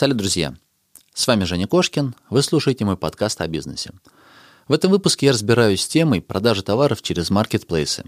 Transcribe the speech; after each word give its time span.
Салют, 0.00 0.16
друзья! 0.16 0.54
С 1.12 1.26
вами 1.26 1.44
Женя 1.44 1.66
Кошкин, 1.66 2.14
вы 2.30 2.42
слушаете 2.42 2.86
мой 2.86 2.96
подкаст 2.96 3.38
о 3.42 3.46
бизнесе. 3.46 3.90
В 4.66 4.72
этом 4.72 4.90
выпуске 4.90 5.26
я 5.26 5.32
разбираюсь 5.32 5.82
с 5.82 5.88
темой 5.88 6.22
продажи 6.22 6.62
товаров 6.62 7.02
через 7.02 7.28
маркетплейсы. 7.28 8.04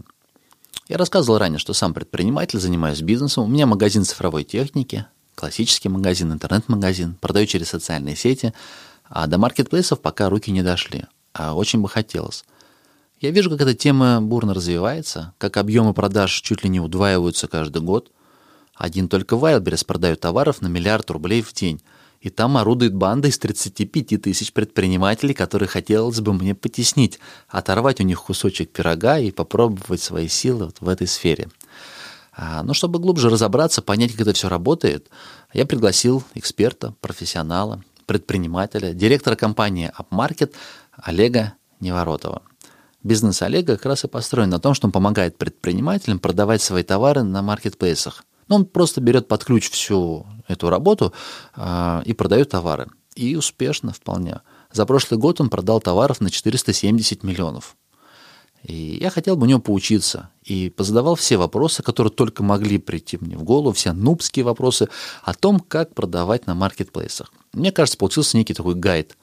Я 0.88 0.96
рассказывал 0.96 1.36
ранее, 1.36 1.58
что 1.58 1.74
сам 1.74 1.92
предприниматель, 1.92 2.58
занимаюсь 2.58 3.02
бизнесом, 3.02 3.44
у 3.44 3.46
меня 3.46 3.66
магазин 3.66 4.06
цифровой 4.06 4.44
техники, 4.44 5.04
классический 5.34 5.90
магазин, 5.90 6.32
интернет-магазин, 6.32 7.18
продаю 7.20 7.44
через 7.44 7.68
социальные 7.68 8.16
сети, 8.16 8.54
а 9.10 9.26
до 9.26 9.36
маркетплейсов 9.36 10.00
пока 10.00 10.30
руки 10.30 10.50
не 10.50 10.62
дошли, 10.62 11.04
а 11.34 11.52
очень 11.54 11.82
бы 11.82 11.90
хотелось. 11.90 12.46
Я 13.20 13.32
вижу, 13.32 13.50
как 13.50 13.60
эта 13.60 13.74
тема 13.74 14.22
бурно 14.22 14.54
развивается, 14.54 15.34
как 15.36 15.58
объемы 15.58 15.92
продаж 15.92 16.32
чуть 16.40 16.64
ли 16.64 16.70
не 16.70 16.80
удваиваются 16.80 17.48
каждый 17.48 17.82
год. 17.82 18.10
Один 18.82 19.08
только 19.08 19.36
Wildberries 19.36 19.86
продает 19.86 20.18
товаров 20.18 20.60
на 20.60 20.66
миллиард 20.66 21.08
рублей 21.12 21.40
в 21.40 21.52
день, 21.52 21.80
и 22.20 22.30
там 22.30 22.56
орудует 22.56 22.92
банда 22.92 23.28
из 23.28 23.38
35 23.38 24.20
тысяч 24.20 24.52
предпринимателей, 24.52 25.34
которые 25.34 25.68
хотелось 25.68 26.20
бы 26.20 26.32
мне 26.32 26.56
потеснить, 26.56 27.20
оторвать 27.46 28.00
у 28.00 28.02
них 28.02 28.20
кусочек 28.20 28.70
пирога 28.70 29.20
и 29.20 29.30
попробовать 29.30 30.02
свои 30.02 30.26
силы 30.26 30.64
вот 30.64 30.80
в 30.80 30.88
этой 30.88 31.06
сфере. 31.06 31.48
А, 32.32 32.64
но 32.64 32.74
чтобы 32.74 32.98
глубже 32.98 33.30
разобраться, 33.30 33.82
понять, 33.82 34.10
как 34.10 34.22
это 34.22 34.32
все 34.32 34.48
работает, 34.48 35.06
я 35.52 35.64
пригласил 35.64 36.24
эксперта, 36.34 36.92
профессионала, 37.00 37.84
предпринимателя, 38.06 38.94
директора 38.94 39.36
компании 39.36 39.92
AppMarket 39.96 40.54
Олега 40.96 41.52
Неворотова. 41.78 42.42
Бизнес 43.04 43.42
Олега 43.42 43.76
как 43.76 43.86
раз 43.86 44.02
и 44.02 44.08
построен 44.08 44.50
на 44.50 44.58
том, 44.58 44.74
что 44.74 44.88
он 44.88 44.92
помогает 44.92 45.38
предпринимателям 45.38 46.18
продавать 46.18 46.62
свои 46.62 46.82
товары 46.82 47.22
на 47.22 47.42
маркетплейсах. 47.42 48.24
Но 48.52 48.56
он 48.56 48.66
просто 48.66 49.00
берет 49.00 49.28
под 49.28 49.46
ключ 49.46 49.70
всю 49.70 50.26
эту 50.46 50.68
работу 50.68 51.14
э, 51.56 52.02
и 52.04 52.12
продает 52.12 52.50
товары. 52.50 52.88
И 53.14 53.34
успешно 53.34 53.94
вполне. 53.94 54.42
За 54.70 54.84
прошлый 54.84 55.18
год 55.18 55.40
он 55.40 55.48
продал 55.48 55.80
товаров 55.80 56.20
на 56.20 56.28
470 56.28 57.22
миллионов. 57.22 57.76
И 58.62 58.98
я 59.00 59.08
хотел 59.08 59.38
бы 59.38 59.44
у 59.44 59.48
него 59.48 59.58
поучиться. 59.58 60.28
И 60.42 60.68
позадавал 60.68 61.14
все 61.14 61.38
вопросы, 61.38 61.82
которые 61.82 62.12
только 62.12 62.42
могли 62.42 62.76
прийти 62.76 63.16
мне 63.18 63.38
в 63.38 63.42
голову, 63.42 63.72
все 63.72 63.94
нубские 63.94 64.44
вопросы 64.44 64.90
о 65.22 65.32
том, 65.32 65.58
как 65.58 65.94
продавать 65.94 66.46
на 66.46 66.54
маркетплейсах. 66.54 67.32
Мне 67.54 67.72
кажется, 67.72 67.96
получился 67.96 68.36
некий 68.36 68.52
такой 68.52 68.74
гайд. 68.74 69.16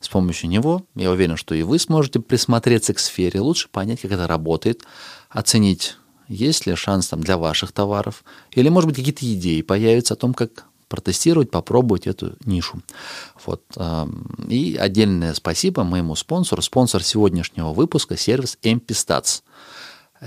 С 0.00 0.08
помощью 0.08 0.48
него, 0.48 0.86
я 0.94 1.10
уверен, 1.10 1.36
что 1.36 1.54
и 1.54 1.62
вы 1.64 1.78
сможете 1.78 2.20
присмотреться 2.20 2.94
к 2.94 2.98
сфере, 2.98 3.40
лучше 3.40 3.68
понять, 3.68 4.00
как 4.00 4.12
это 4.12 4.26
работает, 4.26 4.84
оценить, 5.28 5.98
есть 6.30 6.64
ли 6.64 6.74
шанс 6.76 7.08
там 7.08 7.20
для 7.20 7.36
ваших 7.36 7.72
товаров, 7.72 8.24
или, 8.52 8.68
может 8.68 8.88
быть, 8.88 8.96
какие-то 8.96 9.30
идеи 9.34 9.62
появятся 9.62 10.14
о 10.14 10.16
том, 10.16 10.32
как 10.32 10.64
протестировать, 10.88 11.50
попробовать 11.50 12.06
эту 12.06 12.36
нишу. 12.44 12.80
Вот. 13.44 13.62
И 14.48 14.76
отдельное 14.80 15.34
спасибо 15.34 15.84
моему 15.84 16.16
спонсору. 16.16 16.62
Спонсор 16.62 17.02
сегодняшнего 17.02 17.72
выпуска– 17.72 18.16
сервис 18.18 18.58
MPStats. 18.62 19.42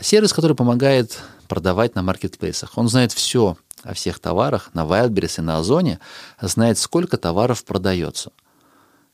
Сервис, 0.02 0.34
который 0.34 0.56
помогает 0.56 1.20
продавать 1.48 1.96
на 1.96 2.02
маркетплейсах. 2.02 2.78
Он 2.78 2.88
знает 2.90 3.12
все 3.12 3.58
о 3.84 3.94
всех 3.94 4.20
товарах 4.20 4.70
на 4.74 4.86
Wildberries 4.86 5.40
и 5.40 5.42
на 5.42 5.58
Озоне, 5.58 6.00
знает, 6.42 6.78
сколько 6.78 7.18
товаров 7.18 7.64
продается. 7.66 8.32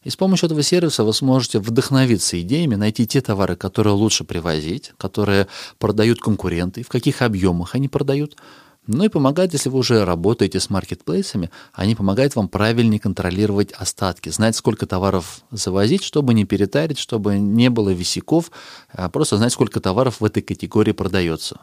И 0.04 0.10
с 0.10 0.16
помощью 0.16 0.48
этого 0.48 0.64
сервиса 0.64 1.04
вы 1.04 1.14
сможете 1.14 1.60
вдохновиться 1.60 2.40
идеями, 2.42 2.76
найти 2.76 3.06
те 3.06 3.22
товары, 3.22 3.56
которые 3.56 3.94
лучше 3.94 4.24
привозить, 4.24 4.94
которые 4.98 5.48
продают 5.78 6.20
конкуренты, 6.22 6.84
в 6.84 6.90
каких 6.90 7.22
объемах 7.22 7.76
они 7.76 7.88
продают– 7.88 8.36
ну 8.92 9.04
и 9.04 9.08
помогает, 9.10 9.54
если 9.54 9.70
вы 9.70 9.78
уже 9.78 10.04
работаете 10.04 10.60
с 10.60 10.72
маркетплейсами, 10.72 11.52
они 11.74 11.94
помогают 11.94 12.36
вам 12.36 12.48
правильнее 12.48 13.00
контролировать 13.00 13.72
остатки, 13.72 14.30
знать, 14.30 14.56
сколько 14.56 14.88
товаров 14.88 15.42
завозить, 15.52 16.04
чтобы 16.04 16.34
не 16.34 16.44
перетарить, 16.44 16.98
чтобы 16.98 17.38
не 17.38 17.70
было 17.70 17.92
висяков, 17.92 18.50
а 18.92 19.08
просто 19.10 19.38
знать, 19.38 19.54
сколько 19.54 19.80
товаров 19.80 20.22
в 20.22 20.26
этой 20.26 20.42
категории 20.42 20.94
продается. 20.94 21.60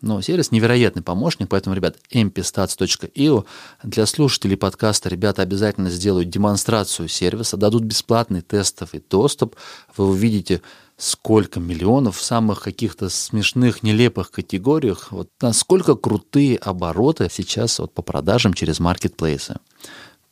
Но 0.00 0.20
сервис 0.20 0.50
невероятный 0.50 1.02
помощник, 1.02 1.48
поэтому, 1.48 1.74
ребят, 1.74 1.96
mpstats.io 2.12 3.46
для 3.82 4.06
слушателей 4.06 4.56
подкаста 4.56 5.08
ребята 5.08 5.42
обязательно 5.42 5.88
сделают 5.88 6.28
демонстрацию 6.28 7.08
сервиса, 7.08 7.56
дадут 7.56 7.84
бесплатный 7.84 8.42
тестовый 8.42 9.02
доступ. 9.08 9.56
Вы 9.96 10.08
увидите, 10.08 10.60
сколько 10.96 11.58
миллионов 11.58 12.18
в 12.18 12.22
самых 12.22 12.60
каких-то 12.60 13.08
смешных, 13.08 13.82
нелепых 13.82 14.30
категориях, 14.30 15.10
вот 15.10 15.28
насколько 15.40 15.94
крутые 15.94 16.56
обороты 16.56 17.28
сейчас 17.30 17.78
вот 17.78 17.92
по 17.94 18.02
продажам 18.02 18.54
через 18.54 18.80
маркетплейсы. 18.80 19.56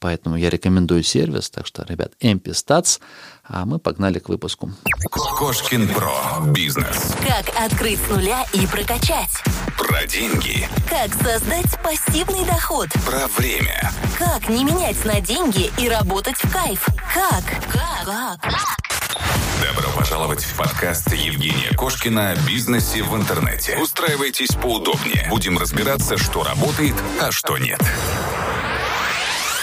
Поэтому 0.02 0.34
я 0.34 0.50
рекомендую 0.50 1.04
сервис. 1.04 1.48
Так 1.48 1.64
что, 1.64 1.84
ребят, 1.84 2.12
MP 2.20 2.46
Stats. 2.46 2.98
А 3.44 3.64
мы 3.64 3.78
погнали 3.78 4.18
к 4.18 4.28
выпуску. 4.28 4.72
Кошкин 5.10 5.88
Про. 5.94 6.40
Бизнес. 6.46 7.14
Как 7.24 7.48
открыть 7.56 8.00
с 8.00 8.10
нуля 8.10 8.44
и 8.52 8.66
прокачать. 8.66 9.30
Про 9.78 10.04
деньги. 10.08 10.68
Как 10.90 11.14
создать 11.14 11.80
пассивный 11.84 12.44
доход. 12.44 12.88
Про 13.06 13.28
время. 13.28 13.92
Как 14.18 14.48
не 14.48 14.64
менять 14.64 15.04
на 15.04 15.20
деньги 15.20 15.70
и 15.78 15.88
работать 15.88 16.36
в 16.36 16.52
кайф. 16.52 16.84
Как? 17.14 17.44
Как? 17.72 18.40
Как? 18.40 18.52
Добро 19.62 19.88
пожаловать 19.96 20.42
в 20.42 20.56
подкаст 20.56 21.12
Евгения 21.12 21.70
Кошкина 21.76 22.32
о 22.32 22.36
бизнесе 22.44 23.04
в 23.04 23.14
интернете. 23.14 23.78
Устраивайтесь 23.80 24.56
поудобнее. 24.56 25.28
Будем 25.30 25.58
разбираться, 25.58 26.18
что 26.18 26.42
работает, 26.42 26.96
а 27.20 27.30
что 27.30 27.56
нет. 27.56 27.80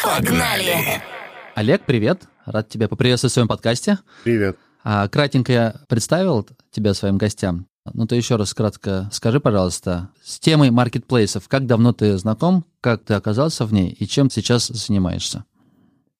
Погнали! 0.03 1.01
Олег, 1.55 1.81
привет. 1.85 2.23
Рад 2.45 2.69
тебя 2.69 2.87
поприветствовать 2.87 3.31
в 3.31 3.33
своем 3.33 3.47
подкасте. 3.47 3.99
Привет. 4.23 4.57
А, 4.83 5.07
кратенько 5.07 5.51
я 5.51 5.75
представил 5.87 6.47
тебя 6.71 6.93
своим 6.93 7.17
гостям. 7.17 7.67
Ну, 7.93 8.05
ты 8.07 8.15
еще 8.15 8.35
раз 8.35 8.53
кратко 8.53 9.09
скажи, 9.11 9.39
пожалуйста, 9.39 10.09
с 10.23 10.39
темой 10.39 10.71
маркетплейсов, 10.71 11.47
как 11.47 11.65
давно 11.65 11.91
ты 11.91 12.17
знаком, 12.17 12.65
как 12.81 13.03
ты 13.03 13.13
оказался 13.13 13.65
в 13.65 13.73
ней 13.73 13.89
и 13.89 14.07
чем 14.07 14.29
сейчас 14.29 14.67
занимаешься? 14.67 15.43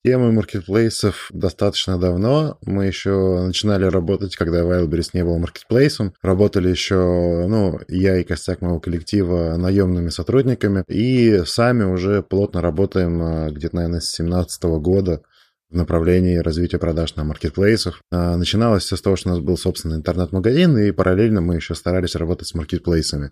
Темы 0.05 0.31
маркетплейсов 0.31 1.29
достаточно 1.33 1.99
давно. 1.99 2.57
Мы 2.65 2.85
еще 2.85 3.43
начинали 3.45 3.83
работать, 3.83 4.37
когда 4.37 4.61
Wildberries 4.61 5.09
не 5.11 5.25
был 5.25 5.37
маркетплейсом. 5.39 6.13
Работали 6.21 6.69
еще, 6.69 7.45
ну, 7.49 7.81
я 7.89 8.17
и 8.17 8.23
костяк 8.23 8.61
моего 8.61 8.79
коллектива 8.79 9.57
наемными 9.57 10.07
сотрудниками. 10.07 10.85
И 10.87 11.41
сами 11.45 11.83
уже 11.83 12.23
плотно 12.23 12.61
работаем 12.61 13.21
а, 13.21 13.49
где-то, 13.49 13.75
наверное, 13.75 13.99
с 13.99 14.15
2017 14.15 14.63
года 14.81 15.21
в 15.69 15.75
направлении 15.75 16.37
развития 16.37 16.77
продаж 16.77 17.17
на 17.17 17.25
маркетплейсах. 17.25 18.01
А, 18.09 18.37
начиналось 18.37 18.83
все 18.83 18.95
с 18.95 19.01
того, 19.01 19.17
что 19.17 19.27
у 19.27 19.33
нас 19.33 19.41
был 19.41 19.57
собственный 19.57 19.97
интернет-магазин, 19.97 20.77
и 20.77 20.91
параллельно 20.91 21.41
мы 21.41 21.55
еще 21.55 21.75
старались 21.75 22.15
работать 22.15 22.47
с 22.47 22.53
маркетплейсами. 22.53 23.31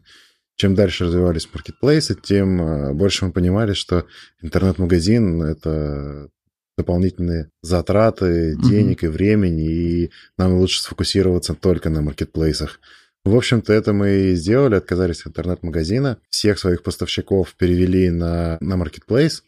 Чем 0.57 0.75
дальше 0.75 1.05
развивались 1.05 1.47
маркетплейсы, 1.53 2.13
тем 2.13 2.61
а, 2.61 2.93
больше 2.93 3.23
мы 3.23 3.31
понимали, 3.31 3.71
что 3.71 4.05
интернет-магазин— 4.41 5.41
это 5.43 6.27
дополнительные 6.77 7.49
затраты 7.61 8.55
денег 8.55 9.03
mm-hmm. 9.03 9.07
и 9.07 9.09
времени, 9.09 9.65
и 9.65 10.11
нам 10.37 10.53
лучше 10.53 10.81
сфокусироваться 10.81 11.53
только 11.53 11.89
на 11.89 12.01
маркетплейсах. 12.01 12.79
В 13.25 13.35
общем-то, 13.35 13.73
это 13.73 13.91
мы 13.91 14.09
и 14.09 14.35
сделали, 14.35 14.75
отказались 14.75 15.21
от 15.21 15.27
интернет-магазина, 15.27 16.17
всех 16.29 16.59
своих 16.59 16.83
поставщиков 16.83 17.55
перевели 17.57 18.09
на, 18.09 18.57
на 18.61 18.77
маркетплейс, 18.77 19.43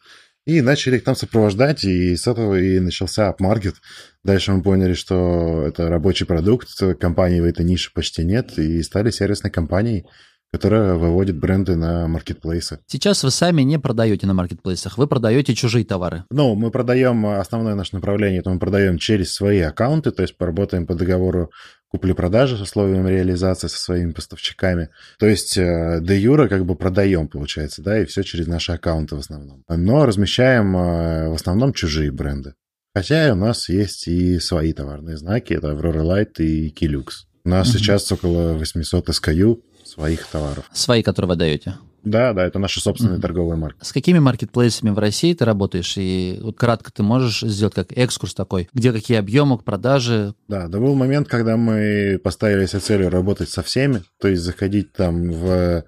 и 0.45 0.61
начали 0.61 0.97
их 0.97 1.03
там 1.03 1.15
сопровождать, 1.15 1.83
и 1.83 2.15
с 2.15 2.27
этого 2.27 2.59
и 2.59 2.79
начался 2.79 3.29
апмаркет. 3.29 3.75
Дальше 4.23 4.51
мы 4.51 4.63
поняли, 4.63 4.93
что 4.93 5.63
это 5.67 5.87
рабочий 5.89 6.25
продукт, 6.25 6.69
компании 6.99 7.39
в 7.39 7.45
этой 7.45 7.63
нише 7.63 7.91
почти 7.93 8.23
нет, 8.23 8.57
и 8.57 8.81
стали 8.81 9.11
сервисной 9.11 9.51
компанией 9.51 10.07
которая 10.51 10.95
выводит 10.95 11.37
бренды 11.37 11.75
на 11.75 12.07
маркетплейсы. 12.07 12.79
Сейчас 12.87 13.23
вы 13.23 13.31
сами 13.31 13.61
не 13.61 13.77
продаете 13.79 14.25
на 14.27 14.33
маркетплейсах, 14.33 14.97
вы 14.97 15.07
продаете 15.07 15.53
чужие 15.53 15.85
товары. 15.85 16.23
Ну, 16.31 16.55
мы 16.55 16.71
продаем, 16.71 17.25
основное 17.25 17.75
наше 17.75 17.95
направление, 17.95 18.39
это 18.39 18.49
мы 18.49 18.59
продаем 18.59 18.97
через 18.97 19.33
свои 19.33 19.59
аккаунты, 19.59 20.11
то 20.11 20.23
есть 20.23 20.37
поработаем 20.37 20.87
по 20.87 20.95
договору 20.95 21.51
купли-продажи 21.89 22.57
с 22.57 22.61
условиями 22.61 23.09
реализации 23.09 23.67
со 23.67 23.77
своими 23.77 24.11
поставщиками. 24.11 24.89
То 25.17 25.25
есть 25.25 25.57
э, 25.57 25.99
де 26.01 26.17
юра 26.19 26.47
как 26.47 26.65
бы 26.65 26.75
продаем, 26.75 27.27
получается, 27.27 27.81
да, 27.81 27.99
и 27.99 28.05
все 28.05 28.23
через 28.23 28.47
наши 28.47 28.71
аккаунты 28.71 29.15
в 29.15 29.19
основном. 29.19 29.63
Но 29.67 30.05
размещаем 30.05 30.75
э, 30.77 31.29
в 31.29 31.33
основном 31.33 31.73
чужие 31.73 32.11
бренды. 32.11 32.53
Хотя 32.93 33.31
у 33.33 33.35
нас 33.35 33.69
есть 33.69 34.07
и 34.07 34.39
свои 34.39 34.73
товарные 34.73 35.17
знаки, 35.17 35.53
это 35.53 35.71
Aurora 35.71 36.03
Light 36.03 36.41
и 36.43 36.73
Kilux. 36.73 37.25
У 37.45 37.49
нас 37.49 37.69
mm-hmm. 37.69 37.77
сейчас 37.77 38.11
около 38.11 38.53
800 38.53 39.09
SKU, 39.09 39.59
своих 39.89 40.25
товаров. 40.27 40.69
Свои, 40.71 41.03
которые 41.03 41.29
вы 41.29 41.35
даете? 41.35 41.75
Да, 42.03 42.33
да, 42.33 42.45
это 42.45 42.59
наша 42.59 42.79
собственная 42.79 43.17
mm-hmm. 43.17 43.21
торговая 43.21 43.57
марка. 43.57 43.83
С 43.83 43.91
какими 43.91 44.19
маркетплейсами 44.19 44.89
в 44.91 44.99
России 44.99 45.33
ты 45.33 45.43
работаешь? 45.43 45.95
И 45.97 46.39
вот 46.41 46.57
кратко 46.57 46.91
ты 46.93 47.03
можешь 47.03 47.41
сделать 47.41 47.73
как 47.73 47.91
экскурс 47.91 48.33
такой, 48.33 48.69
где 48.73 48.93
какие 48.93 49.17
объемы, 49.17 49.57
продажи? 49.57 50.33
Да, 50.47 50.67
да 50.67 50.79
был 50.79 50.95
момент, 50.95 51.27
когда 51.27 51.57
мы 51.57 52.19
поставили 52.23 52.65
себе 52.67 52.79
целью 52.79 53.09
работать 53.09 53.49
со 53.49 53.63
всеми, 53.63 54.03
то 54.19 54.29
есть 54.29 54.43
заходить 54.43 54.93
там 54.93 55.29
в 55.31 55.83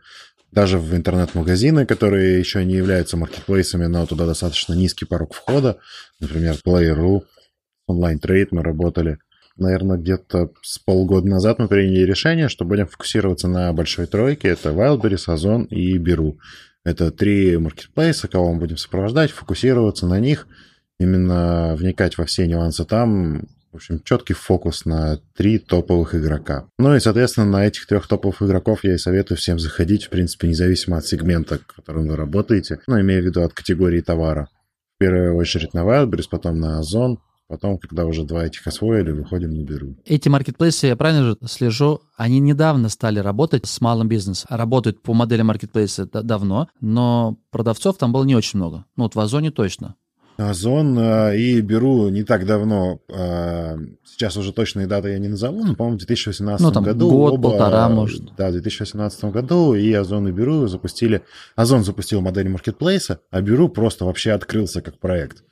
даже 0.52 0.80
в 0.80 0.94
интернет-магазины, 0.94 1.86
которые 1.86 2.40
еще 2.40 2.66
не 2.66 2.74
являются 2.74 3.16
маркетплейсами, 3.16 3.86
но 3.86 4.06
туда 4.06 4.26
достаточно 4.26 4.74
низкий 4.74 5.06
порог 5.06 5.34
входа. 5.34 5.78
Например, 6.20 6.58
Play.ru, 6.66 7.22
онлайн-трейд 7.88 8.52
мы 8.52 8.62
работали. 8.62 9.20
Наверное, 9.58 9.98
где-то 9.98 10.52
с 10.62 10.80
полгода 10.80 11.28
назад 11.28 11.60
мы 11.60 11.68
приняли 11.68 12.04
решение, 12.04 12.50
что 12.50 12.66
будем 12.66 12.88
фокусироваться 12.88 13.48
на 13.48 13.72
большой 13.74 14.08
тройке. 14.08 14.50
Это 14.50 14.70
Wildberries, 14.70 15.32
Озон 15.32 15.66
и 15.66 15.98
Беру. 15.98 16.40
Это 16.84 17.12
три 17.12 17.58
маркетплейса, 17.58 18.28
кого 18.28 18.54
мы 18.54 18.60
будем 18.62 18.78
сопровождать, 18.78 19.32
фокусироваться 19.32 20.08
на 20.08 20.20
них, 20.20 20.48
именно 21.00 21.76
вникать 21.78 22.18
во 22.18 22.26
все 22.26 22.48
нюансы 22.48 22.86
там, 22.86 23.48
в 23.72 23.76
общем, 23.76 24.02
четкий 24.04 24.34
фокус 24.34 24.86
на 24.86 25.20
три 25.36 25.60
топовых 25.60 26.16
игрока. 26.16 26.68
Ну 26.80 26.96
и, 26.96 27.00
соответственно, 27.00 27.46
на 27.46 27.68
этих 27.68 27.86
трех 27.86 28.08
топовых 28.08 28.42
игроков 28.42 28.84
я 28.84 28.96
и 28.96 28.98
советую 28.98 29.38
всем 29.38 29.60
заходить, 29.60 30.06
в 30.06 30.10
принципе, 30.10 30.48
независимо 30.48 30.98
от 30.98 31.06
сегмента, 31.06 31.60
в 31.60 31.76
котором 31.76 32.08
вы 32.08 32.16
работаете, 32.16 32.80
ну, 32.88 33.00
имея 33.00 33.22
в 33.22 33.26
виду 33.26 33.44
от 33.44 33.54
категории 33.54 34.02
товара. 34.02 34.48
В 34.96 35.00
первую 35.00 35.36
очередь 35.36 35.74
на 35.74 35.80
Wildberries, 35.80 36.28
потом 36.30 36.60
на 36.60 36.80
Озон, 36.80 37.20
Потом, 37.52 37.78
когда 37.78 38.06
уже 38.06 38.24
два 38.24 38.46
этих 38.46 38.66
освоили, 38.66 39.12
выходим 39.12 39.54
на 39.54 39.62
Беру. 39.66 39.98
Эти 40.06 40.30
маркетплейсы, 40.30 40.88
я 40.88 40.96
правильно 40.96 41.24
же 41.26 41.38
слежу, 41.46 42.00
они 42.16 42.40
недавно 42.40 42.88
стали 42.88 43.20
работать 43.20 43.66
с 43.66 43.82
малым 43.82 44.08
бизнесом. 44.08 44.48
Работают 44.50 45.02
по 45.02 45.14
модели 45.14 45.42
маркетплейса 45.42 46.06
давно, 46.06 46.70
но 46.80 47.36
продавцов 47.50 47.98
там 47.98 48.14
было 48.14 48.24
не 48.24 48.38
очень 48.38 48.58
много. 48.58 48.86
Ну 48.96 49.04
вот 49.04 49.16
в 49.16 49.20
Озоне 49.20 49.52
точно. 49.52 49.96
Озон 50.38 50.98
э, 50.98 51.38
и 51.38 51.60
беру 51.60 52.08
не 52.08 52.24
так 52.24 52.46
давно, 52.46 53.02
э, 53.10 53.78
сейчас 54.06 54.38
уже 54.38 54.54
точные 54.54 54.88
даты 54.88 55.10
я 55.10 55.20
не 55.20 55.28
назову, 55.28 55.66
но, 55.66 55.76
по-моему, 55.76 55.98
в 55.98 56.06
2018 56.06 56.66
ну, 56.66 56.72
там 56.72 56.86
году. 56.86 57.10
Год, 57.10 57.34
оба, 57.34 57.50
полтора, 57.50 57.90
может. 57.90 58.34
Да, 58.38 58.48
в 58.48 58.54
2018 58.54 59.26
году 59.26 59.74
и 59.74 59.92
Озон 59.92 60.30
и 60.30 60.32
Беру 60.32 60.68
запустили... 60.68 61.24
Озон 61.58 61.84
запустил 61.84 62.22
модель 62.22 62.48
маркетплейса, 62.48 63.20
а 63.30 63.42
Беру 63.42 63.68
просто 63.68 64.06
вообще 64.06 64.32
открылся 64.32 64.82
как 64.82 65.00
проект. 65.00 65.44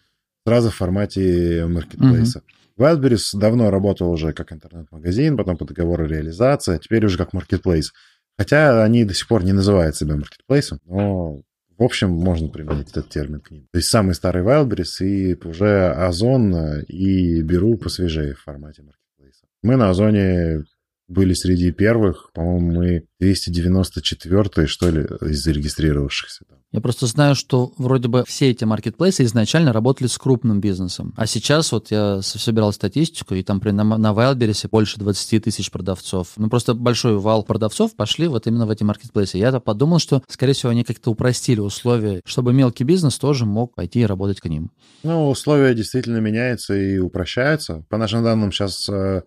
Сразу 0.50 0.70
в 0.70 0.76
формате 0.76 1.66
маркетплейса. 1.68 2.40
Mm-hmm. 2.40 2.70
Wildberries 2.80 3.38
давно 3.38 3.70
работал 3.70 4.10
уже 4.10 4.34
как 4.34 4.52
интернет-магазин, 4.52 5.38
потом 5.38 5.58
по 5.58 5.66
договору 5.66 6.08
реализация, 6.08 6.76
а 6.76 6.80
теперь 6.80 7.06
уже 7.06 7.18
как 7.18 7.34
маркетплейс. 7.34 7.94
Хотя 8.38 8.84
они 8.84 9.04
до 9.06 9.14
сих 9.14 9.28
пор 9.28 9.44
не 9.44 9.52
называют 9.52 9.96
себя 9.96 10.16
маркетплейсом, 10.16 10.80
но 10.86 11.42
в 11.78 11.84
общем, 11.84 12.10
можно 12.10 12.50
применить 12.50 12.90
этот 12.90 13.10
термин 13.10 13.40
к 13.40 13.52
ним. 13.52 13.68
То 13.72 13.78
есть 13.78 13.90
самый 13.90 14.14
старый 14.14 14.44
Wildberries 14.44 15.06
и 15.06 15.48
уже 15.48 15.92
Озон 15.92 16.82
и 16.88 17.42
Беру 17.42 17.78
посвежее 17.78 18.34
в 18.34 18.42
формате 18.42 18.82
маркетплейса. 18.82 19.46
Мы 19.64 19.78
на 19.78 19.90
Озоне 19.90 20.64
были 21.10 21.34
среди 21.34 21.72
первых, 21.72 22.30
по-моему, 22.34 22.72
мы 22.72 23.04
294 23.20 24.68
что 24.68 24.90
ли, 24.90 25.02
из 25.22 25.44
зарегистрировавшихся. 25.44 26.46
Я 26.72 26.82
просто 26.82 27.08
знаю, 27.08 27.34
что 27.34 27.74
вроде 27.78 28.10
бы 28.10 28.24
все 28.28 28.52
эти 28.52 28.64
маркетплейсы 28.64 29.24
изначально 29.24 29.74
работали 29.74 30.08
с 30.08 30.20
крупным 30.20 30.62
бизнесом. 30.62 31.16
А 31.18 31.26
сейчас 31.26 31.72
вот 31.72 31.90
я 31.90 32.22
собирал 32.22 32.72
статистику, 32.74 33.34
и 33.34 33.42
там 33.42 33.60
при, 33.60 33.72
на, 33.72 33.84
на 33.84 34.12
Wildberries 34.12 34.70
больше 34.70 35.00
20 35.00 35.44
тысяч 35.44 35.72
продавцов. 35.72 36.34
Ну, 36.38 36.48
просто 36.48 36.76
большой 36.76 37.18
вал 37.18 37.42
продавцов 37.42 37.96
пошли 37.96 38.28
вот 38.28 38.46
именно 38.46 38.68
в 38.68 38.70
эти 38.70 38.84
маркетплейсы. 38.84 39.40
Я 39.40 39.60
подумал, 39.60 39.98
что, 39.98 40.22
скорее 40.28 40.54
всего, 40.54 40.72
они 40.72 40.84
как-то 40.84 41.10
упростили 41.10 41.60
условия, 41.60 42.22
чтобы 42.24 42.54
мелкий 42.54 42.84
бизнес 42.84 43.18
тоже 43.18 43.48
мог 43.48 43.74
пойти 43.74 44.02
и 44.02 44.06
работать 44.06 44.40
к 44.40 44.46
ним. 44.46 44.70
Ну, 45.02 45.28
условия 45.28 45.74
действительно 45.74 46.18
меняются 46.18 46.76
и 46.76 47.00
упрощаются. 47.00 47.84
По 47.90 47.98
нашим 47.98 48.24
данным, 48.24 48.52
сейчас 48.52 48.88
э, 48.90 49.24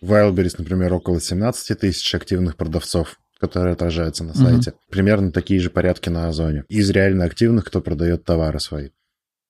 в 0.00 0.12
Wildberries, 0.12 0.54
например, 0.58 0.94
около 0.94 1.20
17 1.20 1.78
тысяч 1.78 2.14
активных 2.14 2.56
продавцов 2.56 3.18
которые 3.38 3.74
отражаются 3.74 4.24
на 4.24 4.34
сайте. 4.34 4.70
Угу. 4.70 4.78
Примерно 4.90 5.32
такие 5.32 5.60
же 5.60 5.70
порядки 5.70 6.08
на 6.08 6.28
Озоне. 6.28 6.64
Из 6.68 6.88
реально 6.90 7.24
активных, 7.24 7.66
кто 7.66 7.80
продает 7.80 8.24
товары 8.24 8.60
свои. 8.60 8.90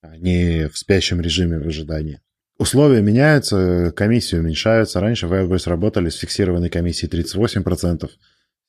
Они 0.02 0.62
а 0.62 0.69
в 0.69 0.76
спящем 0.76 1.20
режиме 1.20 1.58
в 1.58 1.66
ожидании. 1.66 2.20
Условия 2.58 3.02
меняются, 3.02 3.93
комиссии 3.94 4.37
уменьшаются. 4.37 5.00
Раньше 5.00 5.26
в 5.26 5.32
Wildberries 5.32 5.69
работали 5.69 6.08
с 6.08 6.16
фиксированной 6.16 6.70
комиссией 6.70 7.10
38%. 7.12 8.08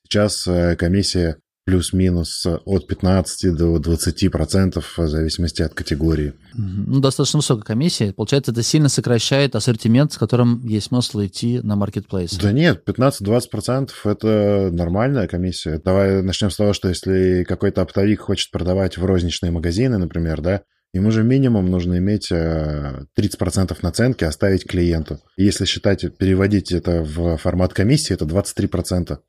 Сейчас 0.03 0.45
э, 0.47 0.75
комиссия 0.75 1.37
плюс-минус 1.67 2.47
от 2.63 2.87
15 2.87 3.53
до 3.53 3.77
20 3.77 4.31
процентов 4.31 4.97
в 4.97 5.05
зависимости 5.09 5.61
от 5.61 5.73
категории. 5.73 6.33
Ну, 6.53 7.01
достаточно 7.01 7.39
высокая 7.39 7.65
комиссия. 7.65 8.13
Получается, 8.13 8.53
это 8.53 8.63
сильно 8.63 8.87
сокращает 8.87 9.53
ассортимент, 9.53 10.13
с 10.13 10.17
которым 10.17 10.65
есть 10.65 10.87
смысл 10.87 11.25
идти 11.25 11.59
на 11.59 11.75
маркетплейс. 11.75 12.37
Да 12.37 12.53
нет, 12.53 12.83
15-20 12.87 13.49
процентов– 13.51 14.01
это 14.07 14.69
нормальная 14.71 15.27
комиссия. 15.27 15.81
Давай 15.83 16.21
начнем 16.21 16.51
с 16.51 16.55
того, 16.55 16.71
что 16.71 16.87
если 16.87 17.43
какой-то 17.43 17.81
оптовик 17.81 18.21
хочет 18.21 18.49
продавать 18.49 18.97
в 18.97 19.03
розничные 19.03 19.51
магазины, 19.51 19.97
например, 19.97 20.39
да, 20.39 20.61
Ему 20.93 21.11
же 21.11 21.21
минимум 21.23 21.69
нужно 21.69 21.97
иметь 21.97 22.31
30% 22.31 23.01
э, 23.19 23.75
наценки, 23.81 24.23
оставить 24.23 24.65
клиенту. 24.65 25.19
Если 25.35 25.65
считать, 25.65 26.17
переводить 26.17 26.71
это 26.71 27.03
в 27.03 27.35
формат 27.37 27.73
комиссии, 27.73 28.13
это 28.13 28.23
23%. 28.23 29.19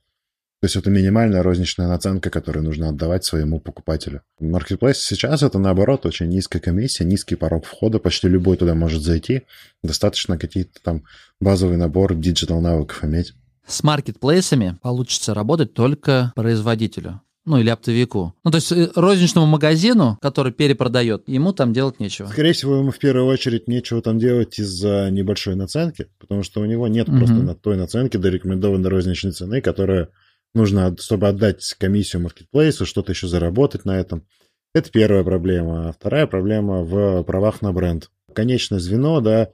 То 0.61 0.65
есть 0.65 0.75
это 0.75 0.91
минимальная 0.91 1.45
розничная 1.45 1.87
наценка, 1.87 2.31
которую 2.31 2.65
нужно 2.65 2.89
отдавать 2.89 3.25
своему 3.25 3.61
покупателю. 3.61 4.23
Marketplace 4.41 4.95
сейчас 4.95 5.45
это 5.45 5.59
наоборот 5.61 6.05
очень 6.05 6.27
низкая 6.27 6.61
комиссия, 6.61 7.05
низкий 7.05 7.37
порог 7.37 7.65
входа, 7.65 8.01
почти 8.01 8.29
любой 8.29 8.57
туда 8.57 8.75
может 8.75 9.03
зайти. 9.03 9.43
Достаточно 9.85 10.37
какие-то 10.37 10.81
там 10.83 11.05
базовый 11.41 11.77
набор 11.77 12.15
digital 12.15 12.61
навыков 12.61 13.05
иметь. 13.05 13.35
С 13.69 13.85
маркетплейсами 13.85 14.79
получится 14.83 15.33
работать 15.33 15.75
только 15.75 16.33
производителю 16.35 17.21
ну 17.49 17.57
или 17.57 17.71
оптовику. 17.71 18.35
Ну, 18.45 18.51
то 18.51 18.57
есть 18.57 18.71
э, 18.73 18.91
розничному 18.95 19.47
магазину, 19.47 20.19
который 20.21 20.53
перепродает, 20.53 21.27
ему 21.27 21.55
там 21.55 21.73
делать 21.73 21.99
нечего. 21.99 22.27
Скорее 22.27 22.53
всего, 22.53 22.77
ему 22.77 22.91
в 22.91 22.99
первую 22.99 23.27
очередь 23.27 23.69
нечего 23.69 24.03
там 24.03 24.19
делать 24.19 24.59
из-за 24.59 25.09
небольшой 25.11 25.55
наценки, 25.55 26.09
потому 26.19 26.43
что 26.43 26.61
у 26.61 26.67
него 26.67 26.89
нет 26.89 27.09
mm-hmm. 27.09 27.19
просто 27.19 27.35
на 27.37 27.55
той 27.55 27.79
наценки 27.79 28.19
до 28.19 28.29
рекомендованной 28.29 28.91
розничной 28.91 29.33
цены, 29.33 29.63
которая 29.63 30.11
нужно, 30.59 30.95
чтобы 30.99 31.29
отдать 31.29 31.75
комиссию 31.79 32.23
маркетплейсу, 32.23 32.85
что-то 32.85 33.13
еще 33.13 33.27
заработать 33.27 33.85
на 33.85 33.99
этом. 33.99 34.27
Это 34.75 34.91
первая 34.91 35.25
проблема. 35.25 35.89
А 35.89 35.93
вторая 35.93 36.27
проблема 36.27 36.83
в 36.83 37.23
правах 37.23 37.63
на 37.63 37.73
бренд. 37.73 38.11
Конечное 38.35 38.79
звено, 38.79 39.21
да, 39.21 39.49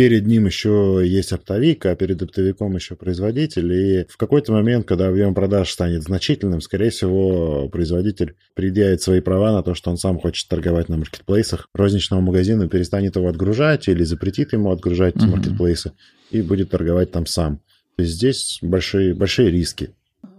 перед 0.00 0.26
ним 0.26 0.46
еще 0.46 1.02
есть 1.04 1.32
оптовик, 1.32 1.84
а 1.84 1.94
перед 1.94 2.22
оптовиком 2.22 2.74
еще 2.74 2.96
производитель. 2.96 3.72
И 3.72 4.06
в 4.08 4.16
какой-то 4.16 4.52
момент, 4.52 4.86
когда 4.86 5.08
объем 5.08 5.34
продаж 5.34 5.70
станет 5.70 6.02
значительным, 6.02 6.62
скорее 6.62 6.88
всего, 6.88 7.68
производитель 7.68 8.36
предъявит 8.54 9.02
свои 9.02 9.20
права 9.20 9.52
на 9.52 9.62
то, 9.62 9.74
что 9.74 9.90
он 9.90 9.98
сам 9.98 10.18
хочет 10.18 10.48
торговать 10.48 10.88
на 10.88 10.96
маркетплейсах. 10.96 11.68
Розничного 11.74 12.22
магазина 12.22 12.66
перестанет 12.66 13.16
его 13.16 13.28
отгружать 13.28 13.88
или 13.88 14.02
запретит 14.04 14.54
ему 14.54 14.70
отгружать 14.70 15.16
mm-hmm. 15.16 15.26
маркетплейсы 15.26 15.92
и 16.30 16.40
будет 16.40 16.70
торговать 16.70 17.10
там 17.10 17.26
сам. 17.26 17.58
То 17.96 18.02
есть 18.02 18.14
здесь 18.14 18.58
большие, 18.62 19.12
большие 19.12 19.50
риски. 19.50 19.90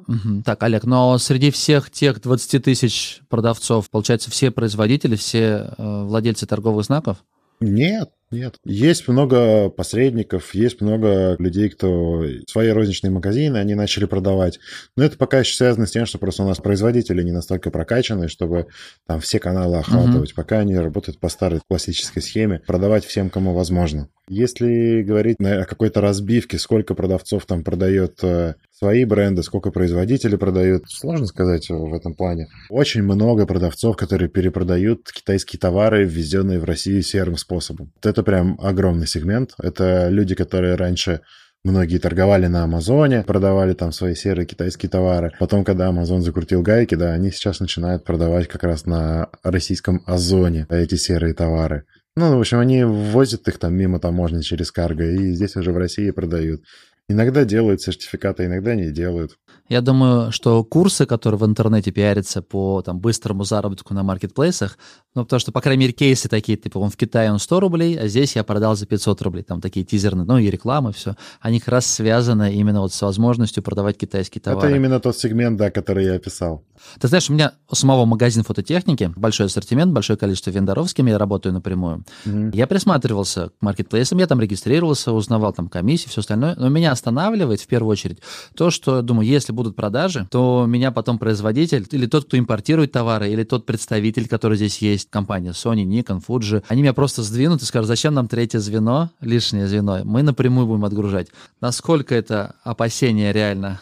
Угу. 0.07 0.43
Так, 0.45 0.63
Олег, 0.63 0.83
но 0.83 1.17
среди 1.17 1.51
всех 1.51 1.89
тех 1.89 2.21
20 2.21 2.63
тысяч 2.63 3.21
продавцов, 3.29 3.89
получается, 3.89 4.31
все 4.31 4.51
производители, 4.51 5.15
все 5.15 5.73
э, 5.77 6.03
владельцы 6.03 6.45
торговых 6.45 6.85
знаков? 6.85 7.23
Нет, 7.61 8.09
нет. 8.31 8.55
Есть 8.65 9.07
много 9.07 9.69
посредников, 9.69 10.55
есть 10.55 10.81
много 10.81 11.35
людей, 11.37 11.69
кто 11.69 12.25
свои 12.49 12.69
розничные 12.69 13.11
магазины, 13.11 13.57
они 13.57 13.75
начали 13.75 14.05
продавать. 14.05 14.59
Но 14.97 15.03
это 15.03 15.15
пока 15.15 15.39
еще 15.39 15.55
связано 15.55 15.85
с 15.85 15.91
тем, 15.91 16.07
что 16.07 16.17
просто 16.17 16.41
у 16.41 16.47
нас 16.47 16.57
производители 16.57 17.21
не 17.21 17.31
настолько 17.31 17.69
прокачаны, 17.69 18.29
чтобы 18.29 18.67
там 19.05 19.19
все 19.19 19.37
каналы 19.37 19.77
охватывать. 19.77 20.31
Угу. 20.31 20.35
Пока 20.35 20.59
они 20.59 20.75
работают 20.75 21.19
по 21.19 21.29
старой 21.29 21.61
классической 21.67 22.21
схеме, 22.21 22.61
продавать 22.65 23.05
всем, 23.05 23.29
кому 23.29 23.53
возможно. 23.53 24.09
Если 24.33 25.01
говорить 25.01 25.35
о 25.41 25.65
какой-то 25.65 25.99
разбивке, 25.99 26.57
сколько 26.57 26.95
продавцов 26.95 27.45
там 27.45 27.65
продает 27.65 28.23
э, 28.23 28.53
свои 28.71 29.03
бренды, 29.03 29.43
сколько 29.43 29.71
производители 29.71 30.37
продают. 30.37 30.89
Сложно 30.89 31.25
сказать 31.25 31.67
в 31.69 31.93
этом 31.93 32.13
плане. 32.13 32.47
Очень 32.69 33.03
много 33.03 33.45
продавцов, 33.45 33.97
которые 33.97 34.29
перепродают 34.29 35.11
китайские 35.11 35.59
товары, 35.59 36.05
ввезенные 36.05 36.59
в 36.59 36.63
Россию 36.63 37.01
серым 37.01 37.35
способом. 37.35 37.91
Это 38.01 38.23
прям 38.23 38.57
огромный 38.61 39.05
сегмент. 39.05 39.51
Это 39.61 40.07
люди, 40.07 40.33
которые 40.33 40.75
раньше 40.75 41.19
Многие 41.63 41.99
торговали 41.99 42.47
на 42.47 42.63
Амазоне, 42.63 43.21
продавали 43.21 43.73
там 43.73 43.91
свои 43.91 44.15
серые 44.15 44.47
китайские 44.47 44.89
товары. 44.89 45.31
Потом, 45.37 45.63
когда 45.63 45.89
Амазон 45.89 46.23
закрутил 46.23 46.63
гайки, 46.63 46.95
да, 46.95 47.13
они 47.13 47.29
сейчас 47.29 47.59
начинают 47.59 48.03
продавать 48.03 48.47
как 48.47 48.63
раз 48.63 48.87
на 48.87 49.29
российском 49.43 50.01
Озоне 50.07 50.65
эти 50.71 50.95
серые 50.95 51.35
товары. 51.35 51.83
Ну, 52.17 52.35
в 52.35 52.39
общем, 52.39 52.59
они 52.59 52.83
ввозят 52.83 53.47
их 53.47 53.57
там 53.57 53.73
мимо 53.73 53.99
таможни 53.99 54.41
через 54.41 54.71
карго, 54.71 55.05
и 55.05 55.31
здесь 55.31 55.55
уже 55.55 55.71
в 55.71 55.77
России 55.77 56.11
продают. 56.11 56.63
Иногда 57.07 57.45
делают 57.45 57.81
сертификаты, 57.81 58.45
иногда 58.45 58.75
не 58.75 58.91
делают. 58.91 59.37
Я 59.71 59.79
думаю, 59.79 60.33
что 60.33 60.65
курсы, 60.65 61.05
которые 61.05 61.39
в 61.39 61.45
интернете 61.45 61.91
пиарятся 61.91 62.41
по 62.41 62.81
там, 62.81 62.99
быстрому 62.99 63.45
заработку 63.45 63.93
на 63.93 64.03
маркетплейсах, 64.03 64.77
ну, 65.15 65.23
потому 65.23 65.39
что, 65.39 65.53
по 65.53 65.61
крайней 65.61 65.81
мере, 65.81 65.93
кейсы 65.93 66.27
такие, 66.27 66.57
типа, 66.57 66.77
он 66.77 66.89
в 66.89 66.97
Китае 66.97 67.31
он 67.31 67.39
100 67.39 67.59
рублей, 67.61 67.97
а 67.97 68.07
здесь 68.07 68.35
я 68.35 68.43
продал 68.43 68.75
за 68.75 68.85
500 68.85 69.21
рублей, 69.21 69.43
там 69.43 69.61
такие 69.61 69.85
тизерные, 69.85 70.25
ну, 70.25 70.37
и 70.37 70.49
рекламы, 70.49 70.91
все, 70.91 71.15
они 71.39 71.59
как 71.59 71.69
раз 71.69 71.85
связаны 71.85 72.53
именно 72.53 72.81
вот 72.81 72.93
с 72.93 73.01
возможностью 73.01 73.63
продавать 73.63 73.97
китайские 73.97 74.41
товары. 74.41 74.67
Это 74.67 74.75
именно 74.75 74.99
тот 74.99 75.17
сегмент, 75.17 75.57
да, 75.57 75.71
который 75.71 76.05
я 76.05 76.15
описал. 76.15 76.63
Ты 76.99 77.07
знаешь, 77.07 77.29
у 77.29 77.33
меня 77.33 77.53
у 77.69 77.75
самого 77.75 78.05
магазин 78.05 78.43
фототехники, 78.43 79.13
большой 79.15 79.45
ассортимент, 79.45 79.93
большое 79.93 80.17
количество 80.17 80.49
вендоров, 80.49 80.89
с 80.89 80.93
кем 80.93 81.05
я 81.05 81.17
работаю 81.17 81.53
напрямую. 81.53 82.03
Mm-hmm. 82.25 82.51
Я 82.55 82.67
присматривался 82.67 83.49
к 83.49 83.53
маркетплейсам, 83.61 84.17
я 84.19 84.27
там 84.27 84.39
регистрировался, 84.39 85.11
узнавал 85.11 85.53
там 85.53 85.69
комиссии, 85.69 86.09
все 86.09 86.21
остальное, 86.21 86.55
но 86.57 86.69
меня 86.69 86.91
останавливает 86.91 87.61
в 87.61 87.67
первую 87.67 87.91
очередь 87.91 88.19
то, 88.55 88.71
что, 88.71 89.01
думаю, 89.01 89.27
если 89.41 89.53
будут 89.53 89.75
продажи, 89.75 90.27
то 90.31 90.65
меня 90.67 90.91
потом 90.91 91.19
производитель 91.19 91.85
или 91.91 92.05
тот, 92.05 92.25
кто 92.25 92.37
импортирует 92.37 92.91
товары, 92.91 93.29
или 93.29 93.43
тот 93.43 93.65
представитель, 93.65 94.27
который 94.27 94.55
здесь 94.57 94.77
есть, 94.77 95.09
компания 95.09 95.51
Sony, 95.51 95.83
Nikon, 95.83 96.23
Fuji, 96.25 96.63
они 96.67 96.81
меня 96.81 96.93
просто 96.93 97.23
сдвинут 97.23 97.61
и 97.61 97.65
скажут, 97.65 97.87
зачем 97.87 98.13
нам 98.13 98.27
третье 98.27 98.59
звено, 98.59 99.09
лишнее 99.19 99.67
звено, 99.67 100.01
мы 100.03 100.23
напрямую 100.23 100.67
будем 100.67 100.85
отгружать. 100.85 101.27
Насколько 101.59 102.15
это 102.15 102.55
опасение 102.63 103.33
реально? 103.33 103.81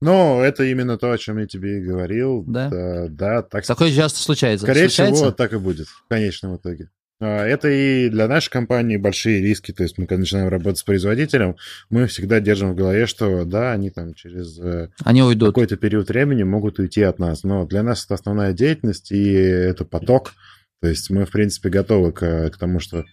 Ну, 0.00 0.40
это 0.40 0.64
именно 0.64 0.98
то, 0.98 1.12
о 1.12 1.18
чем 1.18 1.38
я 1.38 1.46
тебе 1.46 1.78
и 1.78 1.82
говорил. 1.82 2.44
Да? 2.46 2.68
Да, 2.68 3.06
да 3.08 3.42
так 3.42 3.64
Такое 3.64 3.90
часто 3.92 4.18
случается. 4.18 4.66
Скорее 4.66 4.88
случается? 4.88 5.14
всего, 5.14 5.30
так 5.32 5.52
и 5.52 5.56
будет 5.56 5.86
в 5.86 6.06
конечном 6.08 6.56
итоге. 6.56 6.90
А, 7.24 7.46
это 7.46 7.68
и 7.68 8.10
для 8.10 8.28
нашей 8.28 8.50
компании 8.50 8.96
большие 8.96 9.40
риски. 9.40 9.72
То 9.72 9.82
есть 9.82 9.96
мы, 9.96 10.06
когда 10.06 10.20
начинаем 10.20 10.48
работать 10.48 10.78
с 10.78 10.82
производителем, 10.82 11.56
мы 11.88 12.06
всегда 12.06 12.40
держим 12.40 12.72
в 12.72 12.76
голове, 12.76 13.06
что 13.06 13.44
да, 13.44 13.72
они 13.72 13.90
там 13.90 14.14
через 14.14 14.58
э, 14.58 14.90
они 15.04 15.22
уйдут. 15.22 15.48
какой-то 15.48 15.76
период 15.76 16.08
времени 16.08 16.42
могут 16.42 16.78
уйти 16.78 17.02
от 17.02 17.18
нас. 17.18 17.42
Но 17.42 17.66
для 17.66 17.82
нас 17.82 18.04
это 18.04 18.14
основная 18.14 18.52
деятельность, 18.52 19.10
и 19.10 19.32
это 19.32 19.84
поток. 19.84 20.34
То 20.82 20.88
есть 20.88 21.08
мы, 21.08 21.24
в 21.24 21.30
принципе, 21.30 21.70
готовы 21.70 22.12
к, 22.12 22.50
к 22.50 22.58
тому, 22.58 22.78
что 22.78 23.04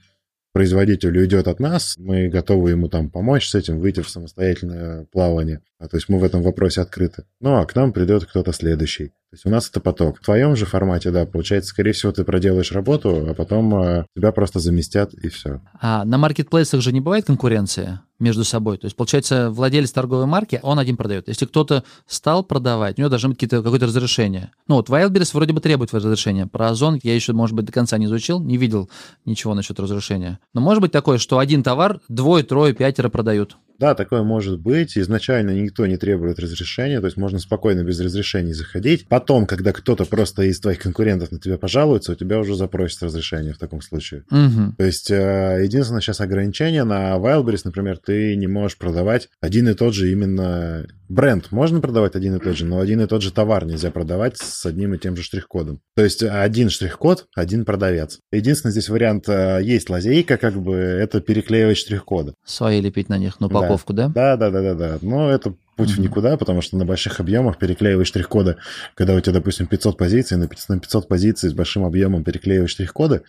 производитель 0.52 1.18
уйдет 1.18 1.48
от 1.48 1.62
нас, 1.62 1.96
мы 1.98 2.28
готовы 2.28 2.72
ему 2.72 2.90
там 2.90 3.10
помочь 3.10 3.48
с 3.48 3.56
этим, 3.56 3.80
выйти 3.80 4.02
в 4.02 4.10
самостоятельное 4.10 5.06
плавание. 5.06 5.62
А, 5.82 5.88
то 5.88 5.98
есть 5.98 6.10
мы 6.10 6.20
в 6.20 6.24
этом 6.24 6.44
вопросе 6.44 6.82
открыты. 6.82 7.24
Ну, 7.40 7.56
а 7.56 7.66
к 7.66 7.76
нам 7.76 7.92
придет 7.92 8.26
кто-то 8.26 8.54
следующий. 8.54 9.08
То 9.08 9.36
есть 9.36 9.46
у 9.46 9.50
нас 9.50 9.68
это 9.68 9.80
поток. 9.80 10.20
В 10.20 10.24
твоем 10.24 10.56
же 10.56 10.66
формате, 10.66 11.10
да, 11.10 11.26
получается, 11.26 11.70
скорее 11.70 11.94
всего, 11.94 12.12
ты 12.12 12.24
проделаешь 12.24 12.72
работу, 12.72 13.26
а 13.30 13.34
потом 13.34 13.74
э, 13.82 14.06
тебя 14.16 14.32
просто 14.32 14.60
заместят, 14.60 15.14
и 15.14 15.30
все. 15.30 15.62
А 15.80 16.06
на 16.06 16.20
маркетплейсах 16.20 16.82
же 16.82 16.92
не 16.92 17.00
бывает 17.00 17.26
конкуренции 17.26 18.00
между 18.20 18.44
собой? 18.44 18.78
То 18.78 18.86
есть, 18.86 18.96
получается, 18.96 19.50
владелец 19.50 19.92
торговой 19.92 20.28
марки, 20.28 20.60
он 20.62 20.78
один 20.78 20.98
продает. 20.98 21.30
Если 21.30 21.46
кто-то 21.46 21.84
стал 22.06 22.44
продавать, 22.44 23.00
у 23.00 23.02
него 23.02 23.10
должны 23.10 23.30
быть 23.30 23.38
какие-то, 23.38 23.64
какое-то 23.64 23.88
разрешение. 23.88 24.52
Ну, 24.68 24.76
вот 24.76 24.90
Wildberries 24.90 25.32
вроде 25.34 25.54
бы 25.54 25.62
требует 25.62 25.94
разрешения. 25.94 26.46
Про 26.46 26.70
Озон 26.70 27.00
я 27.02 27.16
еще, 27.16 27.34
может 27.34 27.56
быть, 27.56 27.66
до 27.66 27.72
конца 27.72 27.98
не 27.98 28.06
изучил, 28.06 28.40
не 28.40 28.58
видел 28.58 28.90
ничего 29.26 29.56
насчет 29.56 29.80
разрешения. 29.80 30.40
Но 30.54 30.62
может 30.62 30.82
быть 30.82 30.92
такое, 30.92 31.18
что 31.18 31.40
один 31.40 31.64
товар 31.64 32.02
двое, 32.08 32.44
трое, 32.44 32.74
пятеро 32.74 33.10
продают. 33.10 33.58
Да, 33.80 33.96
такое 33.96 34.24
может 34.24 34.60
быть. 34.60 34.98
Изначально 34.98 35.52
никто 35.52 35.86
не 35.88 35.98
требует 35.98 36.40
разрешения, 36.40 37.00
то 37.00 37.06
есть 37.06 37.18
можно 37.18 37.40
спокойно 37.40 37.84
без 37.84 38.00
разрешений 38.00 38.54
заходить. 38.54 39.08
Потом, 39.08 39.46
когда 39.46 39.72
кто-то 39.72 40.06
просто 40.06 40.44
из 40.44 40.60
твоих 40.60 40.80
конкурентов 40.80 41.32
на 41.32 41.40
тебя 41.40 41.58
пожалуется, 41.58 42.12
у 42.12 42.16
тебя 42.16 42.40
уже 42.40 42.56
запросит 42.56 43.02
разрешение 43.04 43.54
в 43.54 43.58
таком 43.58 43.82
случае. 43.82 44.24
Угу. 44.30 44.76
То 44.78 44.84
есть 44.84 45.10
э, 45.10 45.62
единственное 45.64 46.02
сейчас 46.02 46.22
ограничение 46.22 46.84
на 46.84 47.16
Wildberries, 47.16 47.62
например, 47.64 47.98
ты 47.98 48.36
не 48.36 48.48
можешь 48.48 48.78
продавать 48.78 49.30
один 49.42 49.68
и 49.70 49.74
тот 49.74 49.94
же 49.94 50.12
именно 50.12 50.86
бренд. 51.10 51.52
Можно 51.52 51.82
продавать 51.82 52.16
один 52.16 52.36
и 52.36 52.40
тот 52.40 52.56
же, 52.56 52.66
но 52.66 52.80
один 52.80 53.02
и 53.02 53.08
тот 53.08 53.22
же 53.22 53.34
товар 53.34 53.66
нельзя 53.66 53.92
продавать 53.92 54.38
с 54.38 54.66
одним 54.66 54.94
и 54.94 54.98
тем 54.98 55.16
же 55.16 55.24
штрих-кодом. 55.24 55.82
То 55.96 56.04
есть 56.04 56.24
один 56.24 56.70
штрих-код, 56.70 57.28
один 57.36 57.66
продавец. 57.66 58.20
Единственный 58.32 58.72
здесь 58.72 58.90
вариант 58.90 59.28
э, 59.28 59.60
есть 59.64 59.90
лазейка, 59.90 60.38
как 60.38 60.56
бы 60.62 60.76
это 60.76 61.20
переклеивать 61.20 61.78
штрих-коды. 61.78 62.34
Свои 62.46 62.80
лепить 62.80 63.10
на 63.10 63.18
них, 63.18 63.40
ну, 63.40 63.48
упаковку 63.48 63.71
упаковку, 63.72 63.94
да? 63.94 64.08
Да, 64.10 64.38
да, 64.38 64.50
да, 64.50 64.62
да, 64.62 64.74
да. 64.76 64.98
Но 65.02 65.30
это 65.30 65.54
путь 65.76 65.92
в 65.92 66.00
никуда, 66.00 66.38
потому 66.38 66.62
что 66.62 66.78
на 66.78 66.86
больших 66.86 67.20
объемах 67.20 67.58
переклеиваешь 67.58 68.08
штрих-коды, 68.08 68.58
когда 68.96 69.16
у 69.16 69.20
тебя, 69.20 69.34
допустим, 69.34 69.68
500 69.68 69.98
позиций, 69.98 70.38
на 70.38 70.48
500 70.48 71.08
позиций 71.08 71.50
с 71.50 71.54
большим 71.54 71.86
объемом 71.86 72.24
переклеиваешь 72.24 72.72
штрих-коды, 72.72 73.24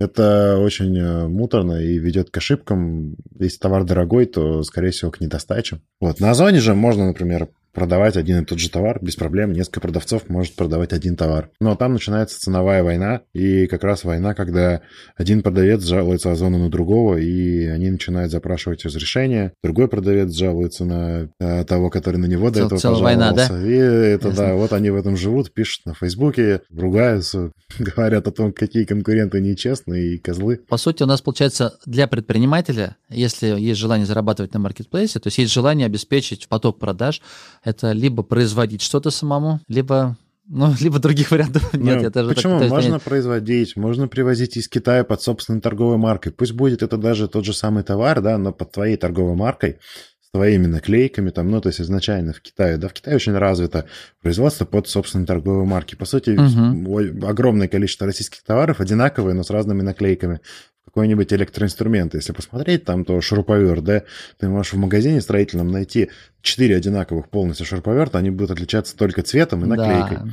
это 0.00 0.58
очень 0.58 0.96
э, 0.96 1.26
муторно 1.26 1.82
и 1.82 1.98
ведет 1.98 2.30
к 2.30 2.36
ошибкам. 2.36 3.16
Если 3.38 3.58
товар 3.58 3.84
дорогой, 3.84 4.26
то, 4.26 4.62
скорее 4.62 4.90
всего, 4.90 5.10
к 5.10 5.20
недостаче. 5.20 5.80
Вот. 6.00 6.20
На 6.20 6.30
Озоне 6.30 6.60
же 6.60 6.74
можно, 6.74 7.06
например, 7.06 7.48
продавать 7.78 8.16
один 8.16 8.42
и 8.42 8.44
тот 8.44 8.58
же 8.58 8.70
товар 8.70 8.98
без 9.00 9.14
проблем. 9.14 9.52
Несколько 9.52 9.80
продавцов 9.80 10.28
может 10.28 10.54
продавать 10.54 10.92
один 10.92 11.14
товар. 11.14 11.50
Но 11.60 11.76
там 11.76 11.92
начинается 11.92 12.40
ценовая 12.40 12.82
война, 12.82 13.20
и 13.32 13.68
как 13.68 13.84
раз 13.84 14.02
война, 14.02 14.34
когда 14.34 14.82
один 15.16 15.42
продавец 15.42 15.84
жалуется 15.84 16.32
Озону 16.32 16.58
на 16.58 16.70
другого, 16.70 17.18
и 17.18 17.66
они 17.66 17.90
начинают 17.90 18.32
запрашивать 18.32 18.84
разрешение. 18.84 19.52
Другой 19.62 19.86
продавец 19.86 20.32
жалуется 20.32 20.84
на 20.84 21.30
э, 21.38 21.64
того, 21.64 21.88
который 21.88 22.16
на 22.16 22.26
него 22.26 22.50
до 22.50 22.56
Цел, 22.56 22.66
этого 22.66 22.78
пожаловался. 22.78 23.04
война, 23.04 23.32
да? 23.32 23.64
И 23.64 23.72
это, 23.74 24.28
Ясно. 24.28 24.44
да, 24.44 24.54
вот 24.54 24.72
они 24.72 24.90
в 24.90 24.96
этом 24.96 25.16
живут, 25.16 25.54
пишут 25.54 25.86
на 25.86 25.94
Фейсбуке, 25.94 26.62
ругаются, 26.74 27.52
говорят 27.78 28.26
о 28.26 28.32
том, 28.32 28.52
какие 28.52 28.86
конкуренты 28.86 29.40
нечестные 29.40 30.14
и 30.14 30.18
козлы. 30.18 30.58
По 30.68 30.78
сути, 30.78 31.04
у 31.04 31.06
нас 31.06 31.22
получается 31.22 31.78
для 31.86 32.08
предпринимателя, 32.08 32.96
если 33.08 33.46
есть 33.46 33.78
желание 33.78 34.04
зарабатывать 34.06 34.52
на 34.52 34.58
маркетплейсе, 34.58 35.20
то 35.20 35.28
есть 35.28 35.38
есть 35.38 35.52
желание 35.52 35.86
обеспечить 35.86 36.48
поток 36.48 36.80
продаж, 36.80 37.22
это 37.68 37.92
либо 37.92 38.22
производить 38.22 38.82
что-то 38.82 39.10
самому, 39.10 39.60
либо 39.68 40.16
ну, 40.48 40.72
либо 40.80 40.98
других 40.98 41.30
вариантов 41.30 41.68
ну, 41.72 41.80
нет. 41.80 42.02
Ну, 42.02 42.08
это 42.08 42.26
почему? 42.26 42.58
Так, 42.58 42.70
можно 42.70 42.94
нет. 42.94 43.02
производить, 43.02 43.76
можно 43.76 44.08
привозить 44.08 44.56
из 44.56 44.68
Китая 44.68 45.04
под 45.04 45.20
собственной 45.20 45.60
торговой 45.60 45.98
маркой. 45.98 46.32
Пусть 46.32 46.52
будет 46.52 46.82
это 46.82 46.96
даже 46.96 47.28
тот 47.28 47.44
же 47.44 47.52
самый 47.52 47.84
товар, 47.84 48.20
да, 48.22 48.38
но 48.38 48.52
под 48.52 48.72
твоей 48.72 48.96
торговой 48.96 49.34
маркой, 49.34 49.78
с 50.20 50.30
твоими 50.30 50.66
наклейками, 50.66 51.30
там, 51.30 51.50
ну, 51.50 51.60
то 51.60 51.68
есть 51.68 51.80
изначально 51.80 52.32
в 52.32 52.40
Китае. 52.40 52.78
Да, 52.78 52.88
в 52.88 52.92
Китае 52.94 53.16
очень 53.16 53.32
развито 53.32 53.86
производство 54.22 54.64
под 54.64 54.88
собственной 54.88 55.26
торговой 55.26 55.64
марки. 55.64 55.94
По 55.94 56.06
сути, 56.06 56.30
угу. 56.30 57.26
огромное 57.26 57.68
количество 57.68 58.06
российских 58.06 58.42
товаров 58.42 58.80
одинаковые, 58.80 59.34
но 59.34 59.42
с 59.42 59.50
разными 59.50 59.82
наклейками 59.82 60.40
какой-нибудь 60.88 61.32
электроинструмент, 61.32 62.14
если 62.14 62.32
посмотреть, 62.32 62.84
там 62.84 63.04
то 63.04 63.20
шуруповерт, 63.20 63.84
да, 63.84 64.02
ты 64.38 64.48
можешь 64.48 64.72
в 64.72 64.78
магазине 64.78 65.20
строительном 65.20 65.68
найти 65.68 66.10
четыре 66.42 66.76
одинаковых 66.76 67.28
полностью 67.28 67.66
шуруповерта, 67.66 68.18
они 68.18 68.30
будут 68.30 68.52
отличаться 68.52 68.96
только 68.96 69.22
цветом 69.22 69.64
и 69.64 69.68
наклейкой. 69.68 70.16
Да. 70.16 70.30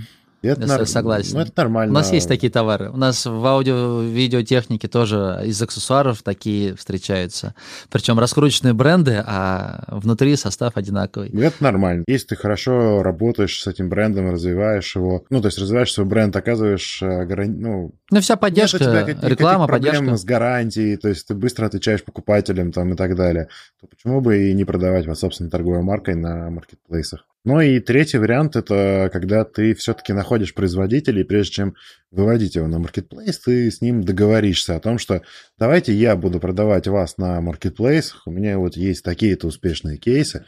Это 0.47 0.67
нар... 0.67 0.85
согласен. 0.85 1.35
Ну, 1.35 1.41
это 1.41 1.51
нормально. 1.55 1.91
У 1.91 1.95
нас 1.95 2.11
есть 2.11 2.27
такие 2.27 2.51
товары. 2.51 2.89
У 2.89 2.97
нас 2.97 3.25
в 3.25 3.45
аудио-видеотехнике 3.45 4.87
тоже 4.87 5.41
из 5.45 5.61
аксессуаров 5.61 6.23
такие 6.23 6.75
встречаются. 6.75 7.55
Причем 7.89 8.19
раскрученные 8.19 8.73
бренды, 8.73 9.21
а 9.25 9.83
внутри 9.87 10.35
состав 10.35 10.77
одинаковый. 10.77 11.29
Это 11.29 11.63
нормально. 11.63 12.03
Если 12.07 12.27
ты 12.27 12.35
хорошо 12.35 13.03
работаешь 13.03 13.61
с 13.61 13.67
этим 13.67 13.89
брендом, 13.89 14.31
развиваешь 14.31 14.95
его, 14.95 15.25
ну, 15.29 15.41
то 15.41 15.47
есть 15.47 15.59
развиваешь 15.59 15.93
свой 15.93 16.05
бренд, 16.05 16.35
оказываешь, 16.35 17.01
э, 17.01 17.25
ну... 17.47 17.93
Ну, 18.11 18.21
вся 18.21 18.35
поддержка, 18.35 19.03
нет 19.07 19.23
реклама, 19.23 19.67
поддержка. 19.67 20.15
с 20.15 20.23
гарантией, 20.23 20.97
то 20.97 21.09
есть 21.09 21.27
ты 21.27 21.33
быстро 21.33 21.65
отвечаешь 21.65 22.03
покупателям 22.03 22.71
там 22.71 22.93
и 22.93 22.95
так 22.95 23.15
далее, 23.15 23.49
то 23.79 23.87
почему 23.87 24.21
бы 24.21 24.49
и 24.49 24.53
не 24.53 24.65
продавать 24.65 25.05
под 25.05 25.17
собственной 25.17 25.49
торговой 25.49 25.81
маркой 25.81 26.15
на 26.15 26.49
маркетплейсах? 26.49 27.25
Ну 27.45 27.61
и 27.61 27.79
третий 27.79 28.17
вариант– 28.17 28.55
это 28.57 29.11
когда 29.13 29.45
ты 29.45 29.75
все-таки 29.75 30.13
находишь 30.13 30.55
производителя, 30.55 31.21
и 31.21 31.23
прежде 31.23 31.53
чем 31.53 31.75
выводить 32.09 32.55
его 32.55 32.65
на 32.65 32.79
маркетплейс, 32.79 33.37
ты 33.37 33.69
с 33.69 33.81
ним 33.81 34.03
договоришься 34.03 34.75
о 34.75 34.79
том, 34.79 34.97
что 34.97 35.21
давайте 35.59 35.93
я 35.93 36.15
буду 36.15 36.39
продавать 36.39 36.87
вас 36.87 37.19
на 37.19 37.39
маркетплейсах, 37.41 38.23
у 38.25 38.31
меня 38.31 38.57
вот 38.57 38.75
есть 38.75 39.03
такие-то 39.03 39.45
успешные 39.45 39.99
кейсы, 39.99 40.43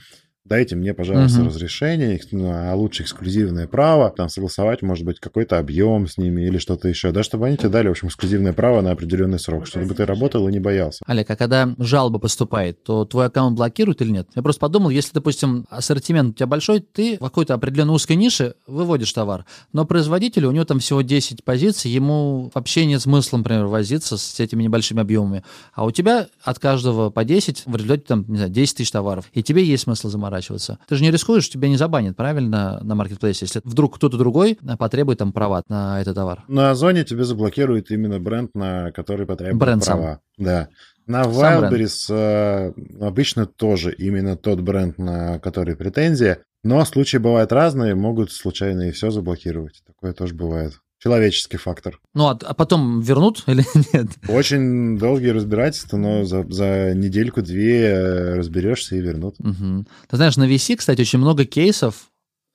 дайте 0.48 0.76
мне, 0.76 0.94
пожалуйста, 0.94 1.42
угу. 1.42 1.50
разрешение, 1.50 2.20
ну, 2.32 2.52
а 2.52 2.74
лучше 2.74 3.04
эксклюзивное 3.04 3.68
право, 3.68 4.10
там 4.10 4.30
согласовать, 4.30 4.82
может 4.82 5.06
быть, 5.06 5.20
какой-то 5.20 5.58
объем 5.58 6.08
с 6.08 6.18
ними 6.18 6.44
или 6.44 6.58
что-то 6.58 6.88
еще, 6.88 7.12
да, 7.12 7.24
чтобы 7.24 7.48
они 7.48 7.58
тебе 7.58 7.70
дали, 7.70 7.88
в 7.88 7.92
общем, 7.92 8.08
эксклюзивное 8.08 8.54
право 8.54 8.82
на 8.82 8.92
определенный 8.92 9.40
срок, 9.40 9.68
чтобы 9.68 9.94
ты 9.94 10.06
работал 10.06 10.48
и 10.48 10.52
не 10.52 10.60
боялся. 10.60 11.04
Олег, 11.06 11.30
а 11.30 11.36
когда 11.36 11.76
жалоба 11.78 12.20
поступает, 12.20 12.84
то 12.84 13.06
твой 13.06 13.28
аккаунт 13.28 13.58
блокируют 13.58 14.02
или 14.02 14.12
нет? 14.12 14.30
Я 14.36 14.42
просто 14.42 14.60
подумал, 14.60 14.90
если, 14.90 15.14
допустим, 15.14 15.66
ассортимент 15.70 16.32
у 16.32 16.34
тебя 16.34 16.48
большой, 16.48 16.80
ты 16.80 17.18
в 17.18 17.20
какой-то 17.20 17.54
определенной 17.54 17.94
узкой 17.94 18.16
нише 18.16 18.56
выводишь 18.66 19.12
товар, 19.14 19.46
но 19.74 19.86
производитель, 19.86 20.46
у 20.46 20.52
него 20.52 20.66
там 20.66 20.80
всего 20.80 21.02
10 21.02 21.44
позиций, 21.44 21.92
ему 21.92 22.52
вообще 22.54 22.86
нет 22.86 23.02
смысла, 23.02 23.38
например, 23.38 23.66
возиться 23.66 24.18
с 24.18 24.40
этими 24.40 24.64
небольшими 24.64 25.02
объемами, 25.02 25.44
а 25.74 25.86
у 25.86 25.92
тебя 25.92 26.28
от 26.44 26.60
каждого 26.60 27.10
по 27.10 27.24
10, 27.24 27.64
в 27.66 27.76
результате 27.76 28.04
там, 28.08 28.26
не 28.28 28.38
знаю, 28.38 28.52
10 28.52 28.78
тысяч 28.78 28.92
товаров, 28.92 29.26
и 29.34 29.44
тебе 29.44 29.64
есть 29.64 29.84
смысл 29.84 30.10
заморачиваться 30.10 30.37
заморачиваться. 30.38 30.80
Ты 30.88 30.96
же 30.96 31.04
не 31.04 31.12
рискуешь, 31.12 31.50
тебя 31.50 31.70
не 31.70 31.78
забанят, 31.78 32.16
правильно, 32.16 32.80
на 32.84 32.96
маркетплейсе, 32.96 33.46
если 33.46 33.62
вдруг 33.64 33.96
кто-то 33.96 34.18
другой 34.18 34.58
потребует 34.78 35.20
там 35.20 35.32
права 35.32 35.64
на 35.70 36.02
этот 36.02 36.16
товар. 36.16 36.44
На 36.48 36.72
Озоне 36.72 37.04
тебе 37.04 37.24
заблокирует 37.24 37.92
именно 37.92 38.20
бренд, 38.20 38.56
на 38.56 38.92
который 38.92 39.26
потребует 39.26 39.58
бренд 39.58 39.86
права. 39.86 40.20
Сам. 40.38 40.46
Да. 40.46 40.68
На 41.06 41.24
Wildberries 41.24 42.14
э, 42.14 42.74
обычно 43.02 43.46
тоже 43.46 43.94
именно 43.94 44.36
тот 44.36 44.60
бренд, 44.60 44.98
на 44.98 45.40
который 45.40 45.76
претензия, 45.76 46.40
Но 46.64 46.84
случаи 46.86 47.18
бывают 47.18 47.54
разные, 47.54 47.96
могут 47.96 48.32
случайно 48.32 48.90
и 48.90 48.92
все 48.92 49.10
заблокировать. 49.10 49.84
Такое 49.86 50.14
тоже 50.14 50.34
бывает. 50.36 50.74
Человеческий 51.00 51.58
фактор. 51.58 52.00
Ну, 52.16 52.28
а, 52.28 52.40
а 52.42 52.54
потом 52.54 53.02
вернут 53.02 53.44
или 53.46 53.64
нет? 53.94 54.08
Очень 54.28 54.98
долгие 54.98 55.30
разбирательства, 55.30 55.98
но 55.98 56.24
за, 56.26 56.44
за 56.50 56.94
недельку-две 56.96 57.84
э, 57.84 58.36
разберешься 58.36 58.96
и 58.96 59.02
вернут. 59.02 59.36
Угу. 59.40 59.86
Ты 60.10 60.16
знаешь, 60.16 60.38
на 60.38 60.48
VC, 60.50 60.76
кстати, 60.76 61.02
очень 61.02 61.20
много 61.20 61.46
кейсов. 61.46 62.10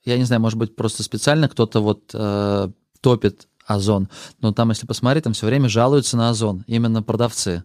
Я 0.04 0.18
не 0.18 0.25
знаю, 0.25 0.42
может 0.42 0.58
быть, 0.58 0.75
просто 0.75 1.04
специально 1.04 1.49
кто-то 1.49 1.80
вот 1.80 2.11
э, 2.12 2.68
топит 3.00 3.46
Озон. 3.64 4.08
Но 4.40 4.52
там, 4.52 4.70
если 4.70 4.87
посмотреть, 4.87 5.25
там 5.25 5.34
все 5.34 5.46
время 5.46 5.68
жалуются 5.68 6.16
на 6.16 6.30
Озон, 6.30 6.64
именно 6.66 7.02
продавцы. 7.02 7.62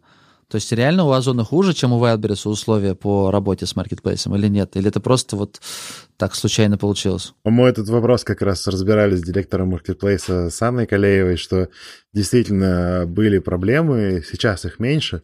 То 0.50 0.56
есть 0.56 0.72
реально 0.72 1.04
у 1.04 1.12
Озона 1.12 1.44
хуже, 1.44 1.74
чем 1.74 1.92
у 1.92 2.02
Wildberries 2.02 2.50
условия 2.50 2.96
по 2.96 3.32
работе 3.32 3.66
с 3.66 3.76
маркетплейсом 3.76 4.36
или 4.36 4.48
нет? 4.48 4.78
Или 4.78 4.88
это 4.88 5.02
просто 5.02 5.36
вот 5.36 5.60
так 6.16 6.36
случайно 6.36 6.78
получилось? 6.78 7.34
Мы 7.44 7.68
этот 7.68 7.90
вопрос 7.90 8.24
как 8.24 8.42
раз 8.42 8.66
разбирали 8.68 9.16
с 9.16 9.22
директором 9.22 9.70
маркетплейса 9.70 10.50
с 10.50 10.62
Анной 10.62 10.88
Калеевой, 10.88 11.36
что 11.36 11.68
действительно 12.14 13.06
были 13.06 13.40
проблемы, 13.40 14.24
сейчас 14.26 14.64
их 14.64 14.80
меньше, 14.80 15.24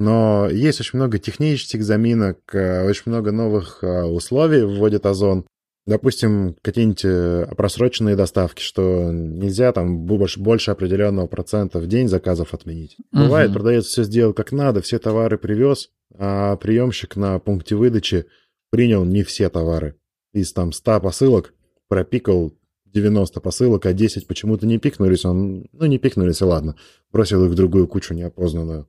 но 0.00 0.48
есть 0.50 0.80
очень 0.80 0.98
много 0.98 1.18
технических 1.18 1.84
заминок, 1.84 2.38
э, 2.54 2.88
очень 2.88 3.04
много 3.06 3.30
новых 3.30 3.78
э, 3.82 4.04
условий 4.04 4.62
вводит 4.62 5.04
Озон. 5.04 5.44
Допустим, 5.84 6.54
какие-нибудь 6.62 7.04
э, 7.04 7.54
просроченные 7.56 8.14
доставки, 8.14 8.62
что 8.62 9.10
нельзя 9.10 9.72
там 9.72 10.06
больше, 10.06 10.38
больше 10.38 10.70
определенного 10.70 11.26
процента 11.26 11.80
в 11.80 11.88
день 11.88 12.06
заказов 12.06 12.54
отменить. 12.54 12.96
Угу. 13.12 13.24
Бывает, 13.24 13.52
продавец 13.52 13.86
все 13.86 14.04
сделал 14.04 14.32
как 14.32 14.52
надо, 14.52 14.80
все 14.80 15.00
товары 15.00 15.38
привез, 15.38 15.90
а 16.16 16.56
приемщик 16.56 17.16
на 17.16 17.38
пункте 17.40 17.74
выдачи 17.74 18.26
принял 18.70 19.04
не 19.04 19.24
все 19.24 19.48
товары. 19.48 19.96
Из 20.32 20.52
там 20.52 20.72
100 20.72 21.00
посылок 21.00 21.52
пропикал 21.88 22.54
90 22.86 23.40
посылок, 23.40 23.86
а 23.86 23.92
10 23.92 24.26
почему-то 24.26 24.66
не 24.66 24.78
пикнулись. 24.78 25.24
Он, 25.24 25.66
ну, 25.72 25.86
не 25.86 25.98
пикнулись, 25.98 26.40
и 26.42 26.44
ладно. 26.44 26.76
Бросил 27.10 27.44
их 27.44 27.50
в 27.50 27.54
другую 27.54 27.88
кучу 27.88 28.14
неопознанную. 28.14 28.88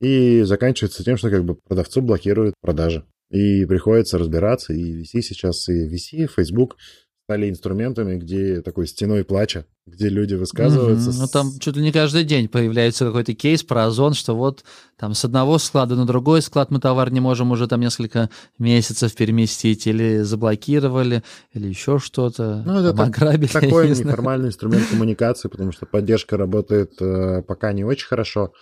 И 0.00 0.42
заканчивается 0.42 1.04
тем, 1.04 1.16
что 1.16 1.30
как 1.30 1.44
бы 1.44 1.54
продавцу 1.54 2.02
блокируют 2.02 2.54
продажи. 2.60 3.04
И 3.32 3.64
приходится 3.64 4.18
разбираться, 4.18 4.74
и 4.74 5.02
VC 5.02 5.22
сейчас, 5.22 5.68
и 5.68 5.88
VC, 5.88 6.24
и 6.24 6.26
Facebook 6.26 6.76
стали 7.24 7.48
инструментами, 7.48 8.16
где 8.18 8.60
такой 8.60 8.86
стеной 8.86 9.24
плача, 9.24 9.64
где 9.86 10.10
люди 10.10 10.34
высказываются. 10.34 11.10
Mm-hmm. 11.10 11.18
Ну, 11.18 11.26
там 11.32 11.58
чуть 11.60 11.76
ли 11.76 11.82
не 11.82 11.92
каждый 11.92 12.24
день 12.24 12.46
появляется 12.48 13.06
какой-то 13.06 13.32
кейс 13.32 13.62
про 13.62 13.86
Озон, 13.86 14.12
что 14.12 14.36
вот 14.36 14.64
там 14.98 15.14
с 15.14 15.24
одного 15.24 15.56
склада 15.58 15.94
на 15.94 16.04
другой 16.04 16.42
склад 16.42 16.70
мы 16.70 16.78
товар 16.78 17.10
не 17.10 17.20
можем 17.20 17.50
уже 17.52 17.68
там 17.68 17.80
несколько 17.80 18.28
месяцев 18.58 19.14
переместить, 19.14 19.86
или 19.86 20.18
заблокировали, 20.18 21.22
или 21.54 21.68
еще 21.68 21.98
что-то, 21.98 22.62
ну, 22.66 22.84
это 22.84 23.02
ограбили. 23.02 23.48
Такой 23.48 23.88
неформальный 23.88 24.48
инструмент 24.48 24.86
коммуникации, 24.90 25.48
потому 25.48 25.72
что 25.72 25.86
поддержка 25.86 26.36
работает 26.36 27.00
э, 27.00 27.42
пока 27.42 27.72
не 27.72 27.84
очень 27.84 28.08
хорошо. 28.08 28.52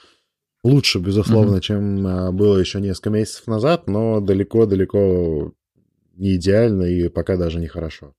Лучше, 0.63 0.99
безусловно, 0.99 1.57
mm-hmm. 1.57 1.61
чем 1.61 2.07
а, 2.07 2.33
было 2.33 2.59
еще 2.59 2.81
несколько 2.81 3.11
месяцев 3.11 3.47
назад, 3.47 3.87
но 3.87 4.21
далеко-далеко 4.21 5.53
не 6.17 6.37
идеально 6.37 6.83
и 6.83 7.09
пока 7.09 7.37
даже 7.37 7.59
не 7.59 7.67
хорошо. 7.67 8.15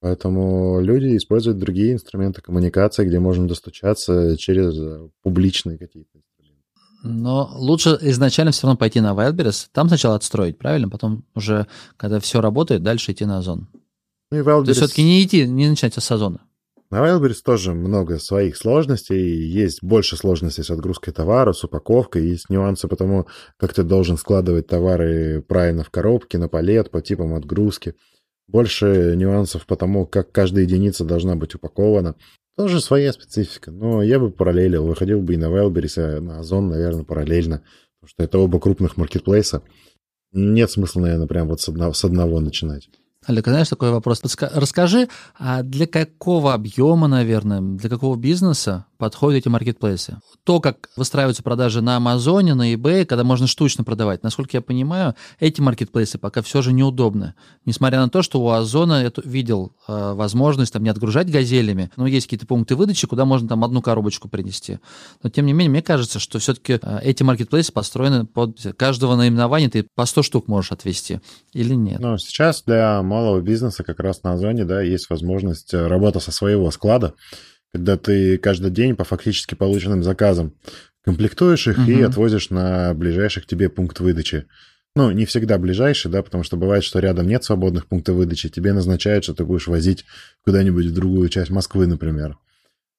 Поэтому 0.00 0.80
люди 0.80 1.16
используют 1.16 1.58
другие 1.58 1.92
инструменты 1.92 2.42
коммуникации, 2.42 3.06
где 3.06 3.20
можно 3.20 3.46
достучаться 3.46 4.36
через 4.36 4.76
э, 4.76 5.08
публичные 5.22 5.78
какие-то 5.78 6.10
инструменты. 6.18 6.62
Но 7.04 7.50
лучше 7.54 7.98
изначально 8.02 8.50
все 8.50 8.66
равно 8.66 8.76
пойти 8.76 9.00
на 9.00 9.14
Wildberries, 9.14 9.68
там 9.72 9.88
сначала 9.88 10.16
отстроить, 10.16 10.58
правильно? 10.58 10.88
Потом 10.88 11.24
уже, 11.34 11.68
когда 11.96 12.18
все 12.18 12.40
работает, 12.40 12.82
дальше 12.82 13.12
идти 13.12 13.24
на 13.24 13.38
Озон. 13.38 13.68
Ну 14.32 14.38
и 14.38 14.40
Wildberries... 14.40 14.64
То 14.64 14.70
есть 14.70 14.80
все-таки 14.80 15.04
не 15.04 15.24
идти, 15.24 15.46
не 15.46 15.70
начать 15.70 15.94
с 15.94 16.10
Озона. 16.10 16.40
На 16.92 16.98
Wildberries 16.98 17.40
тоже 17.42 17.72
много 17.72 18.18
своих 18.18 18.54
сложностей. 18.54 19.46
Есть 19.46 19.82
больше 19.82 20.14
сложностей 20.18 20.62
с 20.62 20.70
отгрузкой 20.70 21.14
товара, 21.14 21.54
с 21.54 21.64
упаковкой. 21.64 22.26
Есть 22.26 22.50
нюансы 22.50 22.86
по 22.86 22.96
тому, 22.96 23.26
как 23.56 23.72
ты 23.72 23.82
должен 23.82 24.18
складывать 24.18 24.66
товары 24.66 25.40
правильно 25.40 25.84
в 25.84 25.90
коробке, 25.90 26.36
на 26.36 26.48
палет, 26.50 26.90
по 26.90 27.00
типам 27.00 27.32
отгрузки. 27.32 27.94
Больше 28.46 29.14
нюансов 29.16 29.64
по 29.64 29.74
тому, 29.74 30.04
как 30.04 30.32
каждая 30.32 30.64
единица 30.64 31.06
должна 31.06 31.34
быть 31.34 31.54
упакована. 31.54 32.14
Тоже 32.58 32.78
своя 32.82 33.14
специфика. 33.14 33.70
Но 33.70 34.02
я 34.02 34.20
бы 34.20 34.30
параллелил. 34.30 34.86
Выходил 34.86 35.22
бы 35.22 35.32
и 35.32 35.38
на 35.38 35.46
Wildberries, 35.46 36.18
и 36.18 36.20
на 36.20 36.40
Озон, 36.40 36.68
наверное, 36.68 37.04
параллельно. 37.04 37.62
Потому 38.00 38.08
что 38.10 38.22
это 38.22 38.38
оба 38.38 38.60
крупных 38.60 38.98
маркетплейса. 38.98 39.62
Нет 40.32 40.70
смысла, 40.70 41.00
наверное, 41.00 41.26
прям 41.26 41.48
вот 41.48 41.62
с 41.62 41.68
одного, 41.70 41.94
с 41.94 42.04
одного 42.04 42.38
начинать. 42.40 42.90
Олег, 43.26 43.46
знаешь, 43.46 43.68
такой 43.68 43.90
вопрос. 43.90 44.20
Расскажи, 44.40 45.08
а 45.38 45.62
для 45.62 45.86
какого 45.86 46.54
объема, 46.54 47.06
наверное, 47.06 47.60
для 47.60 47.88
какого 47.88 48.16
бизнеса 48.16 48.86
подходят 49.02 49.40
эти 49.40 49.48
маркетплейсы? 49.48 50.20
То, 50.44 50.60
как 50.60 50.88
выстраиваются 50.96 51.42
продажи 51.42 51.80
на 51.80 51.96
Амазоне, 51.96 52.54
на 52.54 52.72
eBay, 52.72 53.04
когда 53.04 53.24
можно 53.24 53.48
штучно 53.48 53.82
продавать, 53.82 54.22
насколько 54.22 54.56
я 54.56 54.60
понимаю, 54.60 55.16
эти 55.40 55.60
маркетплейсы 55.60 56.18
пока 56.18 56.40
все 56.40 56.62
же 56.62 56.72
неудобны. 56.72 57.34
Несмотря 57.64 57.98
на 57.98 58.08
то, 58.08 58.22
что 58.22 58.40
у 58.40 58.48
Озона 58.48 59.02
я 59.02 59.12
видел 59.24 59.72
э, 59.88 60.12
возможность 60.12 60.72
там 60.72 60.84
не 60.84 60.88
отгружать 60.88 61.28
газелями, 61.28 61.90
но 61.96 62.06
есть 62.06 62.26
какие-то 62.26 62.46
пункты 62.46 62.76
выдачи, 62.76 63.08
куда 63.08 63.24
можно 63.24 63.48
там 63.48 63.64
одну 63.64 63.82
коробочку 63.82 64.28
принести. 64.28 64.78
Но 65.24 65.30
тем 65.30 65.46
не 65.46 65.52
менее, 65.52 65.70
мне 65.70 65.82
кажется, 65.82 66.20
что 66.20 66.38
все-таки 66.38 66.78
э, 66.80 67.00
эти 67.02 67.24
маркетплейсы 67.24 67.72
построены 67.72 68.24
под 68.24 68.60
каждого 68.76 69.16
наименования 69.16 69.68
ты 69.68 69.84
по 69.96 70.06
100 70.06 70.22
штук 70.22 70.46
можешь 70.46 70.70
отвести 70.70 71.18
или 71.52 71.74
нет? 71.74 71.98
Ну, 71.98 72.18
сейчас 72.18 72.62
для 72.62 73.02
малого 73.02 73.40
бизнеса 73.40 73.82
как 73.82 73.98
раз 73.98 74.22
на 74.22 74.34
Озоне, 74.34 74.64
да, 74.64 74.80
есть 74.80 75.10
возможность 75.10 75.74
э, 75.74 75.88
работы 75.88 76.20
со 76.20 76.30
своего 76.30 76.70
склада, 76.70 77.14
когда 77.72 77.96
ты 77.96 78.38
каждый 78.38 78.70
день 78.70 78.96
по 78.96 79.04
фактически 79.04 79.54
полученным 79.54 80.02
заказам 80.02 80.54
комплектуешь 81.04 81.66
их 81.66 81.78
угу. 81.78 81.90
и 81.90 82.02
отвозишь 82.02 82.50
на 82.50 82.94
ближайший 82.94 83.42
к 83.42 83.46
тебе 83.46 83.68
пункт 83.68 84.00
выдачи. 84.00 84.46
Ну, 84.94 85.10
не 85.10 85.24
всегда 85.24 85.56
ближайший, 85.56 86.10
да, 86.10 86.22
потому 86.22 86.44
что 86.44 86.58
бывает, 86.58 86.84
что 86.84 86.98
рядом 86.98 87.26
нет 87.26 87.42
свободных 87.42 87.86
пунктов 87.86 88.16
выдачи, 88.16 88.50
тебе 88.50 88.74
назначают, 88.74 89.24
что 89.24 89.32
ты 89.32 89.44
будешь 89.44 89.66
возить 89.66 90.04
куда-нибудь 90.44 90.86
в 90.86 90.92
другую 90.92 91.30
часть 91.30 91.50
Москвы, 91.50 91.86
например. 91.86 92.36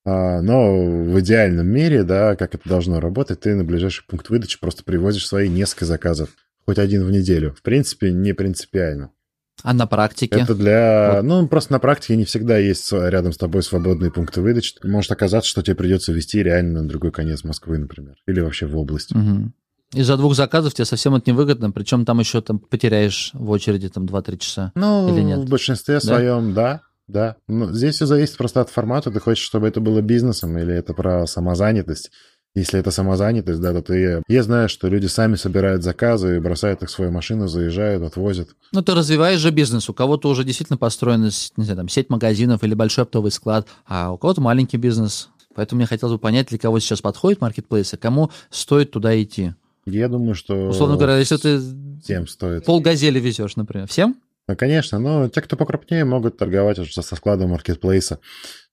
А, 0.03 0.41
но 0.41 0.73
в 0.83 1.19
идеальном 1.19 1.67
мире, 1.67 2.03
да, 2.03 2.35
как 2.35 2.55
это 2.55 2.67
должно 2.67 2.99
работать, 2.99 3.41
ты 3.41 3.53
на 3.53 3.63
ближайший 3.63 4.03
пункт 4.07 4.29
выдачи 4.29 4.59
просто 4.59 4.83
привозишь 4.83 5.27
свои 5.27 5.47
несколько 5.47 5.85
заказов, 5.85 6.29
хоть 6.65 6.79
один 6.79 7.05
в 7.05 7.11
неделю. 7.11 7.53
В 7.53 7.61
принципе, 7.61 8.11
не 8.11 8.33
принципиально. 8.33 9.11
А 9.61 9.73
на 9.73 9.85
практике? 9.85 10.39
Это 10.39 10.55
для... 10.55 11.13
Вот. 11.15 11.23
Ну, 11.23 11.47
просто 11.47 11.73
на 11.73 11.79
практике 11.79 12.15
не 12.15 12.25
всегда 12.25 12.57
есть 12.57 12.91
рядом 12.91 13.31
с 13.31 13.37
тобой 13.37 13.63
свободные 13.63 14.11
пункты 14.11 14.41
выдачи. 14.41 14.75
Может 14.83 15.11
оказаться, 15.11 15.49
что 15.49 15.61
тебе 15.61 15.75
придется 15.75 16.11
вести 16.11 16.41
реально 16.41 16.81
на 16.81 16.89
другой 16.89 17.11
конец 17.11 17.43
Москвы, 17.43 17.77
например. 17.77 18.15
Или 18.27 18.41
вообще 18.41 18.65
в 18.65 18.77
область. 18.77 19.15
Угу. 19.15 19.51
Из-за 19.93 20.17
двух 20.17 20.35
заказов 20.35 20.73
тебе 20.73 20.85
совсем 20.85 21.15
это 21.15 21.29
невыгодно, 21.29 21.71
причем 21.71 22.03
там 22.03 22.19
еще 22.19 22.41
там 22.41 22.57
потеряешь 22.57 23.29
в 23.33 23.49
очереди 23.51 23.89
там 23.89 24.05
2-3 24.05 24.37
часа. 24.37 24.71
Ну, 24.75 25.13
или 25.13 25.21
нет? 25.21 25.39
в 25.39 25.49
большинстве 25.49 25.95
да? 25.95 26.01
своем, 26.01 26.53
да. 26.53 26.81
Да, 27.05 27.35
но 27.49 27.71
здесь 27.73 27.95
все 27.95 28.05
зависит 28.05 28.37
просто 28.37 28.61
от 28.61 28.69
формата. 28.69 29.11
Ты 29.11 29.19
хочешь, 29.19 29.43
чтобы 29.43 29.67
это 29.67 29.81
было 29.81 30.01
бизнесом 30.01 30.57
или 30.57 30.73
это 30.73 30.93
про 30.93 31.27
самозанятость. 31.27 32.11
Если 32.55 32.79
это 32.79 32.91
самозанятость, 32.91 33.59
да, 33.59 33.73
то 33.73 33.81
ты... 33.81 34.21
Я 34.27 34.43
знаю, 34.43 34.69
что 34.69 34.87
люди 34.87 35.07
сами 35.07 35.35
собирают 35.35 35.81
заказы, 35.81 36.39
бросают 36.39 36.83
их 36.83 36.89
в 36.89 36.91
свою 36.91 37.09
машину, 37.11 37.47
заезжают, 37.47 38.03
отвозят. 38.03 38.49
Ну, 38.71 38.83
ты 38.83 38.93
развиваешь 38.93 39.39
же 39.39 39.49
бизнес. 39.49 39.89
У 39.89 39.93
кого-то 39.93 40.29
уже 40.29 40.43
действительно 40.43 40.77
построена, 40.77 41.31
не 41.57 41.63
знаю, 41.63 41.77
там, 41.77 41.89
сеть 41.89 42.11
магазинов 42.11 42.63
или 42.63 42.75
большой 42.75 43.05
оптовый 43.05 43.31
склад, 43.31 43.67
а 43.87 44.11
у 44.11 44.17
кого-то 44.17 44.39
маленький 44.41 44.77
бизнес. 44.77 45.29
Поэтому 45.55 45.79
мне 45.79 45.87
хотелось 45.87 46.13
бы 46.13 46.19
понять, 46.19 46.49
для 46.49 46.59
кого 46.59 46.79
сейчас 46.79 47.01
подходит 47.01 47.41
маркетплейсы, 47.41 47.97
кому 47.97 48.29
стоит 48.51 48.91
туда 48.91 49.19
идти. 49.21 49.53
Я 49.85 50.07
думаю, 50.07 50.35
что... 50.35 50.69
Условно 50.69 50.95
говоря, 50.95 51.17
если 51.17 51.37
ты... 51.37 51.59
Всем 52.03 52.27
стоит. 52.27 52.65
Пол 52.65 52.81
газели 52.81 53.19
везешь, 53.19 53.55
например. 53.55 53.87
Всем? 53.87 54.15
Ну, 54.47 54.57
конечно, 54.57 54.99
но 54.99 55.29
те, 55.29 55.41
кто 55.41 55.55
покрупнее, 55.55 56.03
могут 56.03 56.37
торговать 56.37 56.77
уже 56.77 56.91
со 56.91 57.15
складом 57.15 57.51
маркетплейса. 57.51 58.19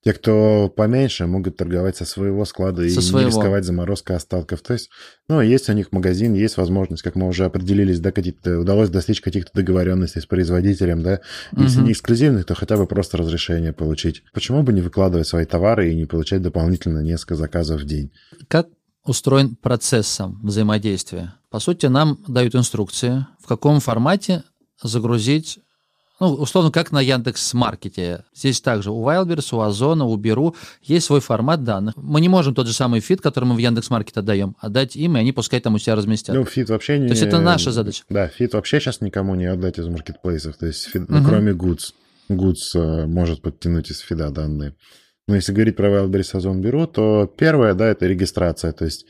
Те, 0.02 0.14
кто 0.14 0.72
поменьше, 0.74 1.26
могут 1.26 1.59
торговать 1.59 1.96
со 1.96 2.04
своего 2.04 2.44
склада 2.44 2.88
со 2.88 2.98
и 2.98 3.02
своего. 3.02 3.20
не 3.20 3.26
рисковать 3.26 3.64
заморозкой 3.64 4.16
остатков. 4.16 4.62
То 4.62 4.72
есть, 4.72 4.90
ну, 5.28 5.40
есть 5.40 5.68
у 5.68 5.72
них 5.72 5.92
магазин, 5.92 6.35
есть 6.35 6.56
возможность, 6.56 7.02
как 7.02 7.14
мы 7.14 7.28
уже 7.28 7.44
определились, 7.44 8.00
да, 8.00 8.11
какие-то, 8.11 8.59
удалось 8.59 8.88
достичь 8.88 9.20
каких-то 9.20 9.52
договоренностей 9.54 10.20
с 10.20 10.26
производителем, 10.26 11.02
да. 11.02 11.20
Если 11.56 11.78
угу. 11.78 11.87
не 11.87 11.92
эксклюзивных, 11.92 12.46
то 12.46 12.54
хотя 12.54 12.76
бы 12.76 12.87
просто 12.87 13.18
разрешение 13.18 13.72
получить. 13.72 14.24
Почему 14.33 14.62
бы 14.62 14.72
не 14.72 14.80
выкладывать 14.80 15.28
свои 15.28 15.44
товары 15.44 15.92
и 15.92 15.94
не 15.94 16.06
получать 16.06 16.42
дополнительно 16.42 17.00
несколько 17.00 17.37
заказов 17.37 17.83
в 17.83 17.85
день? 17.85 18.11
Как 18.48 18.66
устроен 19.04 19.54
процесс 19.54 20.09
сам 20.09 20.40
взаимодействия? 20.42 21.35
По 21.50 21.61
сути, 21.61 21.87
нам 21.87 22.24
дают 22.26 22.54
инструкции, 22.56 23.26
в 23.38 23.46
каком 23.46 23.80
формате 23.80 24.44
загрузить 24.82 25.58
Ну, 26.20 26.34
условно, 26.34 26.70
как 26.70 26.92
на 26.92 27.00
Яндекс 27.00 27.54
Маркете. 27.54 28.24
Здесь 28.34 28.60
также 28.60 28.90
у 28.90 29.02
Wildberries, 29.02 29.54
у 29.56 29.60
Озона, 29.60 30.04
у 30.04 30.14
Беру 30.16 30.54
есть 30.82 31.06
свой 31.06 31.20
формат 31.20 31.64
данных. 31.64 31.94
Мы 31.96 32.20
не 32.20 32.28
можем 32.28 32.54
тот 32.54 32.66
же 32.66 32.74
самый 32.74 33.00
фид, 33.00 33.22
который 33.22 33.46
мы 33.46 33.54
в 33.54 33.58
Яндекс 33.58 33.88
Маркет 33.88 34.18
отдаем, 34.18 34.54
отдать 34.60 34.96
им, 34.96 35.16
и 35.16 35.20
они 35.20 35.32
пускай 35.32 35.60
там 35.60 35.74
у 35.74 35.78
себя 35.78 35.94
разместят. 35.94 36.36
Ну, 36.36 36.44
фид 36.44 36.68
вообще 36.68 36.98
не... 36.98 37.06
То 37.06 37.12
есть 37.12 37.22
это 37.22 37.40
наша 37.40 37.72
задача. 37.72 38.04
Да, 38.10 38.28
фид 38.28 38.52
вообще 38.52 38.80
сейчас 38.80 39.00
никому 39.00 39.34
не 39.34 39.46
отдать 39.46 39.78
из 39.78 39.86
маркетплейсов. 39.86 40.58
То 40.58 40.66
есть, 40.66 40.84
фид, 40.84 41.08
ну, 41.08 41.24
кроме 41.24 41.52
Goods. 41.52 41.94
Goods 42.28 42.74
э, 42.74 43.06
может 43.06 43.40
подтянуть 43.40 43.90
из 43.90 44.00
фида 44.00 44.30
данные. 44.30 44.74
Но 45.26 45.36
если 45.36 45.52
говорить 45.52 45.76
про 45.76 45.88
Wildberries 45.88 46.36
Озон 46.36 46.60
Беру, 46.60 46.86
то 46.86 47.32
первое, 47.38 47.74
да, 47.74 47.86
это 47.86 48.06
регистрация. 48.06 48.72
То 48.72 48.84
есть 48.84 49.06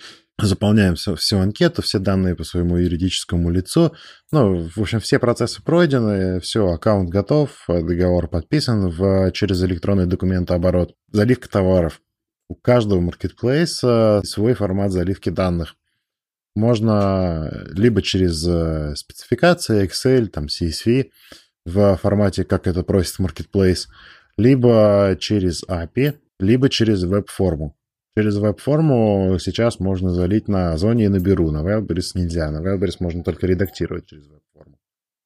заполняем 0.46 0.94
всю, 0.94 1.14
всю 1.16 1.38
анкету, 1.38 1.82
все 1.82 1.98
данные 1.98 2.34
по 2.34 2.44
своему 2.44 2.76
юридическому 2.76 3.50
лицу. 3.50 3.92
Ну, 4.32 4.68
в 4.68 4.78
общем, 4.78 5.00
все 5.00 5.18
процессы 5.18 5.62
пройдены, 5.62 6.40
все, 6.40 6.68
аккаунт 6.68 7.10
готов, 7.10 7.64
договор 7.68 8.28
подписан 8.28 8.88
в, 8.88 9.30
через 9.32 9.62
электронный 9.62 10.06
документооборот. 10.06 10.94
Заливка 11.12 11.48
товаров. 11.48 12.00
У 12.48 12.54
каждого 12.54 13.00
маркетплейса 13.00 14.22
свой 14.24 14.54
формат 14.54 14.92
заливки 14.92 15.30
данных. 15.30 15.76
Можно 16.56 17.64
либо 17.72 18.02
через 18.02 18.44
э, 18.46 18.94
спецификации 18.96 19.86
Excel, 19.86 20.26
там 20.26 20.46
CSV 20.46 21.10
в 21.64 21.96
формате, 21.96 22.44
как 22.44 22.66
это 22.66 22.82
просит 22.82 23.20
Marketplace, 23.20 23.86
либо 24.36 25.16
через 25.18 25.62
API, 25.64 26.18
либо 26.40 26.68
через 26.68 27.04
веб-форму. 27.04 27.76
Через 28.16 28.36
веб-форму 28.36 29.38
сейчас 29.40 29.78
можно 29.78 30.10
залить 30.10 30.48
на 30.48 30.72
Озоне 30.72 31.04
и 31.04 31.08
на 31.08 31.20
Беру. 31.20 31.50
На 31.50 31.60
нельзя. 31.60 32.50
На 32.50 32.58
Wildberries 32.58 32.96
можно 32.98 33.22
только 33.22 33.46
редактировать 33.46 34.06
через 34.06 34.26
веб-форму. 34.26 34.78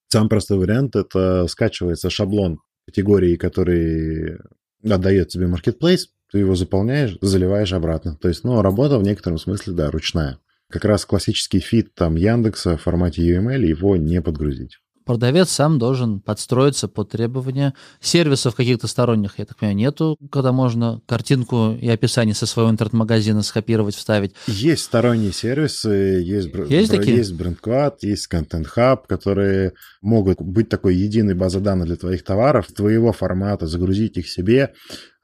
Самый 0.08 0.28
простой 0.28 0.58
вариант— 0.58 0.94
это 0.96 1.46
скачивается 1.48 2.10
шаблон 2.10 2.60
категории, 2.86 3.36
который 3.36 4.38
отдает 4.84 5.28
тебе 5.28 5.46
Marketplace, 5.46 6.08
ты 6.30 6.40
его 6.40 6.54
заполняешь, 6.54 7.16
заливаешь 7.22 7.72
обратно. 7.72 8.16
То 8.20 8.28
есть, 8.28 8.44
ну, 8.44 8.60
работа 8.60 8.98
в 8.98 9.02
некотором 9.02 9.38
смысле, 9.38 9.72
да, 9.72 9.90
ручная. 9.90 10.38
Как 10.70 10.84
раз 10.84 11.06
классический 11.06 11.60
фит 11.60 11.94
там 11.94 12.16
Яндекса 12.16 12.76
в 12.76 12.82
формате 12.82 13.22
UML 13.22 13.64
его 13.64 13.96
не 13.96 14.20
подгрузить 14.20 14.78
продавец 15.04 15.50
сам 15.50 15.78
должен 15.78 16.20
подстроиться 16.20 16.88
под 16.88 17.10
требования. 17.10 17.74
Сервисов 18.00 18.54
каких-то 18.54 18.86
сторонних, 18.86 19.38
я 19.38 19.44
так 19.44 19.56
понимаю, 19.58 19.76
нету, 19.76 20.16
когда 20.30 20.52
можно 20.52 21.00
картинку 21.06 21.72
и 21.80 21.88
описание 21.88 22.34
со 22.34 22.46
своего 22.46 22.70
интернет-магазина 22.70 23.42
скопировать, 23.42 23.94
вставить. 23.94 24.34
Есть 24.46 24.84
сторонние 24.84 25.32
сервисы, 25.32 25.88
есть, 25.88 26.48
есть, 26.54 26.90
бр- 26.90 26.98
такие? 26.98 27.18
есть 27.18 27.32
BrandQuad, 27.32 27.96
есть 28.02 28.32
Content 28.32 28.66
Hub, 28.76 29.00
которые 29.06 29.72
могут 30.00 30.40
быть 30.40 30.68
такой 30.68 30.96
единой 30.96 31.34
базой 31.34 31.62
данных 31.62 31.86
для 31.86 31.96
твоих 31.96 32.24
товаров, 32.24 32.66
твоего 32.74 33.12
формата, 33.12 33.66
загрузить 33.66 34.16
их 34.16 34.28
себе, 34.28 34.72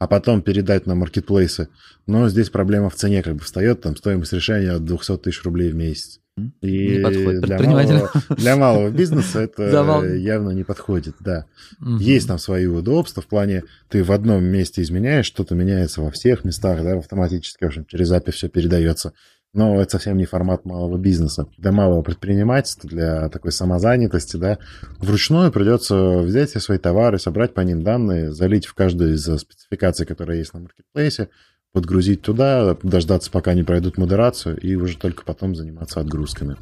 а 0.01 0.07
потом 0.07 0.41
передать 0.41 0.87
на 0.87 0.95
маркетплейсы. 0.95 1.69
Но 2.07 2.29
здесь 2.31 2.49
проблема 2.49 2.89
в 2.89 2.95
цене 2.95 3.23
как 3.23 3.35
бы 3.35 3.41
встает, 3.41 3.83
там 3.83 3.95
стоимость 3.95 4.33
решения 4.33 4.73
от 4.73 4.85
200 4.85 5.19
тысяч 5.19 5.45
рублей 5.45 5.71
в 5.71 5.75
месяц. 5.75 6.21
И 6.63 6.97
не 6.97 7.01
подходит 7.01 7.43
для 7.43 7.59
малого, 7.59 8.11
для 8.31 8.57
малого 8.57 8.91
бизнеса 8.91 9.41
это 9.43 10.07
явно 10.17 10.51
не 10.51 10.65
подходит, 10.65 11.17
да. 11.21 11.45
Угу. 11.83 11.99
Есть 11.99 12.29
там 12.29 12.39
свои 12.39 12.65
удобства 12.65 13.23
в 13.23 13.27
плане, 13.27 13.65
ты 13.91 14.03
в 14.03 14.11
одном 14.11 14.43
месте 14.43 14.81
изменяешь, 14.81 15.27
что-то 15.27 15.55
меняется 15.55 16.01
во 16.01 16.11
всех 16.11 16.45
местах, 16.45 16.83
да, 16.83 16.97
автоматически, 16.97 17.65
в 17.65 17.67
общем, 17.67 17.85
через 17.85 18.11
API 18.11 18.31
все 18.31 18.49
передается. 18.49 19.13
Но 19.53 19.81
это 19.81 19.93
совсем 19.93 20.17
не 20.17 20.27
формат 20.27 20.65
малого 20.65 20.97
бизнеса. 20.97 21.47
Для 21.59 21.73
малого 21.73 22.03
предпринимательства, 22.03 22.89
для 22.89 23.29
такой 23.31 23.51
самозанятости, 23.51 24.37
да, 24.37 24.59
вручную 24.99 25.51
придется 25.51 26.19
взять 26.19 26.51
все 26.51 26.61
свои 26.61 26.79
товары, 26.79 27.19
собрать 27.19 27.53
по 27.53 27.61
ним 27.61 27.83
данные, 27.83 28.33
залить 28.33 28.67
в 28.67 28.75
каждую 28.75 29.15
из 29.15 29.25
спецификаций, 29.25 30.07
которые 30.07 30.39
есть 30.39 30.55
на 30.55 30.61
маркетплейсе, 30.61 31.31
подгрузить 31.73 32.23
туда, 32.23 32.77
дождаться, 32.83 33.31
пока 33.31 33.51
они 33.51 33.65
пройдут 33.65 33.99
модерацию, 33.99 34.57
и 34.57 34.77
уже 34.77 34.97
только 34.97 35.25
потом 35.25 35.57
заниматься 35.57 36.01
отгрузками. 36.01 36.57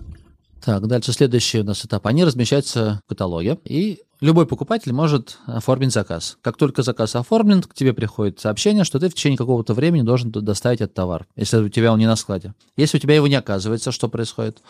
Так, 0.64 0.86
дальше 0.86 1.12
следующий 1.12 1.60
у 1.60 1.64
нас 1.64 1.84
этап. 1.84 2.06
Они 2.06 2.24
размещаются 2.24 3.00
в 3.04 3.08
каталоге, 3.08 3.58
и 3.64 4.00
любой 4.20 4.46
покупатель 4.46 4.92
может 4.92 5.38
оформить 5.46 5.92
заказ. 5.92 6.38
Как 6.42 6.56
только 6.56 6.82
заказ 6.82 7.16
оформлен, 7.16 7.62
к 7.62 7.74
тебе 7.74 7.92
приходит 7.92 8.40
сообщение, 8.40 8.84
что 8.84 8.98
ты 8.98 9.08
в 9.08 9.14
течение 9.14 9.38
какого-то 9.38 9.74
времени 9.74 10.02
должен 10.02 10.30
доставить 10.30 10.80
этот 10.80 10.94
товар, 10.94 11.26
если 11.36 11.58
у 11.58 11.68
тебя 11.68 11.92
он 11.92 11.98
не 11.98 12.06
на 12.06 12.16
складе. 12.16 12.54
Если 12.76 12.98
у 12.98 13.00
тебя 13.00 13.14
его 13.14 13.26
не 13.26 13.36
оказывается, 13.36 13.92
что 13.92 14.08
происходит? 14.08 14.62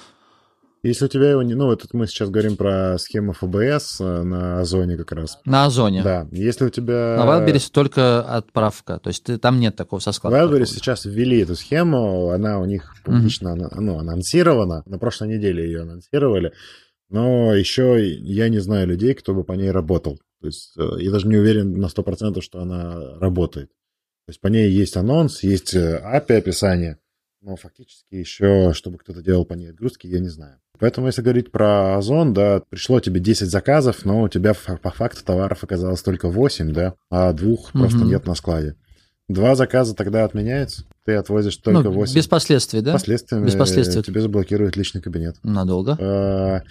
Если 0.84 1.06
у 1.06 1.08
тебя 1.08 1.30
его 1.30 1.42
не... 1.42 1.54
Ну, 1.54 1.72
это 1.72 1.88
мы 1.92 2.06
сейчас 2.06 2.30
говорим 2.30 2.56
про 2.56 2.98
схему 2.98 3.32
ФБС 3.32 4.00
э, 4.00 4.22
на 4.22 4.60
Озоне 4.60 4.96
как 4.96 5.10
раз. 5.10 5.40
На 5.44 5.64
Озоне? 5.64 6.04
Да. 6.04 6.28
Если 6.30 6.66
у 6.66 6.70
тебя... 6.70 7.16
На 7.18 7.26
Wildberries 7.26 7.68
только 7.72 8.22
отправка, 8.22 9.00
то 9.00 9.08
есть 9.08 9.24
ты, 9.24 9.38
там 9.38 9.58
нет 9.58 9.74
такого 9.74 9.98
со 9.98 10.12
склада. 10.12 10.36
Wildberries 10.36 10.66
сейчас 10.66 11.04
ввели 11.04 11.40
эту 11.40 11.56
схему, 11.56 12.30
она 12.30 12.60
у 12.60 12.64
них 12.64 12.94
публично 13.04 13.56
mm-hmm. 13.56 13.80
ну, 13.80 13.98
анонсирована. 13.98 14.84
На 14.86 14.98
прошлой 14.98 15.28
неделе 15.28 15.64
ее 15.64 15.82
анонсировали. 15.82 16.52
Но 17.08 17.54
еще 17.54 18.04
я 18.06 18.48
не 18.48 18.58
знаю 18.58 18.86
людей, 18.86 19.14
кто 19.14 19.34
бы 19.34 19.44
по 19.44 19.52
ней 19.52 19.70
работал. 19.70 20.18
То 20.40 20.46
есть 20.46 20.74
э, 20.76 20.88
я 21.00 21.10
даже 21.10 21.26
не 21.26 21.36
уверен 21.36 21.72
на 21.72 21.86
100%, 21.86 22.40
что 22.40 22.60
она 22.60 23.18
работает. 23.18 23.70
То 24.26 24.30
есть 24.30 24.40
по 24.40 24.48
ней 24.48 24.70
есть 24.70 24.96
анонс, 24.96 25.42
есть 25.42 25.74
API 25.74 26.26
э, 26.28 26.36
описание, 26.36 26.98
но 27.40 27.56
фактически 27.56 28.14
еще, 28.14 28.72
чтобы 28.74 28.98
кто-то 28.98 29.22
делал 29.22 29.46
по 29.46 29.54
ней 29.54 29.70
отгрузки, 29.70 30.06
я 30.06 30.18
не 30.18 30.28
знаю. 30.28 30.60
Поэтому, 30.78 31.06
если 31.08 31.22
говорить 31.22 31.50
про 31.50 31.96
Озон, 31.96 32.34
да, 32.34 32.62
пришло 32.68 33.00
тебе 33.00 33.20
10 33.20 33.48
заказов, 33.48 34.04
но 34.04 34.22
у 34.22 34.28
тебя 34.28 34.54
по 34.54 34.90
факту 34.90 35.24
товаров 35.24 35.64
оказалось 35.64 36.02
только 36.02 36.28
8, 36.28 36.72
да, 36.72 36.94
а 37.10 37.32
двух 37.32 37.70
угу. 37.70 37.80
просто 37.80 38.04
нет 38.04 38.26
на 38.26 38.34
складе. 38.34 38.76
Два 39.28 39.54
заказа 39.54 39.94
тогда 39.94 40.24
отменяется, 40.24 40.84
ты 41.04 41.14
отвозишь 41.14 41.56
только 41.56 41.90
ну, 41.90 41.92
8. 41.92 42.14
Без 42.14 42.26
последствий, 42.26 42.80
да? 42.80 42.92
Последствиями 42.92 43.44
без 43.44 43.54
последствий. 43.54 44.02
тебе 44.02 44.20
заблокируют 44.20 44.76
личный 44.76 45.02
кабинет. 45.02 45.36
Надолго? 45.42 45.96
А, 46.00 46.62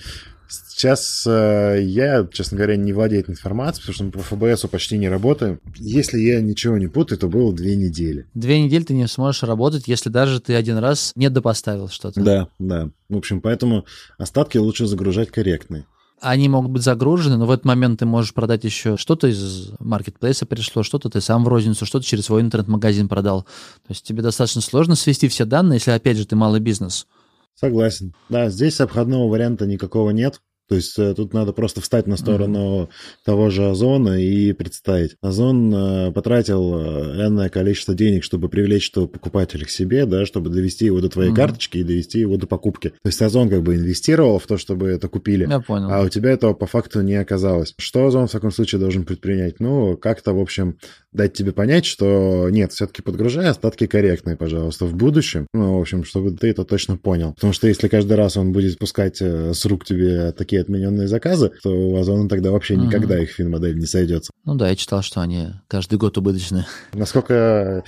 Сейчас 0.49 1.25
э, 1.27 1.79
я, 1.81 2.25
честно 2.31 2.57
говоря, 2.57 2.77
не 2.77 2.93
владею 2.93 3.21
этой 3.21 3.31
информацией, 3.31 3.81
потому 3.81 3.93
что 3.93 4.03
мы 4.05 4.11
по 4.11 4.19
ФБСу 4.19 4.69
почти 4.69 4.97
не 4.97 5.09
работаем. 5.09 5.59
Если 5.75 6.19
я 6.19 6.39
ничего 6.39 6.77
не 6.77 6.87
путаю, 6.87 7.17
то 7.17 7.27
было 7.27 7.53
две 7.53 7.75
недели. 7.75 8.27
Две 8.33 8.61
недели 8.61 8.83
ты 8.83 8.93
не 8.93 9.07
сможешь 9.07 9.43
работать, 9.43 9.87
если 9.87 10.09
даже 10.09 10.39
ты 10.39 10.55
один 10.55 10.77
раз 10.77 11.11
не 11.15 11.29
допоставил 11.29 11.89
что-то. 11.89 12.21
Да, 12.21 12.47
да. 12.59 12.89
В 13.09 13.17
общем, 13.17 13.41
поэтому 13.41 13.85
остатки 14.17 14.57
лучше 14.57 14.85
загружать 14.85 15.31
корректные. 15.31 15.85
Они 16.19 16.49
могут 16.49 16.71
быть 16.71 16.83
загружены, 16.83 17.37
но 17.37 17.45
в 17.45 17.51
этот 17.51 17.65
момент 17.65 17.99
ты 17.99 18.05
можешь 18.05 18.33
продать 18.33 18.63
еще 18.63 18.97
что-то 18.97 19.27
из 19.27 19.71
маркетплейса 19.79 20.47
пришло, 20.47 20.81
что-то 20.81 21.09
ты 21.09 21.21
сам 21.21 21.43
в 21.43 21.47
розницу, 21.47 21.85
что-то 21.85 22.05
через 22.05 22.25
свой 22.25 22.41
интернет-магазин 22.41 23.07
продал. 23.07 23.43
То 23.43 23.89
есть 23.89 24.03
тебе 24.03 24.23
достаточно 24.23 24.61
сложно 24.61 24.95
свести 24.95 25.27
все 25.27 25.45
данные, 25.45 25.77
если, 25.77 25.91
опять 25.91 26.17
же, 26.17 26.25
ты 26.25 26.35
малый 26.35 26.59
бизнес. 26.59 27.05
Согласен. 27.53 28.13
Да, 28.29 28.49
здесь 28.49 28.79
обходного 28.81 29.27
варианта 29.27 29.65
никакого 29.65 30.09
нет. 30.09 30.41
То 30.67 30.75
есть 30.75 30.99
э, 30.99 31.13
тут 31.13 31.33
надо 31.33 31.53
просто 31.53 31.81
встать 31.81 32.07
на 32.07 32.17
сторону 32.17 32.83
mm-hmm. 32.83 33.25
того 33.25 33.49
же 33.49 33.69
Озона 33.69 34.21
и 34.21 34.51
представить. 34.53 35.15
Озон 35.21 35.73
э, 35.73 36.11
потратил 36.11 36.77
э, 36.77 37.27
энное 37.27 37.49
количество 37.49 37.93
денег, 37.93 38.23
чтобы 38.23 38.49
привлечь 38.49 38.89
этого 38.89 39.07
покупателя 39.07 39.65
к 39.65 39.69
себе, 39.69 40.05
да, 40.05 40.25
чтобы 40.25 40.49
довести 40.49 40.85
его 40.85 40.99
до 40.99 41.09
твоей 41.09 41.31
mm-hmm. 41.31 41.35
карточки 41.35 41.77
и 41.77 41.83
довести 41.83 42.19
его 42.19 42.37
до 42.37 42.47
покупки. 42.47 42.89
То 42.89 43.07
есть 43.07 43.21
Озон 43.21 43.49
как 43.49 43.63
бы 43.63 43.75
инвестировал 43.75 44.39
в 44.39 44.47
то, 44.47 44.57
чтобы 44.57 44.87
это 44.89 45.07
купили. 45.07 45.47
Я 45.49 45.61
понял. 45.61 45.89
А 45.89 46.01
у 46.01 46.09
тебя 46.09 46.31
этого 46.31 46.53
по 46.53 46.67
факту 46.67 47.01
не 47.01 47.15
оказалось. 47.15 47.73
Что 47.77 48.05
Озон 48.05 48.27
в 48.27 48.31
таком 48.31 48.51
случае 48.51 48.79
должен 48.79 49.05
предпринять? 49.05 49.59
Ну, 49.59 49.95
как-то, 49.95 50.33
в 50.33 50.39
общем, 50.39 50.77
дать 51.13 51.33
тебе 51.33 51.53
понять, 51.53 51.85
что 51.85 52.49
нет, 52.49 52.73
все-таки 52.73 53.01
подгружай 53.01 53.47
остатки 53.47 53.87
корректные, 53.87 54.35
пожалуйста, 54.35 54.85
в 54.85 54.95
будущем. 54.95 55.47
Ну, 55.53 55.77
в 55.77 55.81
общем, 55.81 56.03
чтобы 56.03 56.31
ты 56.31 56.49
это 56.49 56.65
точно 56.65 56.97
понял. 56.97 57.33
Потому 57.33 57.53
что 57.53 57.67
если 57.67 57.87
каждый 57.87 58.17
раз 58.17 58.35
он 58.35 58.51
будет 58.51 58.73
спускать 58.73 59.21
с 59.21 59.65
рук 59.65 59.85
тебе 59.85 60.33
такие 60.33 60.56
такие 60.57 60.61
отмененные 60.61 61.07
заказы, 61.07 61.51
то 61.61 61.69
у 61.69 61.97
Озона 61.97 62.27
тогда 62.27 62.51
вообще 62.51 62.75
угу. 62.75 62.85
никогда 62.85 63.19
их 63.19 63.29
фин-модель 63.31 63.77
не 63.77 63.85
сойдется. 63.85 64.31
Ну 64.45 64.55
да, 64.55 64.69
я 64.69 64.75
читал, 64.75 65.01
что 65.01 65.21
они 65.21 65.49
каждый 65.67 65.97
год 65.97 66.17
убыточные. 66.17 66.65
Насколько 66.93 67.83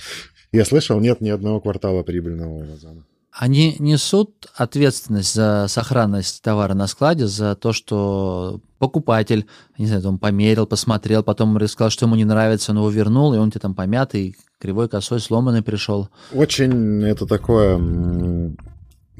я 0.52 0.64
слышал, 0.64 1.00
нет 1.00 1.20
ни 1.20 1.30
одного 1.30 1.60
квартала 1.60 2.02
прибыльного 2.02 2.50
у 2.50 2.62
Озона. 2.62 3.04
Они 3.32 3.76
несут 3.78 4.48
ответственность 4.56 5.32
за 5.32 5.66
сохранность 5.68 6.42
товара 6.42 6.74
на 6.74 6.88
складе, 6.88 7.28
за 7.28 7.54
то, 7.54 7.72
что 7.72 8.60
покупатель, 8.78 9.46
не 9.78 9.86
знаю, 9.86 10.06
он 10.08 10.18
померил, 10.18 10.66
посмотрел, 10.66 11.22
потом 11.22 11.56
сказал, 11.68 11.90
что 11.90 12.06
ему 12.06 12.16
не 12.16 12.24
нравится, 12.24 12.72
он 12.72 12.78
его 12.78 12.90
вернул, 12.90 13.32
и 13.32 13.38
он 13.38 13.52
тебе 13.52 13.60
там 13.60 13.74
помятый, 13.76 14.36
кривой, 14.58 14.88
косой, 14.88 15.20
сломанный 15.20 15.62
пришел. 15.62 16.08
Очень 16.32 17.04
это 17.04 17.24
такое 17.24 17.78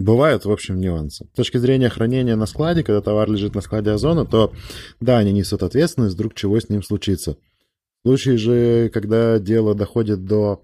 Бывают, 0.00 0.46
в 0.46 0.50
общем, 0.50 0.80
нюансы. 0.80 1.26
С 1.30 1.36
точки 1.36 1.58
зрения 1.58 1.90
хранения 1.90 2.34
на 2.34 2.46
складе, 2.46 2.82
когда 2.82 3.02
товар 3.02 3.30
лежит 3.30 3.54
на 3.54 3.60
складе 3.60 3.90
Озона, 3.90 4.24
то 4.24 4.50
да, 4.98 5.18
они 5.18 5.30
несут 5.30 5.62
ответственность, 5.62 6.14
вдруг 6.14 6.34
чего 6.34 6.58
с 6.58 6.70
ним 6.70 6.82
случится. 6.82 7.36
В 8.02 8.08
случае 8.08 8.38
же, 8.38 8.90
когда 8.94 9.38
дело 9.38 9.74
доходит 9.74 10.24
до 10.24 10.62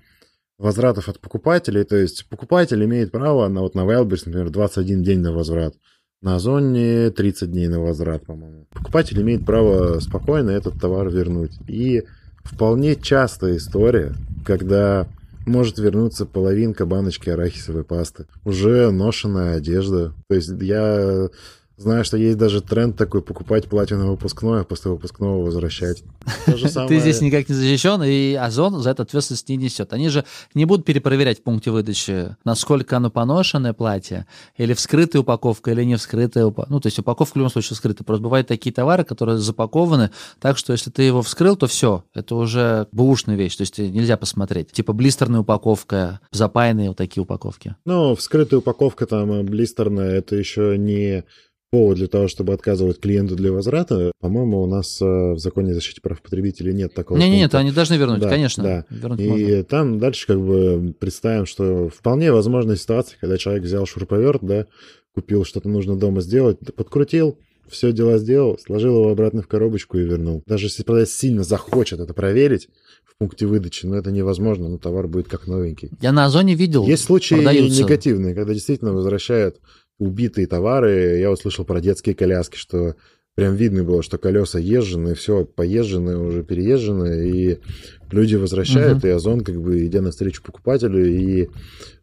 возвратов 0.57 1.11
от 1.11 1.21
покупателей, 1.21 1.85
то 1.85 1.97
есть 1.97 2.27
покупатель 2.31 2.83
имеет 2.83 3.13
право 3.13 3.47
на, 3.49 3.61
вот 3.61 3.75
на 3.75 3.81
Wildberries, 3.81 4.23
например, 4.25 4.49
21 4.49 5.03
день 5.03 5.19
на 5.21 5.35
возврат. 5.35 5.75
На 6.23 6.37
Озоне 6.37 7.11
30 7.11 7.53
дней 7.53 7.69
на 7.69 7.79
возврат, 7.79 8.25
по-моему. 8.25 8.67
Покупатель 8.73 9.21
имеет 9.21 9.45
право 9.45 10.01
спокойно 10.01 10.49
этот 10.49 10.81
товар 10.81 11.11
вернуть. 11.11 11.53
И 11.69 12.05
вполне 12.43 12.97
частая 12.97 13.59
история, 13.59 14.15
когда 14.47 15.07
может 15.47 15.79
вернуться 15.79 16.27
половинка 16.27 16.85
баночки 16.85 17.31
арахисовой 17.31 17.85
пасты. 17.85 18.27
Уже 18.45 18.91
ношенная 18.91 19.57
одежда. 19.57 20.13
То 20.29 20.35
есть 20.35 20.51
я 20.61 21.29
Знаю, 21.79 22.07
что 22.07 22.17
есть 22.17 22.39
даже 22.39 22.63
тренд 22.63 22.97
такой 22.97 23.21
покупать 23.21 23.67
платье 23.67 23.99
на 23.99 24.11
выпускное, 24.11 24.63
а 24.63 24.65
после 24.65 24.91
выпускного 24.91 25.45
возвращать. 25.45 26.03
Ты 26.47 27.01
здесь 27.01 27.21
никак 27.21 27.49
не 27.51 27.55
защищен, 27.55 28.03
и 28.03 28.33
Озон 28.35 28.81
за 28.81 28.91
это 28.91 29.03
ответственность 29.03 29.49
не 29.51 29.57
несет. 29.57 29.93
Они 29.93 30.09
же 30.09 30.25
не 30.55 30.65
будут 30.65 30.87
перепроверять 30.87 31.41
в 31.41 31.43
пункте 31.43 31.71
выдачи, 31.71 32.35
насколько 32.45 32.97
оно 32.97 33.11
поношенное 33.11 33.75
платье, 33.75 34.27
или 34.57 34.73
вскрытая 34.73 35.21
упаковка, 35.21 35.73
или 35.73 35.85
не 35.85 35.97
вскрытая 35.97 36.47
упаковка. 36.47 36.73
Ну, 36.73 36.81
то 36.81 36.87
есть 36.87 36.99
упаковка 36.99 37.35
в 37.35 37.37
любом 37.37 37.51
случае 37.51 37.75
вскрыта. 37.75 38.05
Просто 38.05 38.23
бывают 38.23 38.49
такие 38.49 38.73
товары, 38.73 39.05
которые 39.05 39.37
запакованы 39.37 40.11
так, 40.41 40.57
что 40.57 40.73
если 40.73 40.91
ты 40.91 41.03
его 41.03 41.21
вскрыл, 41.21 41.57
то 41.57 41.67
все, 41.67 42.05
это 42.15 42.37
уже 42.37 42.89
бэушная 42.93 43.37
вещь, 43.37 43.57
то 43.57 43.63
есть 43.63 43.79
нельзя 43.79 44.17
посмотреть. 44.17 44.73
Типа 44.73 44.95
блистерная 44.95 45.41
упаковка, 45.41 46.21
запаянные 46.33 46.89
вот 46.89 46.97
такие 46.97 47.23
упаковки. 47.23 47.77
Ну, 47.85 48.15
вскрытая 48.15 48.61
упаковка 48.61 49.05
там, 49.05 49.45
блистерная, 49.45 50.13
это 50.13 50.37
еще 50.37 50.79
не 50.79 51.25
повод 51.71 51.99
для 51.99 52.07
того, 52.07 52.29
чтобы 52.29 52.53
отказывать 52.53 53.01
клиенту 53.01 53.37
для 53.37 53.53
возврата, 53.53 54.13
по-моему, 54.21 54.63
у 54.63 54.67
нас 54.67 55.01
э, 55.01 55.05
в 55.05 55.39
законе 55.39 55.73
о 55.73 55.75
защите 55.75 56.01
прав 56.01 56.23
потребителей 56.23 56.73
нет 56.73 56.95
такого. 56.95 57.19
Нет, 57.19 57.31
нет, 57.31 57.55
они 57.55 57.73
должны 57.73 57.95
вернуть, 57.95 58.21
да, 58.21 58.29
конечно. 58.29 58.63
Да. 58.63 58.85
Вернуть 58.91 59.21
и 59.21 59.29
можно. 59.29 59.65
там 59.65 59.99
дальше 59.99 60.27
как 60.27 60.41
бы 60.41 60.95
представим, 60.99 61.47
что 61.47 61.89
вполне 61.89 62.33
возможная 62.33 62.77
ситуация, 62.77 63.19
когда 63.21 63.37
человек 63.37 63.65
взял 63.65 63.87
шуруповерт, 63.87 64.43
да, 64.43 64.67
купил 65.15 65.45
что-то 65.45 65.69
нужно 65.69 65.97
дома 65.97 66.21
сделать, 66.21 66.59
подкрутил, 66.77 67.39
все 67.69 67.93
дела 67.93 68.19
сделал, 68.19 68.59
сложил 68.59 68.97
его 68.97 69.11
обратно 69.11 69.43
в 69.43 69.49
коробочку 69.49 69.99
и 69.99 70.05
вернул. 70.05 70.43
Даже 70.47 70.67
если 70.67 70.83
продавец 70.83 71.11
сильно 71.11 71.43
захочет 71.43 72.01
это 72.01 72.15
проверить 72.15 72.69
в 73.05 73.17
пункте 73.19 73.47
выдачи, 73.47 73.87
но 73.87 73.97
это 73.97 74.11
невозможно, 74.11 74.69
но 74.69 74.79
товар 74.79 75.09
будет 75.09 75.29
как 75.29 75.47
новенький. 75.47 75.91
Я 76.01 76.13
на 76.13 76.27
Озоне 76.27 76.55
видел. 76.55 76.87
Есть 76.87 77.05
случаи 77.05 77.35
продаются. 77.35 77.83
негативные, 77.83 78.35
когда 78.35 78.53
действительно 78.53 78.93
возвращают 78.93 79.59
убитые 79.99 80.47
товары. 80.47 81.19
Я 81.19 81.31
услышал 81.31 81.65
про 81.65 81.81
детские 81.81 82.15
коляски, 82.15 82.57
что 82.57 82.95
прям 83.35 83.55
видно 83.55 83.85
было, 83.85 84.03
что 84.03 84.19
колеса 84.19 84.59
езжены, 84.59 85.15
все 85.15 85.45
поезжены, 85.45 86.17
уже 86.19 86.43
переезжены, 86.43 87.29
и 87.29 87.59
люди 88.11 88.35
возвращают, 88.35 88.99
угу. 88.99 89.07
и 89.07 89.11
Озон, 89.11 89.43
как 89.43 89.61
бы, 89.61 89.87
идя 89.87 90.01
навстречу 90.01 90.43
покупателю, 90.43 91.07
и 91.07 91.49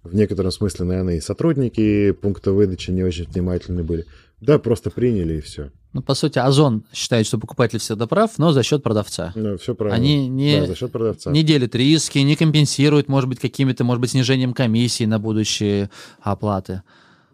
в 0.03 0.15
некотором 0.15 0.51
смысле, 0.51 0.85
наверное, 0.85 1.17
и 1.17 1.21
сотрудники 1.21 2.11
пункта 2.11 2.51
выдачи 2.51 2.91
не 2.91 3.03
очень 3.03 3.25
внимательны 3.25 3.83
были. 3.83 4.05
Да, 4.41 4.59
просто 4.59 4.91
приняли, 4.91 5.37
и 5.37 5.41
все. 5.41 5.71
Ну, 5.93 6.01
по 6.01 6.15
сути, 6.15 6.37
Озон 6.37 6.83
считает, 6.91 7.25
что 7.25 7.37
покупатель 7.37 7.79
всегда 7.79 8.07
прав, 8.07 8.31
но 8.37 8.51
за 8.51 8.61
счет 8.61 8.83
продавца. 8.83 9.31
Ну, 9.35 9.57
все 9.57 9.73
правильно. 9.73 9.95
Они 9.95 10.27
не, 10.27 10.59
да, 10.59 10.67
за 10.67 10.75
счет 10.75 10.91
продавца. 10.91 11.31
не 11.31 11.43
делят 11.43 11.75
риски, 11.75 12.17
не 12.19 12.35
компенсируют, 12.35 13.07
может 13.07 13.29
быть, 13.29 13.39
какими-то, 13.39 13.83
может 13.83 14.01
быть, 14.01 14.11
снижением 14.11 14.53
комиссии 14.53 15.05
на 15.05 15.19
будущие 15.19 15.89
оплаты. 16.19 16.81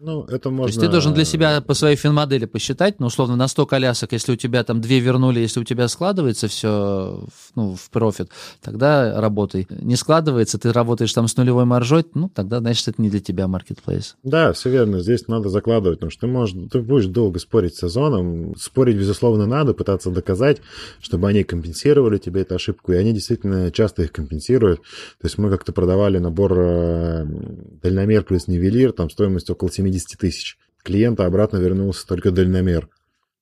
Ну, 0.02 0.24
это 0.24 0.48
можно... 0.48 0.64
То 0.64 0.68
есть 0.68 0.80
ты 0.80 0.88
должен 0.88 1.12
для 1.12 1.26
себя 1.26 1.60
по 1.60 1.74
своей 1.74 1.94
финмодели 1.94 2.46
посчитать, 2.46 3.00
ну, 3.00 3.06
условно, 3.06 3.36
на 3.36 3.48
100 3.48 3.66
колясок, 3.66 4.12
если 4.12 4.32
у 4.32 4.36
тебя 4.36 4.64
там 4.64 4.80
две 4.80 4.98
вернули, 4.98 5.40
если 5.40 5.60
у 5.60 5.64
тебя 5.64 5.88
складывается 5.88 6.48
все 6.48 7.22
ну, 7.54 7.76
в 7.76 7.90
профит, 7.90 8.30
тогда 8.62 9.20
работай. 9.20 9.66
Не 9.68 9.96
складывается, 9.96 10.58
ты 10.58 10.72
работаешь 10.72 11.12
там 11.12 11.28
с 11.28 11.36
нулевой 11.36 11.66
маржой, 11.66 12.06
ну, 12.14 12.30
тогда, 12.34 12.60
значит, 12.60 12.88
это 12.88 13.02
не 13.02 13.10
для 13.10 13.20
тебя 13.20 13.46
маркетплейс. 13.46 14.16
Да, 14.22 14.54
все 14.54 14.70
верно. 14.70 15.00
Здесь 15.00 15.28
надо 15.28 15.50
закладывать, 15.50 15.98
потому 15.98 16.10
что 16.10 16.22
ты 16.22 16.26
можешь, 16.28 16.56
ты 16.70 16.80
будешь 16.80 17.06
долго 17.06 17.38
спорить 17.38 17.74
с 17.74 17.80
сезоном. 17.80 18.56
Спорить, 18.56 18.96
безусловно, 18.96 19.44
надо, 19.44 19.74
пытаться 19.74 20.10
доказать, 20.10 20.62
чтобы 21.02 21.28
они 21.28 21.44
компенсировали 21.44 22.16
тебе 22.16 22.40
эту 22.40 22.54
ошибку, 22.54 22.92
и 22.92 22.96
они 22.96 23.12
действительно 23.12 23.70
часто 23.70 24.04
их 24.04 24.12
компенсируют. 24.12 24.80
То 25.20 25.26
есть 25.26 25.36
мы 25.36 25.50
как-то 25.50 25.72
продавали 25.74 26.16
набор 26.16 26.54
э, 26.56 27.26
дальномер 27.82 28.22
плюс 28.22 28.48
нивелир, 28.48 28.92
там 28.92 29.10
стоимость 29.10 29.50
около 29.50 29.70
70 29.70 29.89
70 29.90 30.18
тысяч. 30.18 30.58
Клиента 30.82 31.26
обратно 31.26 31.58
вернулся 31.58 32.06
только 32.06 32.30
дальномер. 32.30 32.88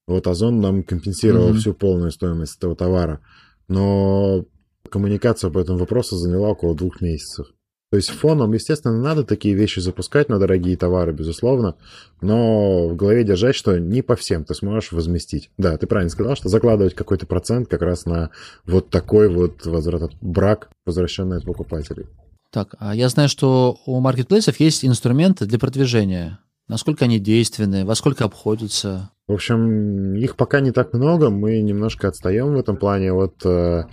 Вот 0.07 0.27
Озон 0.27 0.61
нам 0.61 0.83
компенсировал 0.83 1.51
mm-hmm. 1.51 1.59
всю 1.59 1.75
полную 1.75 2.11
стоимость 2.11 2.57
этого 2.57 2.75
товара. 2.75 3.21
Но 3.69 4.47
коммуникация 4.91 5.51
по 5.51 5.59
этому 5.59 5.79
вопросу 5.79 6.17
заняла 6.17 6.49
около 6.49 6.75
двух 6.75 7.01
месяцев. 7.01 7.47
То 7.91 7.97
есть 7.97 8.11
фоном, 8.11 8.53
естественно, 8.53 9.01
надо 9.01 9.25
такие 9.25 9.55
вещи 9.55 9.81
запускать 9.81 10.29
на 10.29 10.39
дорогие 10.39 10.77
товары, 10.77 11.13
безусловно, 11.13 11.77
но 12.21 12.87
в 12.87 12.97
голове 12.97 13.25
держать, 13.25 13.55
что 13.55 13.79
не 13.79 14.03
по 14.03 14.15
всем 14.15 14.45
ты 14.45 14.55
сможешь 14.55 14.93
возместить. 14.93 15.51
Да, 15.57 15.77
ты 15.79 15.87
правильно 15.87 16.11
сказал, 16.11 16.37
что 16.37 16.51
закладывать 16.51 16.95
какой-то 16.95 17.27
процент 17.27 17.69
как 17.69 17.81
раз 17.81 18.05
на 18.05 18.31
вот 18.67 18.91
такой 18.91 19.31
вот 19.31 19.65
возврат, 19.65 20.13
брак, 20.21 20.69
возвращенный 20.85 21.39
от 21.39 21.45
покупателей. 21.45 22.07
Так, 22.51 22.75
а 22.79 22.95
я 22.95 23.09
знаю, 23.09 23.29
что 23.29 23.79
у 23.87 24.01
маркетплейсов 24.01 24.59
есть 24.61 24.85
инструменты 24.85 25.47
для 25.47 25.59
продвижения. 25.59 26.41
Насколько 26.67 27.05
они 27.07 27.19
действенны, 27.19 27.85
во 27.85 27.95
сколько 27.95 28.25
обходятся? 28.25 29.11
В 29.27 29.33
общем, 29.33 30.15
их 30.15 30.37
пока 30.37 30.61
не 30.61 30.71
так 30.71 30.93
много, 30.93 31.31
мы 31.31 31.61
немножко 31.61 32.09
отстаем 32.09 32.55
в 32.55 32.59
этом 32.59 32.77
плане 32.77 33.13
от 33.13 33.45
э, 33.45 33.85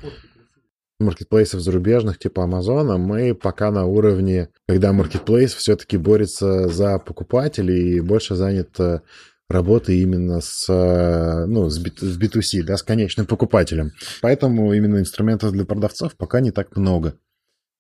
маркетплейсов 1.00 1.62
зарубежных 1.62 2.18
типа 2.18 2.44
Амазона. 2.44 2.98
Мы 2.98 3.34
пока 3.36 3.72
на 3.72 3.86
уровне, 3.86 4.50
когда 4.68 4.94
маркетплейс 4.94 5.54
все-таки 5.54 5.98
борется 5.98 6.68
за 6.70 7.00
покупателей 7.00 7.96
и 7.96 8.02
больше 8.02 8.36
занят 8.36 8.80
э, 8.80 9.02
работой 9.50 9.98
именно 9.98 10.42
с, 10.42 10.68
э, 10.70 11.46
ну, 11.46 11.70
с 11.70 11.80
B2C, 11.80 12.64
да, 12.64 12.78
с 12.78 12.84
конечным 12.84 13.26
покупателем. 13.26 13.92
Поэтому 14.22 14.74
именно 14.74 15.00
инструментов 15.00 15.52
для 15.52 15.66
продавцов 15.66 16.16
пока 16.16 16.40
не 16.40 16.52
так 16.52 16.76
много. 16.76 17.16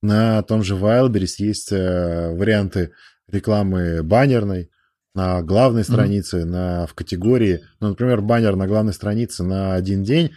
На 0.05 0.43
том 0.43 0.63
же 0.63 0.75
Wildberries 0.75 1.35
есть 1.39 1.71
э, 1.71 2.31
варианты 2.35 2.91
рекламы 3.27 4.03
баннерной 4.03 4.69
на 5.15 5.41
главной 5.41 5.83
странице, 5.83 6.41
mm-hmm. 6.41 6.45
на, 6.45 6.87
в 6.87 6.93
категории. 6.93 7.61
Ну, 7.79 7.89
например, 7.89 8.21
баннер 8.21 8.55
на 8.55 8.67
главной 8.67 8.93
странице 8.93 9.43
на 9.43 9.73
один 9.73 10.03
день 10.03 10.31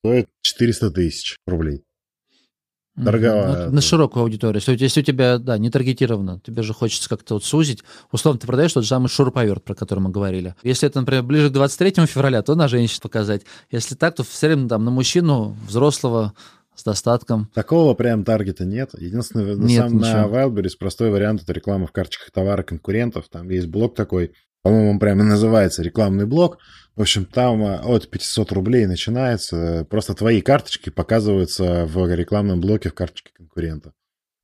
стоит 0.00 0.26
400 0.42 0.90
тысяч 0.90 1.36
рублей. 1.46 1.84
Дорогая. 2.96 3.66
Ну, 3.66 3.74
на 3.74 3.80
широкую 3.80 4.22
аудиторию. 4.22 4.56
Если, 4.56 4.82
если 4.82 5.00
у 5.00 5.04
тебя, 5.04 5.38
да, 5.38 5.58
не 5.58 5.70
таргетировано, 5.70 6.40
тебе 6.44 6.62
же 6.62 6.72
хочется 6.72 7.08
как-то 7.08 7.34
вот 7.34 7.44
сузить. 7.44 7.82
Условно, 8.10 8.40
ты 8.40 8.46
продаешь 8.46 8.72
тот 8.72 8.84
же 8.84 8.88
самый 8.88 9.08
шуруповерт, 9.08 9.64
про 9.64 9.74
который 9.74 9.98
мы 10.00 10.10
говорили. 10.10 10.54
Если 10.62 10.88
это, 10.88 11.00
например, 11.00 11.22
ближе 11.24 11.50
к 11.50 11.52
23 11.52 12.06
февраля, 12.06 12.42
то 12.42 12.54
на 12.54 12.66
женщин 12.66 13.00
показать. 13.02 13.42
Если 13.70 13.94
так, 13.94 14.14
то 14.14 14.24
все 14.24 14.46
время 14.46 14.68
там 14.68 14.84
на 14.84 14.92
мужчину, 14.92 15.56
взрослого, 15.66 16.34
с 16.74 16.82
достатком. 16.84 17.50
Такого 17.54 17.94
прям 17.94 18.24
таргета 18.24 18.64
нет. 18.64 18.90
Единственное, 18.98 19.54
нет, 19.54 19.82
сам 19.82 19.98
ничего. 19.98 20.12
на 20.12 20.24
Wildberries 20.26 20.76
простой 20.78 21.10
вариант 21.10 21.42
это 21.42 21.52
реклама 21.52 21.86
в 21.86 21.92
карточках 21.92 22.30
товара 22.30 22.62
конкурентов. 22.62 23.28
Там 23.30 23.48
есть 23.50 23.66
блок 23.68 23.94
такой, 23.94 24.32
по-моему, 24.62 24.92
он 24.92 24.98
прямо 24.98 25.24
называется 25.24 25.82
рекламный 25.82 26.26
блок. 26.26 26.58
В 26.96 27.02
общем, 27.02 27.26
там 27.26 27.62
а, 27.64 27.80
от 27.84 28.08
500 28.08 28.52
рублей 28.52 28.86
начинается. 28.86 29.86
Просто 29.90 30.14
твои 30.14 30.40
карточки 30.40 30.90
показываются 30.90 31.84
в 31.86 32.12
рекламном 32.14 32.60
блоке 32.60 32.88
в 32.88 32.94
карточке 32.94 33.30
конкурента. 33.34 33.92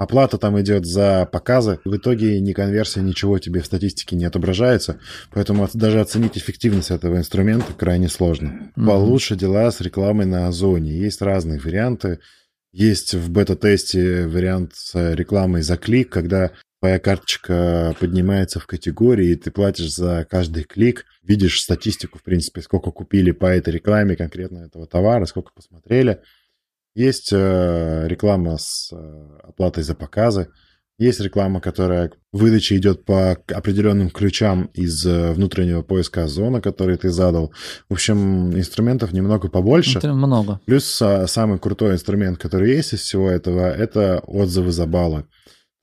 Оплата 0.01 0.39
там 0.39 0.59
идет 0.59 0.87
за 0.87 1.29
показы. 1.31 1.79
В 1.85 1.95
итоге 1.95 2.41
ни 2.41 2.55
конверсия, 2.55 3.03
ничего 3.03 3.39
тебе 3.39 3.61
в 3.61 3.67
статистике 3.67 4.17
не 4.17 4.25
отображается. 4.25 4.99
Поэтому 5.31 5.69
даже 5.75 6.01
оценить 6.01 6.39
эффективность 6.39 6.91
этого 6.91 7.19
инструмента 7.19 7.75
крайне 7.75 8.09
сложно. 8.09 8.73
Mm-hmm. 8.79 8.87
Получше 8.87 9.37
дела 9.37 9.71
с 9.71 9.83
рекламой 9.83 10.25
на 10.25 10.49
Озоне. 10.49 10.99
Есть 10.99 11.21
разные 11.21 11.61
варианты. 11.61 12.21
Есть 12.73 13.13
в 13.13 13.31
бета-тесте 13.31 14.27
вариант 14.27 14.73
с 14.75 15.15
рекламой 15.15 15.61
за 15.61 15.77
клик, 15.77 16.09
когда 16.09 16.53
твоя 16.81 16.99
карточка 16.99 17.95
поднимается 18.01 18.59
в 18.59 18.67
категории, 18.67 19.33
и 19.33 19.37
ты 19.37 19.51
платишь 19.51 19.95
за 19.95 20.27
каждый 20.31 20.65
клик, 20.65 21.05
видишь 21.23 21.61
статистику, 21.61 22.19
в 22.19 22.23
принципе, 22.23 22.63
сколько 22.63 22.91
купили 22.91 23.33
по 23.33 23.45
этой 23.45 23.75
рекламе 23.75 24.17
конкретно 24.17 24.65
этого 24.65 24.87
товара, 24.87 25.27
сколько 25.27 25.53
посмотрели. 25.53 26.23
Есть 26.95 27.31
э, 27.33 28.07
реклама 28.09 28.59
с 28.59 28.93
э, 28.93 29.39
оплатой 29.45 29.85
за 29.85 29.95
показы. 29.95 30.49
Есть 30.99 31.21
реклама, 31.21 31.63
которая 31.63 32.13
выдача 32.33 32.77
идет 32.77 33.07
по 33.07 33.31
определенным 33.31 34.11
ключам 34.11 34.67
из 34.75 35.07
э, 35.07 35.33
внутреннего 35.33 35.83
поиска 35.83 36.27
зона, 36.27 36.61
который 36.61 36.99
ты 36.99 37.11
задал. 37.11 37.55
В 37.89 37.95
общем, 37.95 38.55
инструментов 38.55 39.13
немного 39.13 39.49
побольше. 39.49 39.99
Это 39.99 40.13
много. 40.13 40.61
Плюс 40.67 41.01
а, 41.01 41.27
самый 41.27 41.59
крутой 41.59 41.95
инструмент, 41.95 42.39
который 42.39 42.75
есть 42.75 42.93
из 42.93 43.01
всего 43.01 43.31
этого, 43.31 43.71
это 43.71 44.19
отзывы 44.27 44.73
за 44.73 44.87
баллы. 44.87 45.25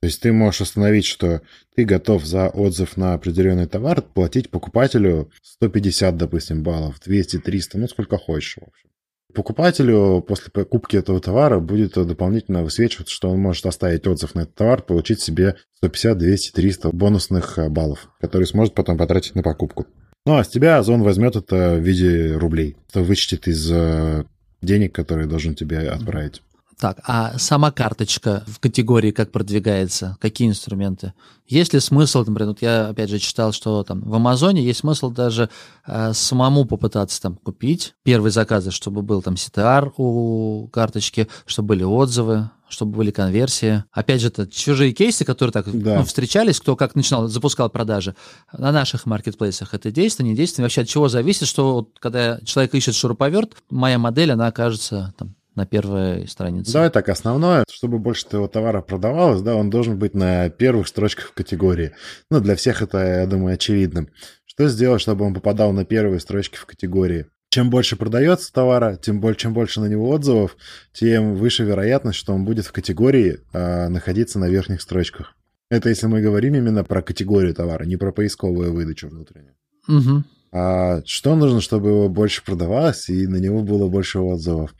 То 0.00 0.06
есть 0.06 0.20
ты 0.20 0.32
можешь 0.32 0.60
установить, 0.60 1.06
что 1.06 1.42
ты 1.74 1.84
готов 1.84 2.24
за 2.24 2.48
отзыв 2.48 2.96
на 2.96 3.14
определенный 3.14 3.66
товар 3.66 4.02
платить 4.02 4.50
покупателю 4.50 5.32
150, 5.42 6.16
допустим, 6.16 6.62
баллов, 6.62 7.00
200, 7.04 7.38
300, 7.40 7.78
ну 7.78 7.88
сколько 7.88 8.18
хочешь, 8.18 8.58
в 8.58 8.68
общем. 8.68 8.88
Покупателю 9.34 10.24
после 10.26 10.50
покупки 10.50 10.96
этого 10.96 11.20
товара 11.20 11.60
будет 11.60 11.94
дополнительно 11.94 12.64
высвечиваться, 12.64 13.14
что 13.14 13.28
он 13.28 13.38
может 13.38 13.66
оставить 13.66 14.06
отзыв 14.06 14.34
на 14.34 14.40
этот 14.40 14.54
товар, 14.54 14.82
получить 14.82 15.20
себе 15.20 15.56
150, 15.76 16.16
200, 16.16 16.52
300 16.52 16.90
бонусных 16.92 17.58
э, 17.58 17.68
баллов, 17.68 18.08
которые 18.20 18.46
сможет 18.46 18.74
потом 18.74 18.96
потратить 18.96 19.34
на 19.34 19.42
покупку. 19.42 19.86
Ну, 20.24 20.36
а 20.36 20.44
с 20.44 20.48
тебя 20.48 20.78
Озон 20.78 21.02
возьмет 21.02 21.36
это 21.36 21.74
в 21.74 21.80
виде 21.80 22.34
рублей. 22.36 22.76
Это 22.88 23.02
вычтет 23.02 23.48
из 23.48 23.70
э, 23.70 24.24
денег, 24.62 24.94
которые 24.94 25.26
должен 25.26 25.54
тебе 25.54 25.88
отправить. 25.88 26.42
Так, 26.78 27.00
а 27.04 27.36
сама 27.38 27.72
карточка 27.72 28.44
в 28.46 28.60
категории 28.60 29.10
как 29.10 29.32
продвигается? 29.32 30.16
Какие 30.20 30.48
инструменты? 30.48 31.12
Есть 31.46 31.74
ли 31.74 31.80
смысл, 31.80 32.20
например, 32.20 32.48
вот 32.48 32.62
я 32.62 32.88
опять 32.88 33.10
же 33.10 33.18
читал, 33.18 33.52
что 33.52 33.82
там 33.82 34.00
в 34.02 34.14
Амазоне 34.14 34.62
есть 34.62 34.80
смысл 34.80 35.10
даже 35.10 35.50
э, 35.86 36.12
самому 36.14 36.66
попытаться 36.66 37.20
там 37.20 37.34
купить 37.34 37.94
первые 38.04 38.30
заказы, 38.30 38.70
чтобы 38.70 39.02
был 39.02 39.22
там 39.22 39.34
CTR 39.34 39.92
у 39.96 40.68
карточки, 40.68 41.26
чтобы 41.46 41.68
были 41.68 41.82
отзывы, 41.82 42.50
чтобы 42.68 42.98
были 42.98 43.10
конверсии. 43.10 43.82
Опять 43.90 44.20
же, 44.20 44.28
это 44.28 44.46
чужие 44.46 44.92
кейсы, 44.92 45.24
которые 45.24 45.52
так 45.52 45.64
Да. 45.72 45.96
ну, 45.96 46.04
встречались, 46.04 46.60
кто 46.60 46.76
как 46.76 46.94
начинал, 46.94 47.26
запускал 47.26 47.70
продажи. 47.70 48.14
На 48.56 48.70
наших 48.70 49.04
маркетплейсах 49.06 49.74
это 49.74 49.90
действие, 49.90 50.28
не 50.28 50.36
действие. 50.36 50.64
Вообще 50.64 50.82
от 50.82 50.88
чего 50.88 51.08
зависит, 51.08 51.48
что 51.48 51.74
вот, 51.74 51.98
когда 51.98 52.38
человек 52.44 52.74
ищет 52.74 52.94
шуруповерт, 52.94 53.56
моя 53.70 53.98
модель, 53.98 54.30
она 54.32 54.46
окажется 54.46 55.12
там 55.18 55.34
на 55.58 55.66
первой 55.66 56.26
странице. 56.26 56.72
Давай 56.72 56.88
так, 56.90 57.08
основное, 57.08 57.64
чтобы 57.70 57.98
больше 57.98 58.26
твоего 58.26 58.48
товара 58.48 58.80
продавалось, 58.80 59.42
да, 59.42 59.54
он 59.54 59.68
должен 59.68 59.98
быть 59.98 60.14
на 60.14 60.48
первых 60.48 60.88
строчках 60.88 61.26
в 61.26 61.32
категории. 61.34 61.92
Ну, 62.30 62.40
для 62.40 62.56
всех 62.56 62.80
это, 62.80 62.98
я 62.98 63.26
думаю, 63.26 63.54
очевидно. 63.54 64.06
Что 64.46 64.68
сделать, 64.68 65.02
чтобы 65.02 65.24
он 65.24 65.34
попадал 65.34 65.72
на 65.72 65.84
первые 65.84 66.20
строчки 66.20 66.56
в 66.56 66.64
категории? 66.64 67.26
Чем 67.50 67.70
больше 67.70 67.96
продается 67.96 68.52
товара, 68.52 68.96
тем 68.96 69.20
больше, 69.20 69.40
чем 69.40 69.54
больше 69.54 69.80
на 69.80 69.86
него 69.86 70.08
отзывов, 70.10 70.56
тем 70.92 71.34
выше 71.34 71.64
вероятность, 71.64 72.18
что 72.18 72.34
он 72.34 72.44
будет 72.44 72.66
в 72.66 72.72
категории 72.72 73.40
а, 73.52 73.88
находиться 73.88 74.38
на 74.38 74.48
верхних 74.48 74.82
строчках. 74.82 75.34
Это 75.70 75.88
если 75.88 76.06
мы 76.06 76.20
говорим 76.20 76.54
именно 76.54 76.84
про 76.84 77.02
категорию 77.02 77.54
товара, 77.54 77.84
не 77.84 77.96
про 77.96 78.12
поисковую 78.12 78.72
выдачу 78.72 79.08
внутреннюю. 79.08 79.54
Мгм. 79.86 80.24
А 80.52 81.02
что 81.04 81.36
нужно, 81.36 81.60
чтобы 81.60 81.90
его 81.90 82.08
больше 82.08 82.44
продавалось 82.44 83.08
и 83.08 83.26
на 83.26 83.36
него 83.36 83.62
было 83.62 83.88
больше 83.88 84.18
отзывов? 84.18 84.74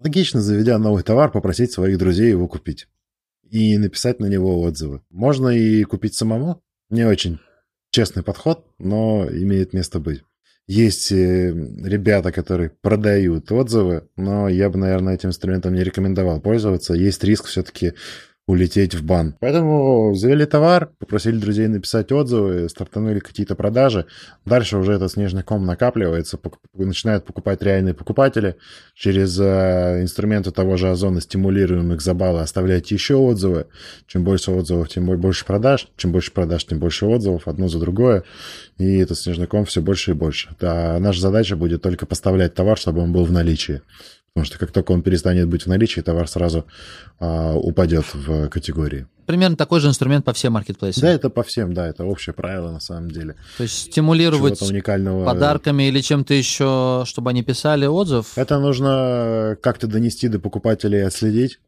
Логично, 0.00 0.40
заведя 0.40 0.78
новый 0.78 1.02
товар, 1.02 1.30
попросить 1.32 1.72
своих 1.72 1.98
друзей 1.98 2.30
его 2.30 2.46
купить 2.46 2.86
и 3.50 3.76
написать 3.78 4.20
на 4.20 4.26
него 4.26 4.60
отзывы. 4.60 5.02
Можно 5.10 5.48
и 5.48 5.82
купить 5.84 6.14
самому. 6.14 6.62
Не 6.90 7.04
очень 7.04 7.38
честный 7.90 8.22
подход, 8.22 8.64
но 8.78 9.26
имеет 9.28 9.72
место 9.72 9.98
быть. 9.98 10.22
Есть 10.68 11.10
э, 11.12 11.50
ребята, 11.82 12.30
которые 12.30 12.70
продают 12.70 13.50
отзывы, 13.50 14.08
но 14.16 14.48
я 14.48 14.68
бы, 14.68 14.78
наверное, 14.78 15.14
этим 15.14 15.30
инструментом 15.30 15.74
не 15.74 15.82
рекомендовал 15.82 16.40
пользоваться. 16.42 16.92
Есть 16.92 17.24
риск 17.24 17.46
все-таки 17.46 17.94
улететь 18.48 18.94
в 18.94 19.04
бан. 19.04 19.36
Поэтому 19.40 20.14
завели 20.14 20.46
товар, 20.46 20.90
попросили 20.98 21.36
друзей 21.36 21.68
написать 21.68 22.10
отзывы, 22.10 22.68
стартанули 22.70 23.18
какие-то 23.18 23.54
продажи. 23.54 24.06
Дальше 24.46 24.78
уже 24.78 24.94
этот 24.94 25.12
снежный 25.12 25.42
ком 25.42 25.66
накапливается, 25.66 26.38
пок- 26.38 26.56
начинают 26.72 27.26
покупать 27.26 27.62
реальные 27.62 27.92
покупатели. 27.92 28.56
Через 28.94 29.38
э, 29.38 30.00
инструменты 30.00 30.50
того 30.50 30.78
же 30.78 30.88
Озона 30.88 31.20
стимулируем 31.20 31.92
их 31.92 32.00
за 32.00 32.14
баллы, 32.14 32.40
оставлять 32.40 32.90
еще 32.90 33.16
отзывы. 33.16 33.66
Чем 34.06 34.24
больше 34.24 34.50
отзывов, 34.50 34.88
тем 34.88 35.04
бо- 35.04 35.18
больше 35.18 35.44
продаж. 35.44 35.88
Чем 35.98 36.12
больше 36.12 36.32
продаж, 36.32 36.64
тем 36.64 36.78
больше 36.78 37.04
отзывов, 37.04 37.48
одно 37.48 37.68
за 37.68 37.78
другое. 37.78 38.24
И 38.78 38.96
этот 38.96 39.18
снежный 39.18 39.46
ком 39.46 39.66
все 39.66 39.82
больше 39.82 40.12
и 40.12 40.14
больше. 40.14 40.56
А 40.62 40.98
наша 40.98 41.20
задача 41.20 41.54
будет 41.54 41.82
только 41.82 42.06
поставлять 42.06 42.54
товар, 42.54 42.78
чтобы 42.78 43.02
он 43.02 43.12
был 43.12 43.26
в 43.26 43.30
наличии. 43.30 43.82
Потому 44.34 44.46
что 44.46 44.58
как 44.58 44.70
только 44.70 44.92
он 44.92 45.02
перестанет 45.02 45.48
быть 45.48 45.64
в 45.64 45.66
наличии, 45.66 46.00
товар 46.00 46.28
сразу 46.28 46.64
а, 47.18 47.54
упадет 47.54 48.04
в 48.14 48.48
категории. 48.48 49.06
Примерно 49.26 49.56
такой 49.56 49.80
же 49.80 49.88
инструмент 49.88 50.24
по 50.24 50.32
всем 50.32 50.54
маркетплейсам. 50.54 51.02
Да, 51.02 51.10
это 51.10 51.28
по 51.28 51.42
всем, 51.42 51.74
да, 51.74 51.86
это 51.86 52.04
общее 52.04 52.32
правило 52.32 52.70
на 52.70 52.80
самом 52.80 53.10
деле. 53.10 53.34
То 53.56 53.64
есть 53.64 53.90
стимулировать 53.90 54.62
уникального. 54.62 55.24
подарками 55.26 55.88
или 55.88 56.00
чем-то 56.00 56.32
еще, 56.34 57.02
чтобы 57.04 57.30
они 57.30 57.42
писали 57.42 57.84
отзыв. 57.84 58.38
Это 58.38 58.58
нужно 58.58 59.58
как-то 59.60 59.86
донести 59.86 60.28
до 60.28 60.38
покупателей 60.38 61.00
и 61.00 61.02
отследить. 61.02 61.58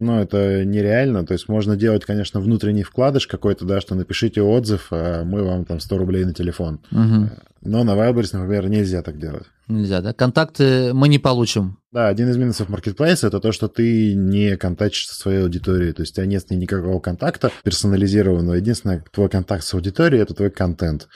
Но 0.00 0.20
это 0.20 0.64
нереально. 0.64 1.26
То 1.26 1.32
есть 1.32 1.48
можно 1.48 1.74
делать, 1.74 2.04
конечно, 2.04 2.40
внутренний 2.40 2.84
вкладыш 2.84 3.26
какой-то, 3.26 3.64
да, 3.64 3.80
что 3.80 3.96
напишите 3.96 4.40
отзыв, 4.40 4.88
а 4.92 5.24
мы 5.24 5.42
вам 5.42 5.64
там 5.64 5.80
100 5.80 5.98
рублей 5.98 6.24
на 6.24 6.34
телефон. 6.34 6.80
Мгм. 6.92 7.30
Но 7.62 7.82
на 7.82 7.96
Wildberries, 7.96 8.30
например, 8.32 8.68
нельзя 8.68 9.02
так 9.02 9.18
делать. 9.18 9.46
Нельзя, 9.68 10.00
да? 10.00 10.14
Контакты 10.14 10.94
мы 10.94 11.08
не 11.08 11.18
получим. 11.18 11.78
Да, 11.92 12.08
один 12.08 12.30
из 12.30 12.36
минусов 12.36 12.68
маркетплейса 12.68 13.26
это 13.26 13.38
то, 13.38 13.52
что 13.52 13.68
ты 13.68 14.14
не 14.14 14.56
контактишь 14.56 15.08
со 15.08 15.14
своей 15.14 15.42
аудиторией. 15.42 15.92
То 15.92 16.02
есть 16.02 16.12
у 16.12 16.16
тебя 16.16 16.26
нет 16.26 16.50
никакого 16.50 17.00
контакта 17.00 17.50
персонализированного. 17.64 18.54
Единственное, 18.54 19.04
твой 19.12 19.28
контакт 19.28 19.64
с 19.64 19.74
аудиторией 19.74 20.22
это 20.22 20.34
твой 20.34 20.50
контент. 20.50 21.08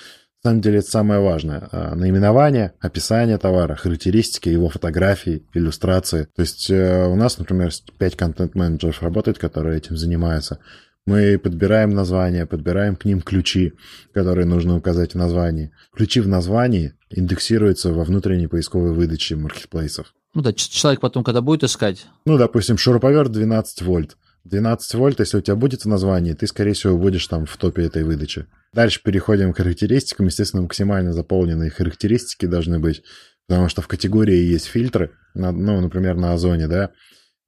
На 0.44 0.50
самом 0.50 0.60
деле 0.60 0.80
это 0.80 0.90
самое 0.90 1.20
важное. 1.20 1.68
А, 1.70 1.94
Наименование, 1.94 2.72
описание 2.80 3.38
товара, 3.38 3.76
характеристики, 3.76 4.48
его 4.48 4.68
фотографии, 4.68 5.46
иллюстрации. 5.54 6.28
То 6.34 6.42
есть 6.42 6.68
э, 6.68 7.06
у 7.06 7.14
нас, 7.14 7.38
например, 7.38 7.70
5 7.96 8.16
контент-менеджеров 8.16 9.02
работает, 9.02 9.38
которые 9.38 9.78
этим 9.78 9.96
занимаются. 9.96 10.58
Мы 11.06 11.36
подбираем 11.38 11.90
названия, 11.90 12.46
подбираем 12.46 12.94
к 12.94 13.04
ним 13.04 13.22
ключи, 13.22 13.72
которые 14.14 14.46
нужно 14.46 14.76
указать 14.76 15.14
в 15.14 15.16
названии. 15.16 15.72
Ключи 15.92 16.20
в 16.20 16.28
названии 16.28 16.94
индексируются 17.10 17.92
во 17.92 18.04
внутренней 18.04 18.46
поисковой 18.46 18.92
выдаче 18.92 19.34
маркетплейсов. 19.34 20.14
Ну 20.34 20.42
да, 20.42 20.52
человек 20.52 21.00
потом, 21.00 21.24
когда 21.24 21.40
будет 21.40 21.64
искать, 21.64 22.06
Ну, 22.24 22.38
допустим, 22.38 22.78
шуруповерт 22.78 23.32
12 23.32 23.82
вольт. 23.82 24.16
12 24.44 24.94
вольт, 24.94 25.20
если 25.20 25.38
у 25.38 25.40
тебя 25.40 25.56
будет 25.56 25.82
в 25.82 25.88
названии, 25.88 26.32
ты, 26.34 26.46
скорее 26.46 26.72
всего, 26.72 26.96
будешь 26.96 27.26
там 27.26 27.46
в 27.46 27.56
топе 27.56 27.82
этой 27.82 28.04
выдачи. 28.04 28.46
Дальше 28.72 29.00
переходим 29.02 29.52
к 29.52 29.56
характеристикам. 29.58 30.26
Естественно, 30.26 30.62
максимально 30.62 31.12
заполненные 31.12 31.70
характеристики 31.70 32.46
должны 32.46 32.78
быть, 32.78 33.02
потому 33.46 33.68
что 33.68 33.82
в 33.82 33.88
категории 33.88 34.36
есть 34.36 34.66
фильтры, 34.66 35.10
ну, 35.34 35.80
например, 35.80 36.16
на 36.16 36.32
озоне, 36.32 36.66
да, 36.68 36.90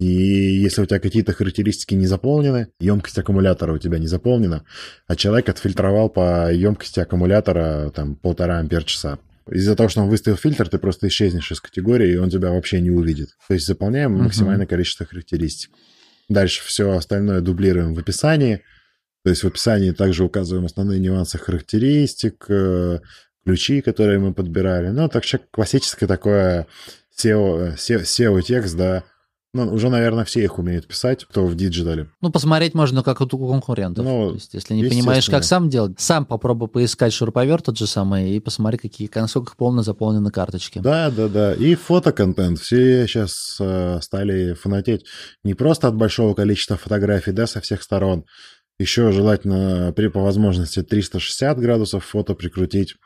и 0.05 0.61
если 0.61 0.83
у 0.83 0.87
тебя 0.87 1.01
какие-то 1.01 1.33
характеристики 1.33 1.95
не 1.95 2.07
заполнены, 2.07 2.69
емкость 2.81 3.19
аккумулятора 3.19 3.73
у 3.73 3.79
тебя 3.79 3.99
не 3.99 4.07
заполнена, 4.07 4.65
а 5.07 5.17
человек 5.17 5.49
отфильтровал 5.49 6.09
по 6.11 6.53
емкости 6.53 7.01
аккумулятора 7.01 7.91
там 7.91 8.17
полтора 8.17 8.59
ампер 8.59 8.85
часа. 8.85 9.19
Из-за 9.51 9.77
того, 9.77 9.89
что 9.89 10.03
он 10.03 10.09
выставил 10.09 10.37
фильтр, 10.37 10.69
ты 10.69 10.79
просто 10.79 11.09
исчезнешь 11.09 11.51
из 11.53 11.61
категории, 11.61 12.13
и 12.13 12.17
он 12.17 12.31
тебя 12.31 12.51
вообще 12.51 12.81
не 12.81 12.91
увидит. 12.91 13.29
То 13.47 13.55
есть 13.55 13.67
заполняем 13.67 14.13
Мгм. 14.13 14.25
максимальное 14.25 14.67
количество 14.67 15.07
характеристик. 15.07 15.71
Дальше 16.29 16.63
все 16.65 16.91
остальное 16.93 17.41
дублируем 17.41 17.95
в 17.95 17.99
описании. 17.99 18.63
То 19.23 19.31
есть 19.31 19.43
в 19.43 19.47
описании 19.47 19.91
также 19.93 20.25
указываем 20.25 20.65
основные 20.67 20.99
нюансы 20.99 21.39
характеристик, 21.39 22.47
э, 22.49 23.01
ключи, 23.45 23.83
которые 23.83 24.19
мы 24.19 24.33
подбирали. 24.33 24.89
Ну, 24.89 25.09
так 25.09 25.25
что 25.25 25.39
классическое 25.51 26.07
такое 26.09 26.67
SEO, 27.19 27.75
SEO, 27.75 28.03
SEO-текст, 28.03 28.77
да. 28.77 29.05
Ну, 29.55 29.73
уже, 29.73 29.89
наверное, 29.89 30.25
все 30.25 30.43
их 30.43 30.59
умеют 30.59 30.87
писать, 30.87 31.25
кто 31.25 31.47
в 31.47 31.55
digital 31.55 31.97
е. 31.97 32.09
ну, 32.21 32.31
посмотреть 32.31 32.75
можно, 32.75 33.03
как 33.03 33.21
у 33.21 33.27
конкурентов. 33.27 34.05
Ну, 34.05 34.29
То 34.31 34.35
есть, 34.35 34.53
если 34.53 34.75
не 34.75 34.85
понимаешь, 34.85 35.31
как 35.31 35.45
сам 35.45 35.71
делать, 35.71 35.99
сам 35.99 36.27
попробуй 36.27 36.69
поискать 36.69 37.13
шуруповерт 37.13 37.65
тот 37.65 37.79
же 37.79 37.87
самый 37.87 38.33
и 38.33 38.41
посмотри, 38.41 38.79
какие, 38.79 39.11
насколько 39.15 39.55
полно 39.57 39.83
заполнены 39.83 40.31
карточки. 40.31 40.81
Да, 40.81 41.11
да, 41.11 41.29
да. 41.29 41.55
И 41.55 41.75
фотоконтент. 41.75 42.59
Все 42.59 43.07
сейчас 43.07 43.61
стали 44.05 44.55
фанатеть 44.55 45.07
не 45.45 45.55
просто 45.55 45.89
от 45.89 45.95
большого 45.95 46.35
количества 46.35 46.77
фотографий, 46.77 47.33
да, 47.33 47.47
со 47.47 47.61
всех 47.61 47.83
сторон. 47.83 48.25
Еще 48.81 49.13
желательно 49.13 49.93
при 49.95 50.09
по 50.09 50.21
возможности 50.21 50.83
360 50.83 51.59
градусов 51.61 52.05
фото 52.05 52.35
прикрутить 52.35 52.97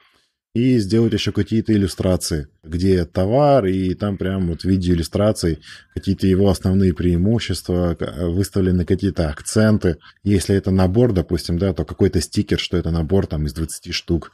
и 0.59 0.79
сделать 0.79 1.13
еще 1.13 1.31
какие-то 1.31 1.73
иллюстрации, 1.73 2.49
где 2.65 3.05
товар, 3.05 3.67
и 3.67 3.95
там 3.95 4.19
прям 4.19 4.49
вот 4.49 4.63
в 4.63 4.65
виде 4.65 4.93
иллюстраций 4.93 5.61
какие-то 5.95 6.27
его 6.27 6.49
основные 6.51 6.93
преимущества, 6.95 7.95
к- 7.95 8.27
выставлены 8.27 8.85
какие-то 8.85 9.29
акценты. 9.29 9.99
Если 10.25 10.57
это 10.57 10.73
набор, 10.73 11.13
допустим, 11.13 11.59
да, 11.59 11.73
то 11.73 11.85
какой-то 11.85 12.21
стикер, 12.21 12.59
что 12.59 12.77
это 12.77 12.91
набор 12.91 13.29
там 13.29 13.47
из 13.47 13.53
20 13.53 13.95
штук. 13.95 14.33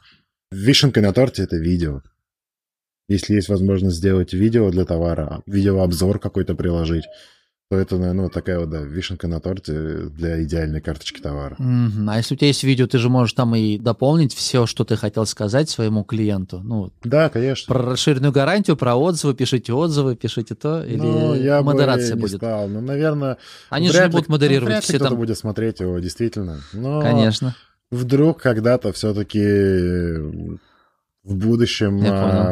Вишенкой 0.51 1.03
на 1.03 1.13
торте 1.13 1.43
это 1.43 1.57
видео. 1.57 2.01
Если 3.07 3.35
есть 3.35 3.49
возможность 3.49 3.97
сделать 3.97 4.33
видео 4.33 4.71
для 4.71 4.85
товара, 4.85 5.43
видеообзор 5.45 6.17
какой-то 6.17 6.55
приложить, 6.55 7.05
то 7.71 7.77
это, 7.79 7.97
наверное, 7.97 8.29
такая 8.29 8.59
вот, 8.59 8.69
да, 8.69 8.81
вишенка 8.81 9.27
на 9.27 9.39
торте 9.39 9.73
для 10.09 10.43
идеальной 10.43 10.81
карточки 10.81 11.19
товара. 11.19 11.55
Мгм. 11.57 12.07
А 12.07 12.17
если 12.17 12.35
у 12.35 12.37
тебя 12.37 12.47
есть 12.49 12.63
видео, 12.63 12.85
ты 12.85 12.99
же 12.99 13.09
можешь 13.09 13.33
там 13.33 13.55
и 13.55 13.79
дополнить 13.79 14.35
все, 14.35 14.67
что 14.67 14.83
ты 14.83 14.95
хотел 14.95 15.25
сказать 15.25 15.67
своему 15.67 16.03
клиенту. 16.03 16.61
Ну, 16.63 16.91
Да, 17.03 17.29
конечно. 17.29 17.73
про 17.73 17.83
расширенную 17.83 18.31
гарантию, 18.31 18.77
про 18.77 18.95
отзывы, 18.95 19.33
пишите 19.33 19.73
отзывы, 19.73 20.15
пишите 20.15 20.53
то, 20.53 20.83
или 20.83 20.97
Ну, 20.97 21.33
я 21.33 21.59
бы 21.61 21.73
модерация 21.73 22.13
не 22.15 22.21
будет. 22.21 22.37
стал. 22.37 22.67
Ну, 22.67 22.81
наверное... 22.81 23.37
Они 23.71 23.89
же 23.89 23.99
не 23.99 24.09
будут 24.09 24.27
ну, 24.27 24.33
модерировать 24.35 24.67
вряд 24.67 24.83
ли 24.83 24.87
все 24.87 24.93
кто-то 24.97 25.09
там. 25.09 25.17
будет 25.17 25.37
смотреть 25.37 25.79
его, 25.79 25.97
действительно. 25.97 26.61
Но 26.71 27.01
Конечно. 27.01 27.55
вдруг 27.89 28.39
когда-то 28.43 28.93
все-таки 28.93 29.39
в 31.23 31.35
будущем 31.35 31.95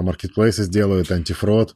маркетплейсы 0.04 0.64
сделают 0.64 1.12
антифрод. 1.12 1.76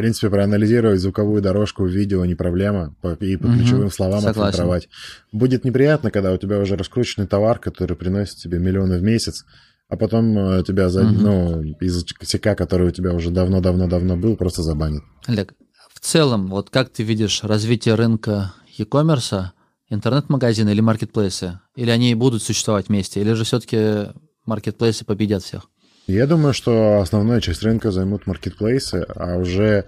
В 0.00 0.02
принципе, 0.02 0.30
проанализировать 0.30 0.98
звуковую 0.98 1.42
дорожку 1.42 1.84
в 1.84 1.88
видео 1.88 2.24
не 2.24 2.34
проблема. 2.34 2.96
И 3.20 3.36
по 3.36 3.48
Мгм, 3.48 3.58
ключевым 3.58 3.90
словам 3.90 4.22
согласен. 4.22 4.40
отфильтровать. 4.48 4.88
Будет 5.30 5.62
неприятно, 5.66 6.10
когда 6.10 6.32
у 6.32 6.38
тебя 6.38 6.58
уже 6.58 6.76
раскрученный 6.78 7.26
товар, 7.26 7.58
который 7.58 7.98
приносит 7.98 8.36
тебе 8.36 8.58
миллионы 8.58 8.98
в 8.98 9.02
месяц, 9.02 9.44
а 9.90 9.98
потом 9.98 10.38
э, 10.38 10.64
тебя, 10.66 10.88
за, 10.88 11.02
угу. 11.02 11.12
ну, 11.12 11.62
из 11.80 12.02
косяка, 12.14 12.54
который 12.54 12.88
у 12.88 12.90
тебя 12.92 13.12
уже 13.12 13.30
давно-давно-давно 13.30 14.16
был, 14.16 14.36
просто 14.36 14.62
забанят. 14.62 15.02
Олег, 15.26 15.52
в 15.92 16.00
целом, 16.00 16.48
вот 16.48 16.70
как 16.70 16.88
ты 16.88 17.02
видишь 17.02 17.44
развитие 17.44 17.94
рынка 17.94 18.54
e-commerce, 18.78 19.48
интернет-магазины 19.90 20.70
или 20.70 20.80
маркетплейсы? 20.80 21.60
Или 21.76 21.90
они 21.90 22.14
будут 22.14 22.42
существовать 22.42 22.88
вместе? 22.88 23.20
Или 23.20 23.34
же 23.34 23.44
все-таки 23.44 24.14
маркетплейсы 24.46 25.04
победят 25.04 25.42
всех? 25.42 25.68
Я 26.06 26.26
думаю, 26.26 26.54
что 26.54 27.00
основная 27.00 27.40
часть 27.40 27.62
рынка 27.62 27.90
займут 27.90 28.26
маркетплейсы, 28.26 29.06
а 29.14 29.36
уже 29.36 29.86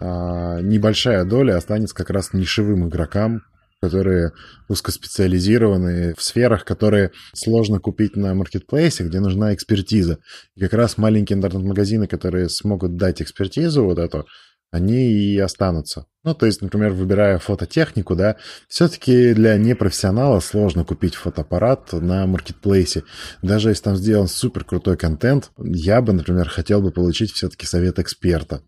а, 0.00 0.60
небольшая 0.60 1.24
доля 1.24 1.56
останется 1.56 1.94
как 1.94 2.10
раз 2.10 2.32
нишевым 2.32 2.88
игрокам, 2.88 3.42
которые 3.80 4.32
узкоспециализированные 4.68 6.14
в 6.14 6.22
сферах, 6.22 6.64
которые 6.64 7.10
сложно 7.34 7.80
купить 7.80 8.16
на 8.16 8.32
маркетплейсе, 8.34 9.04
где 9.04 9.18
нужна 9.18 9.54
экспертиза. 9.54 10.18
И 10.54 10.60
как 10.60 10.72
раз 10.74 10.98
маленькие 10.98 11.36
интернет-магазины, 11.36 12.06
которые 12.06 12.48
смогут 12.48 12.96
дать 12.96 13.20
экспертизу 13.20 13.84
вот 13.84 13.98
эту, 13.98 14.26
они 14.72 15.12
и 15.12 15.38
останутся. 15.38 16.06
Ну, 16.24 16.34
то 16.34 16.46
есть, 16.46 16.62
например, 16.62 16.92
выбирая 16.92 17.38
фототехнику, 17.38 18.16
да, 18.16 18.36
все-таки 18.68 19.34
для 19.34 19.56
непрофессионала 19.58 20.40
сложно 20.40 20.84
купить 20.84 21.14
фотоаппарат 21.14 21.92
на 21.92 22.26
маркетплейсе. 22.26 23.04
Даже 23.42 23.68
если 23.68 23.84
там 23.84 23.96
сделан 23.96 24.28
супер 24.28 24.64
крутой 24.64 24.96
контент, 24.96 25.50
я 25.58 26.00
бы, 26.00 26.12
например, 26.12 26.48
хотел 26.48 26.80
бы 26.80 26.90
получить 26.90 27.32
все-таки 27.32 27.66
совет 27.66 27.98
эксперта. 27.98 28.62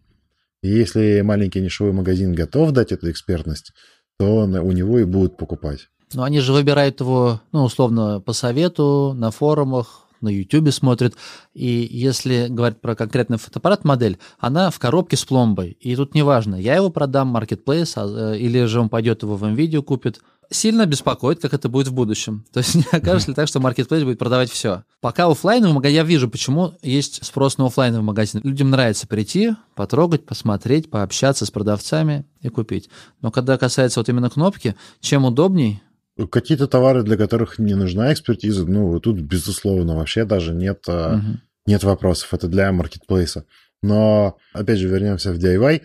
И 0.62 0.68
если 0.68 1.22
маленький 1.22 1.61
нишевой 1.61 1.92
магазин 1.92 2.34
готов 2.34 2.72
дать 2.72 2.92
эту 2.92 3.11
экспертность, 3.11 3.72
то 4.18 4.44
у 4.44 4.72
него 4.72 4.98
и 4.98 5.05
будут 5.05 5.36
покупать. 5.36 5.88
Но 6.12 6.22
они 6.22 6.40
же 6.40 6.52
выбирают 6.52 7.00
его, 7.00 7.40
ну, 7.52 7.64
условно, 7.64 8.20
по 8.20 8.32
совету, 8.32 9.14
на 9.16 9.30
форумах, 9.30 10.03
на 10.25 10.29
YouTube 10.29 10.72
смотрит. 10.72 11.14
И 11.53 11.89
если 11.91 12.49
говорить 12.49 12.81
про 12.81 12.95
конкретный 12.95 13.39
фотоаппарат-модель, 13.39 14.18
она 14.39 14.70
в 14.70 14.79
коробке 14.79 15.16
с 15.16 15.25
пломбой. 15.25 15.77
И 15.81 15.95
тут 15.95 16.14
неважно, 16.14 16.57
я 16.57 16.75
его 16.77 16.91
продам 16.91 17.37
Marketplace, 17.37 17.93
а, 17.97 18.35
э, 18.35 18.39
или 18.39 18.64
же 18.64 18.81
он 18.81 18.89
пойдет 18.89 19.22
его 19.22 19.37
в 19.37 19.45
NVIDIA 19.45 19.83
купит. 19.83 20.20
Сильно 20.51 20.87
беспокоит, 20.87 21.41
как 21.41 21.55
это 21.55 21.68
будет 21.68 21.89
в 21.89 21.95
будущем. 21.95 22.45
То 22.53 22.59
есть 22.59 22.75
не 22.75 22.85
окажется 22.91 23.31
ли 23.31 23.35
так, 23.35 23.49
что 23.49 23.61
Marketplace 23.61 24.05
будет 24.05 24.18
продавать 24.18 24.51
все. 24.51 24.85
Пока 25.01 25.27
офлайновый 25.27 25.75
магазин, 25.75 25.97
я 25.97 26.03
вижу, 26.03 26.29
почему 26.29 26.75
есть 26.83 27.25
спрос 27.25 27.59
на 27.59 27.66
офлайновый 27.66 28.05
магазин. 28.05 28.41
Людям 28.45 28.70
нравится 28.70 29.07
прийти, 29.07 29.53
потрогать, 29.75 30.27
посмотреть, 30.27 30.91
пообщаться 30.91 31.47
с 31.47 31.51
продавцами 31.51 32.25
и 32.41 32.49
купить. 32.49 32.89
Но 33.20 33.31
когда 33.31 33.57
касается 33.59 34.01
вот 34.01 34.09
именно 34.09 34.31
кнопки, 34.31 34.77
чем 35.01 35.25
удобней, 35.25 35.83
Какие-то 36.30 36.68
товары, 36.68 37.02
для 37.02 37.16
которых 37.16 37.58
не 37.58 37.74
нужна 37.74 38.12
экспертиза, 38.12 38.64
ну, 38.66 39.00
тут, 39.00 39.20
безусловно, 39.20 39.96
вообще 39.96 40.24
даже 40.24 40.54
нет, 40.54 40.84
угу. 40.86 41.40
нет 41.66 41.82
вопросов. 41.82 42.32
Это 42.32 42.46
для 42.46 42.70
маркетплейса. 42.70 43.46
Но, 43.82 44.38
опять 44.52 44.78
же, 44.78 44.88
вернемся 44.88 45.32
в 45.32 45.38
DIY. 45.38 45.82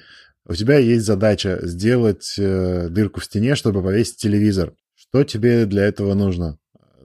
У 0.48 0.54
тебя 0.56 0.78
есть 0.78 1.06
задача 1.06 1.60
сделать 1.64 2.36
э, 2.38 2.88
дырку 2.90 3.20
в 3.20 3.26
стене, 3.26 3.56
чтобы 3.56 3.84
повесить 3.84 4.18
телевизор. 4.18 4.74
Что 4.96 5.24
тебе 5.24 5.66
для 5.66 5.86
этого 5.86 6.14
нужно? 6.14 6.60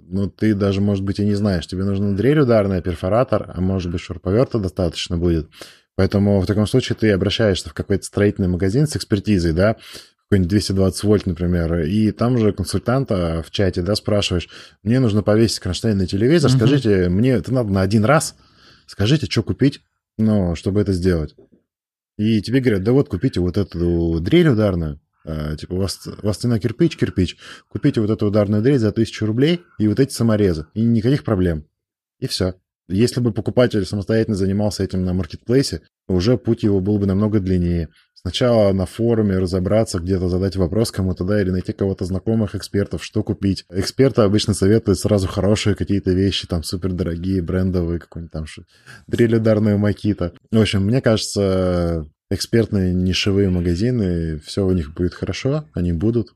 Ну, 0.06 0.28
ты 0.28 0.54
даже, 0.54 0.80
может 0.80 1.02
быть, 1.02 1.18
и 1.18 1.24
не 1.24 1.34
знаешь. 1.34 1.66
Тебе 1.66 1.84
нужна 1.84 2.12
дрель 2.12 2.40
ударная, 2.40 2.82
перфоратор, 2.82 3.50
а 3.54 3.60
может 3.60 3.90
быть, 3.90 4.02
шуруповерта 4.02 4.58
достаточно 4.58 5.16
будет. 5.16 5.48
Поэтому 5.96 6.40
в 6.40 6.46
таком 6.46 6.66
случае 6.66 6.96
ты 6.96 7.10
обращаешься 7.12 7.70
в 7.70 7.74
какой-то 7.74 8.04
строительный 8.04 8.48
магазин 8.48 8.86
с 8.86 8.96
экспертизой, 8.96 9.52
да, 9.52 9.76
какой-нибудь 10.34 10.50
220 10.50 11.04
вольт, 11.04 11.26
например, 11.26 11.80
и 11.82 12.10
там 12.10 12.38
же 12.38 12.52
консультанта 12.52 13.44
в 13.46 13.50
чате, 13.52 13.82
да, 13.82 13.94
спрашиваешь, 13.94 14.48
мне 14.82 14.98
нужно 14.98 15.22
повесить 15.22 15.60
кронштейн 15.60 15.96
на 15.96 16.08
телевизор, 16.08 16.50
угу. 16.50 16.58
скажите, 16.58 17.08
мне 17.08 17.30
это 17.30 17.52
надо 17.52 17.72
на 17.72 17.82
один 17.82 18.04
раз, 18.04 18.34
скажите, 18.86 19.26
что 19.26 19.44
купить, 19.44 19.80
ну, 20.18 20.56
чтобы 20.56 20.80
это 20.80 20.92
сделать. 20.92 21.36
И 22.16 22.42
тебе 22.42 22.60
говорят, 22.60 22.82
да 22.82 22.92
вот, 22.92 23.08
купите 23.08 23.40
вот 23.40 23.56
эту 23.56 24.18
дрель 24.20 24.48
ударную, 24.48 25.00
а, 25.24 25.56
типа, 25.56 25.74
у 25.74 25.78
вас, 25.78 26.04
у 26.06 26.26
вас 26.26 26.36
цена 26.36 26.58
кирпич, 26.58 26.96
кирпич, 26.96 27.36
купите 27.68 28.00
вот 28.00 28.10
эту 28.10 28.26
ударную 28.26 28.62
дрель 28.62 28.78
за 28.78 28.90
тысячу 28.90 29.26
рублей 29.26 29.62
и 29.78 29.86
вот 29.86 30.00
эти 30.00 30.12
саморезы, 30.12 30.66
и 30.74 30.82
никаких 30.82 31.22
проблем. 31.22 31.66
И 32.18 32.26
все. 32.26 32.54
Если 32.88 33.20
бы 33.20 33.32
покупатель 33.32 33.86
самостоятельно 33.86 34.36
занимался 34.36 34.82
этим 34.82 35.04
на 35.04 35.14
маркетплейсе, 35.14 35.82
уже 36.06 36.36
путь 36.36 36.64
его 36.64 36.80
был 36.80 36.98
бы 36.98 37.06
намного 37.06 37.40
длиннее. 37.40 37.88
Сначала 38.26 38.72
на 38.72 38.86
форуме 38.86 39.38
разобраться, 39.38 39.98
где-то 39.98 40.30
задать 40.30 40.56
вопрос 40.56 40.90
кому-то, 40.90 41.24
да, 41.24 41.42
или 41.42 41.50
найти 41.50 41.74
кого-то 41.74 42.06
знакомых 42.06 42.54
экспертов, 42.54 43.04
что 43.04 43.22
купить. 43.22 43.66
Эксперты 43.68 44.22
обычно 44.22 44.54
советуют 44.54 44.98
сразу 44.98 45.28
хорошие 45.28 45.76
какие-то 45.76 46.12
вещи, 46.12 46.46
там 46.46 46.62
супердорогие, 46.62 47.42
брендовые, 47.42 48.00
какой-нибудь 48.00 48.32
там 48.32 48.46
дрель 49.06 49.36
ударную 49.36 49.76
макита. 49.76 50.32
В 50.50 50.58
общем, 50.58 50.86
мне 50.86 51.02
кажется, 51.02 52.06
экспертные 52.30 52.94
нишевые 52.94 53.50
магазины, 53.50 54.38
все 54.38 54.64
у 54.64 54.72
них 54.72 54.94
будет 54.94 55.12
хорошо, 55.12 55.66
они 55.74 55.92
будут. 55.92 56.34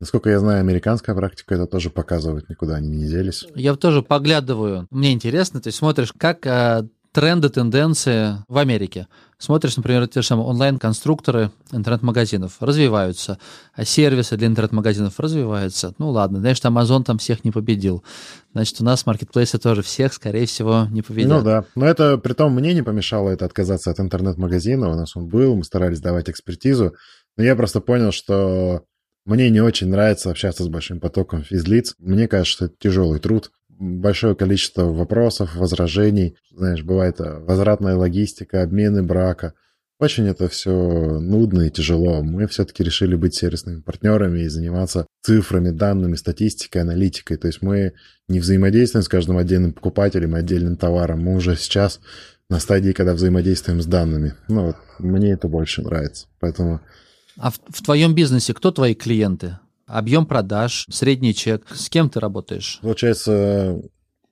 Насколько 0.00 0.30
я 0.30 0.38
знаю, 0.38 0.60
американская 0.60 1.16
практика 1.16 1.56
это 1.56 1.66
тоже 1.66 1.90
показывает, 1.90 2.48
никуда 2.48 2.76
они 2.76 2.88
не 2.88 3.08
делись. 3.08 3.44
Я 3.56 3.74
тоже 3.74 4.02
поглядываю. 4.02 4.86
Мне 4.92 5.12
интересно, 5.12 5.60
ты 5.60 5.72
смотришь, 5.72 6.12
как 6.16 6.46
а, 6.46 6.86
тренды, 7.18 7.48
тенденции 7.48 8.44
в 8.46 8.58
Америке. 8.58 9.08
Смотришь, 9.38 9.76
например, 9.76 10.06
те 10.06 10.22
же 10.22 10.28
самые 10.28 10.46
онлайн-конструкторы 10.46 11.50
интернет-магазинов 11.72 12.58
развиваются, 12.60 13.38
а 13.74 13.84
сервисы 13.84 14.36
для 14.36 14.46
интернет-магазинов 14.46 15.18
развиваются. 15.18 15.94
Ну 15.98 16.10
ладно, 16.10 16.38
знаешь, 16.38 16.58
Amazon 16.58 17.02
там 17.02 17.18
всех 17.18 17.42
не 17.42 17.50
победил. 17.50 18.04
Значит, 18.52 18.80
у 18.80 18.84
нас 18.84 19.04
маркетплейсы 19.04 19.58
тоже 19.58 19.82
всех, 19.82 20.12
скорее 20.12 20.46
всего, 20.46 20.86
не 20.92 21.02
победят. 21.02 21.38
Ну 21.38 21.42
да, 21.42 21.64
но 21.74 21.86
это, 21.86 22.18
при 22.18 22.34
том, 22.34 22.54
мне 22.54 22.72
не 22.72 22.82
помешало 22.82 23.30
это 23.30 23.46
отказаться 23.46 23.90
от 23.90 23.98
интернет-магазина. 23.98 24.88
У 24.88 24.94
нас 24.94 25.16
он 25.16 25.26
был, 25.26 25.56
мы 25.56 25.64
старались 25.64 26.00
давать 26.00 26.30
экспертизу. 26.30 26.94
Но 27.36 27.42
я 27.42 27.56
просто 27.56 27.80
понял, 27.80 28.12
что 28.12 28.82
мне 29.24 29.50
не 29.50 29.60
очень 29.60 29.88
нравится 29.88 30.30
общаться 30.30 30.62
с 30.62 30.68
большим 30.68 31.00
потоком 31.00 31.42
физлиц. 31.42 31.96
Мне 31.98 32.28
кажется, 32.28 32.52
что 32.52 32.64
это 32.66 32.74
тяжелый 32.78 33.18
труд. 33.18 33.50
Большое 33.78 34.34
количество 34.34 34.84
вопросов, 34.84 35.54
возражений. 35.54 36.36
Знаешь, 36.50 36.82
бывает 36.82 37.20
э, 37.20 37.38
возвратная 37.40 37.96
логистика, 37.96 38.62
обмены 38.62 39.02
брака. 39.02 39.54
Очень 40.00 40.26
это 40.28 40.48
все 40.48 40.72
нудно 41.20 41.62
и 41.62 41.70
тяжело. 41.70 42.22
Мы 42.22 42.46
все-таки 42.46 42.84
решили 42.84 43.14
быть 43.14 43.34
сервисными 43.34 43.80
партнерами 43.80 44.40
и 44.40 44.48
заниматься 44.48 45.06
цифрами, 45.22 45.70
данными, 45.70 46.14
статистикой, 46.14 46.82
аналитикой. 46.82 47.36
То 47.36 47.46
есть 47.48 47.62
мы 47.62 47.94
не 48.28 48.40
взаимодействуем 48.40 49.02
с 49.02 49.08
каждым 49.08 49.38
отдельным 49.38 49.72
покупателем 49.72 50.36
и 50.36 50.40
отдельным 50.40 50.76
товаром. 50.76 51.22
Мы 51.22 51.36
уже 51.36 51.56
сейчас 51.56 52.00
на 52.48 52.60
стадии, 52.60 52.92
когда 52.92 53.14
взаимодействуем 53.14 53.80
с 53.80 53.86
данными. 53.86 54.34
Ну 54.48 54.66
вот, 54.66 54.76
мне 54.98 55.32
это 55.32 55.48
больше 55.48 55.82
нравится. 55.82 56.26
Поэтому 56.40 56.80
а 57.38 57.50
в, 57.50 57.60
в 57.68 57.82
твоем 57.82 58.14
бизнесе 58.14 58.52
кто 58.52 58.72
твои 58.72 58.94
клиенты? 58.94 59.58
Объем 59.88 60.26
продаж, 60.26 60.84
средний 60.90 61.34
чек. 61.34 61.64
С 61.74 61.88
кем 61.88 62.10
ты 62.10 62.20
работаешь? 62.20 62.78
Получается 62.82 63.80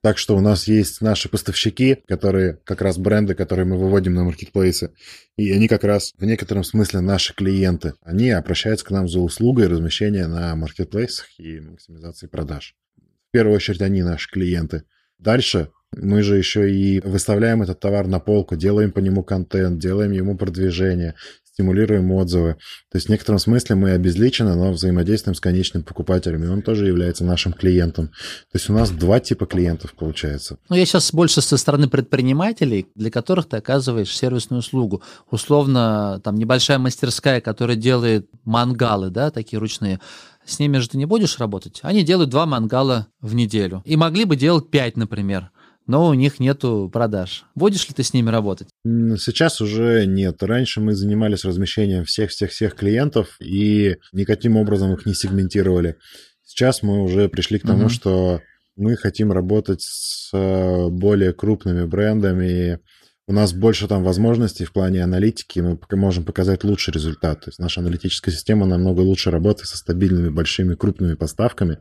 так, 0.03 0.19
что 0.19 0.37
у 0.37 0.41
нас 0.41 0.69
есть 0.69 1.01
наши 1.01 1.31
поставщики, 1.31 1.97
которые 2.07 2.59
как 2.65 2.83
раз 2.83 2.99
бренды, 2.99 3.35
которые 3.35 3.65
мы 3.65 3.79
выводим 3.79 4.13
на 4.13 4.25
маркетплейсы. 4.25 4.93
И 5.37 5.51
они 5.51 5.67
как 5.67 5.83
раз 5.83 6.13
в 6.19 6.25
некотором 6.27 6.63
смысле 6.63 7.01
наши 7.01 7.35
клиенты. 7.35 7.95
Они 8.03 8.31
обращаются 8.31 8.85
к 8.85 8.91
нам 8.91 9.09
за 9.09 9.19
услугой 9.19 9.69
размещения 9.69 10.27
на 10.27 10.55
маркетплейсах 10.57 11.27
и 11.39 11.59
максимизации 11.61 12.27
продаж. 12.27 12.75
В 12.99 13.33
первую 13.33 13.57
очередь 13.57 13.81
они 13.81 14.03
наши 14.03 14.31
клиенты. 14.31 14.85
Дальше 15.19 15.71
мы 15.97 16.23
же 16.23 16.37
еще 16.37 16.71
и 16.71 17.01
выставляем 17.01 17.63
этот 17.63 17.81
товар 17.81 18.07
на 18.07 18.21
полку, 18.21 18.57
делаем 18.57 18.93
по 18.93 18.99
нему 18.99 19.25
контент, 19.25 19.79
делаем 19.79 20.13
ему 20.13 20.37
продвижение, 20.37 21.15
стимулируем 21.57 22.13
отзывы. 22.13 22.57
То 22.93 22.99
есть 22.99 23.07
в 23.07 23.11
некотором 23.11 23.39
смысле 23.39 23.77
мы 23.77 23.93
обезличены, 23.93 24.55
но 24.55 24.73
взаимодействуем 24.73 25.35
с 25.35 25.41
конечным 25.41 25.83
покупателем, 25.83 26.45
и 26.45 26.49
он 26.49 26.61
тоже 26.61 26.87
является 26.87 27.25
нашим 27.25 27.55
клиентом. 27.55 28.09
То 28.09 28.59
есть 28.59 28.69
у 28.69 28.75
нас 28.75 28.91
два 28.91 29.21
типа 29.21 29.47
клиентов 29.47 29.95
получается. 29.95 30.59
Ну, 30.69 30.77
я 30.77 30.85
сейчас 30.85 31.15
больше 31.15 31.41
со 31.41 31.57
стороны 31.57 31.89
предпринимателей, 31.89 32.89
для 32.95 33.11
которых 33.11 33.49
ты 33.49 33.57
оказываешь 33.57 34.15
сервисную 34.15 34.61
услугу. 34.61 35.03
Условно, 35.31 36.21
там 36.23 36.37
небольшая 36.37 36.79
мастерская, 36.79 37.41
которая 37.41 37.77
делает 37.77 38.29
мангалы, 38.45 39.09
да, 39.09 39.31
такие 39.31 39.59
ручные, 39.59 39.99
с 40.45 40.59
ними 40.59 40.77
же 40.77 40.91
ты 40.91 40.99
не 40.99 41.07
будешь 41.07 41.39
работать. 41.39 41.81
Они 41.83 42.05
делают 42.05 42.29
два 42.29 42.45
мангала 42.45 43.07
в 43.23 43.35
неделю. 43.35 43.83
И 43.87 43.97
могли 43.97 44.27
бы 44.27 44.37
делать 44.37 44.71
пять, 44.71 44.99
например 44.99 45.51
но 45.87 46.09
у 46.09 46.15
них 46.15 46.41
нету 46.41 46.91
продаж. 46.93 47.45
Будешь 47.55 47.89
ли 47.89 47.95
ты 47.95 48.03
с 48.03 48.13
ними 48.13 48.31
работать? 48.31 48.69
Сейчас 48.85 49.61
уже 49.61 50.05
нет. 50.07 50.43
Раньше 50.43 50.81
мы 50.81 50.95
занимались 50.95 51.45
размещением 51.45 52.05
всех-всех-всех 52.05 52.75
клиентов 52.75 53.37
и 53.41 53.97
никаким 54.13 54.57
образом 54.57 54.93
их 54.95 55.07
не 55.07 55.15
сегментировали. 55.15 55.97
Сейчас 56.45 56.83
мы 56.83 57.03
уже 57.03 57.29
пришли 57.29 57.59
к 57.59 57.67
тому, 57.67 57.85
угу. 57.85 57.89
что 57.89 58.41
мы 58.77 58.97
хотим 58.97 59.33
работать 59.33 59.83
с 59.83 60.31
э, 60.33 60.89
более 60.89 61.33
крупными 61.33 61.85
брендами. 61.85 62.81
У 63.27 63.33
нас 63.33 63.53
больше 63.53 63.89
там 63.89 64.05
возможностей 64.05 64.65
в 64.65 64.73
плане 64.73 65.03
аналитики, 65.03 65.59
мы 65.59 65.79
можем 65.93 66.25
показать 66.25 66.63
лучший 66.63 66.95
результат. 66.95 67.41
То 67.41 67.49
есть 67.49 67.59
наша 67.59 67.81
аналитическая 67.81 68.31
система 68.31 68.67
намного 68.67 69.01
лучше 69.01 69.31
работает 69.31 69.69
со 69.69 69.77
стабильными, 69.77 70.29
большими, 70.29 70.75
крупными 70.75 71.15
поставками. 71.15 71.79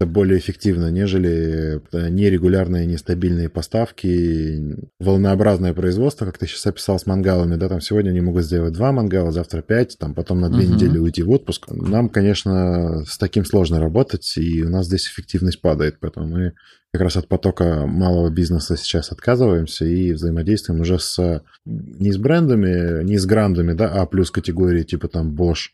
Это 0.00 0.08
более 0.08 0.38
эффективно, 0.38 0.90
нежели 0.92 1.80
э, 1.92 2.08
нерегулярные, 2.08 2.86
нестабильные 2.86 3.48
поставки, 3.48 4.76
волнообразное 5.00 5.74
производство, 5.74 6.24
как 6.24 6.38
ты 6.38 6.46
сейчас 6.46 6.66
описал 6.66 7.00
с 7.00 7.06
мангалами, 7.06 7.56
да, 7.56 7.68
там 7.68 7.80
сегодня 7.80 8.10
они 8.10 8.20
могут 8.20 8.44
сделать 8.44 8.74
два 8.74 8.92
мангала, 8.92 9.32
завтра 9.32 9.60
пять, 9.60 9.98
там 9.98 10.14
потом 10.14 10.40
на 10.40 10.50
две 10.50 10.66
uh-huh. 10.66 10.74
недели 10.74 10.98
уйти 10.98 11.24
в 11.24 11.30
отпуск. 11.30 11.66
Нам, 11.70 12.10
конечно, 12.10 13.04
с 13.06 13.18
таким 13.18 13.44
сложно 13.44 13.80
работать, 13.80 14.36
и 14.36 14.62
у 14.62 14.70
нас 14.70 14.86
здесь 14.86 15.08
эффективность 15.08 15.60
падает, 15.60 15.96
поэтому 15.98 16.28
мы 16.28 16.52
как 16.92 17.02
раз 17.02 17.16
от 17.16 17.26
потока 17.26 17.84
малого 17.86 18.30
бизнеса 18.30 18.76
сейчас 18.76 19.10
отказываемся 19.10 19.84
и 19.84 20.12
взаимодействуем 20.12 20.80
уже 20.80 21.00
с 21.00 21.42
не 21.66 22.12
с 22.12 22.18
брендами, 22.18 23.02
не 23.02 23.18
с 23.18 23.26
грандами, 23.26 23.72
да, 23.72 23.88
а 23.88 24.06
плюс 24.06 24.30
категории 24.30 24.84
типа 24.84 25.08
там 25.08 25.34
Bosch, 25.34 25.70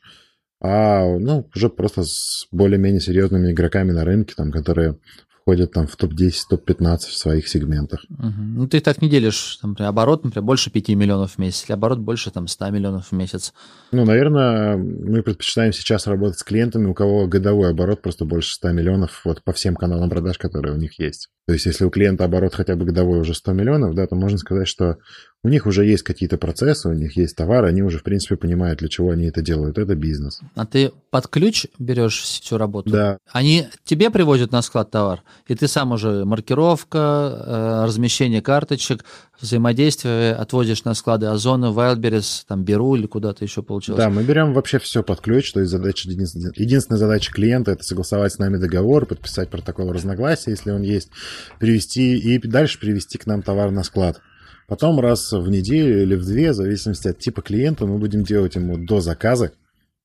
а 0.66 1.18
ну, 1.18 1.46
уже 1.54 1.68
просто 1.68 2.04
с 2.04 2.48
более-менее 2.50 3.00
серьезными 3.00 3.52
игроками 3.52 3.92
на 3.92 4.02
рынке, 4.02 4.32
там, 4.34 4.50
которые 4.50 4.96
входят 5.42 5.72
там 5.72 5.86
в 5.86 5.94
топ-10, 5.94 6.32
топ-15 6.48 6.98
в 7.00 7.14
своих 7.14 7.48
сегментах. 7.48 8.02
Угу. 8.08 8.42
Ну, 8.56 8.66
ты 8.66 8.80
так 8.80 9.02
не 9.02 9.10
делишь, 9.10 9.58
там, 9.60 9.72
например, 9.72 9.90
оборот, 9.90 10.24
например, 10.24 10.42
больше 10.42 10.70
5 10.70 10.88
миллионов 10.90 11.32
в 11.32 11.38
месяц, 11.38 11.66
или 11.66 11.74
оборот 11.74 11.98
больше 11.98 12.30
там 12.30 12.48
100 12.48 12.70
миллионов 12.70 13.08
в 13.08 13.12
месяц. 13.12 13.52
Ну, 13.92 14.06
наверное, 14.06 14.78
мы 14.78 15.22
предпочитаем 15.22 15.74
сейчас 15.74 16.06
работать 16.06 16.38
с 16.38 16.42
клиентами, 16.42 16.86
у 16.86 16.94
кого 16.94 17.26
годовой 17.26 17.68
оборот 17.68 18.00
просто 18.00 18.24
больше 18.24 18.54
100 18.54 18.72
миллионов 18.72 19.20
вот 19.26 19.42
по 19.42 19.52
всем 19.52 19.76
каналам 19.76 20.08
продаж, 20.08 20.38
которые 20.38 20.74
у 20.74 20.78
них 20.78 20.98
есть. 20.98 21.28
То 21.46 21.52
есть, 21.52 21.66
если 21.66 21.84
у 21.84 21.90
клиента 21.90 22.24
оборот 22.24 22.54
хотя 22.54 22.74
бы 22.74 22.86
годовой 22.86 23.20
уже 23.20 23.34
100 23.34 23.52
миллионов, 23.52 23.94
да, 23.94 24.06
то 24.06 24.14
можно 24.14 24.38
сказать, 24.38 24.66
что 24.66 24.96
у 25.42 25.48
них 25.50 25.66
уже 25.66 25.84
есть 25.84 26.02
какие-то 26.02 26.38
процессы, 26.38 26.88
у 26.88 26.94
них 26.94 27.18
есть 27.18 27.36
товары, 27.36 27.68
они 27.68 27.82
уже, 27.82 27.98
в 27.98 28.02
принципе, 28.02 28.36
понимают, 28.36 28.78
для 28.78 28.88
чего 28.88 29.10
они 29.10 29.26
это 29.26 29.42
делают. 29.42 29.76
Это 29.76 29.94
бизнес. 29.94 30.40
А 30.54 30.64
ты 30.64 30.90
под 31.10 31.28
ключ 31.28 31.66
берешь 31.78 32.22
всю 32.22 32.56
работу? 32.56 32.88
Да. 32.88 33.18
Они 33.30 33.66
тебе 33.84 34.08
привозят 34.08 34.52
на 34.52 34.62
склад 34.62 34.90
товар, 34.90 35.22
и 35.46 35.54
ты 35.54 35.68
сам 35.68 35.92
уже 35.92 36.24
маркировка, 36.24 36.98
э, 36.98 37.84
размещение 37.84 38.40
карточек, 38.40 39.04
взаимодействие 39.40 40.34
отвозишь 40.34 40.84
на 40.84 40.94
склады 40.94 41.26
Озона, 41.26 41.66
Wildberries, 41.66 42.44
там, 42.46 42.64
Беру 42.64 42.94
или 42.96 43.06
куда-то 43.06 43.44
еще 43.44 43.62
получилось? 43.62 43.98
Да, 43.98 44.10
мы 44.10 44.22
берем 44.22 44.52
вообще 44.52 44.78
все 44.78 45.02
под 45.02 45.20
ключ, 45.20 45.52
то 45.52 45.60
есть 45.60 45.70
задача, 45.70 46.08
единственная 46.08 46.98
задача 46.98 47.32
клиента– 47.32 47.70
это 47.72 47.82
согласовать 47.82 48.32
с 48.32 48.38
нами 48.38 48.56
договор, 48.56 49.06
подписать 49.06 49.50
протокол 49.50 49.92
разногласия, 49.92 50.52
если 50.52 50.70
он 50.70 50.82
есть, 50.82 51.10
привести 51.58 52.18
и 52.18 52.38
дальше 52.38 52.78
привести 52.78 53.18
к 53.18 53.26
нам 53.26 53.42
товар 53.42 53.70
на 53.70 53.82
склад. 53.82 54.20
Потом 54.66 54.98
раз 54.98 55.32
в 55.32 55.48
неделю 55.50 56.02
или 56.02 56.14
в 56.14 56.24
две, 56.24 56.52
в 56.52 56.54
зависимости 56.54 57.08
от 57.08 57.18
типа 57.18 57.42
клиента, 57.42 57.86
мы 57.86 57.98
будем 57.98 58.24
делать 58.24 58.54
ему 58.54 58.78
до 58.78 59.00
заказа, 59.00 59.52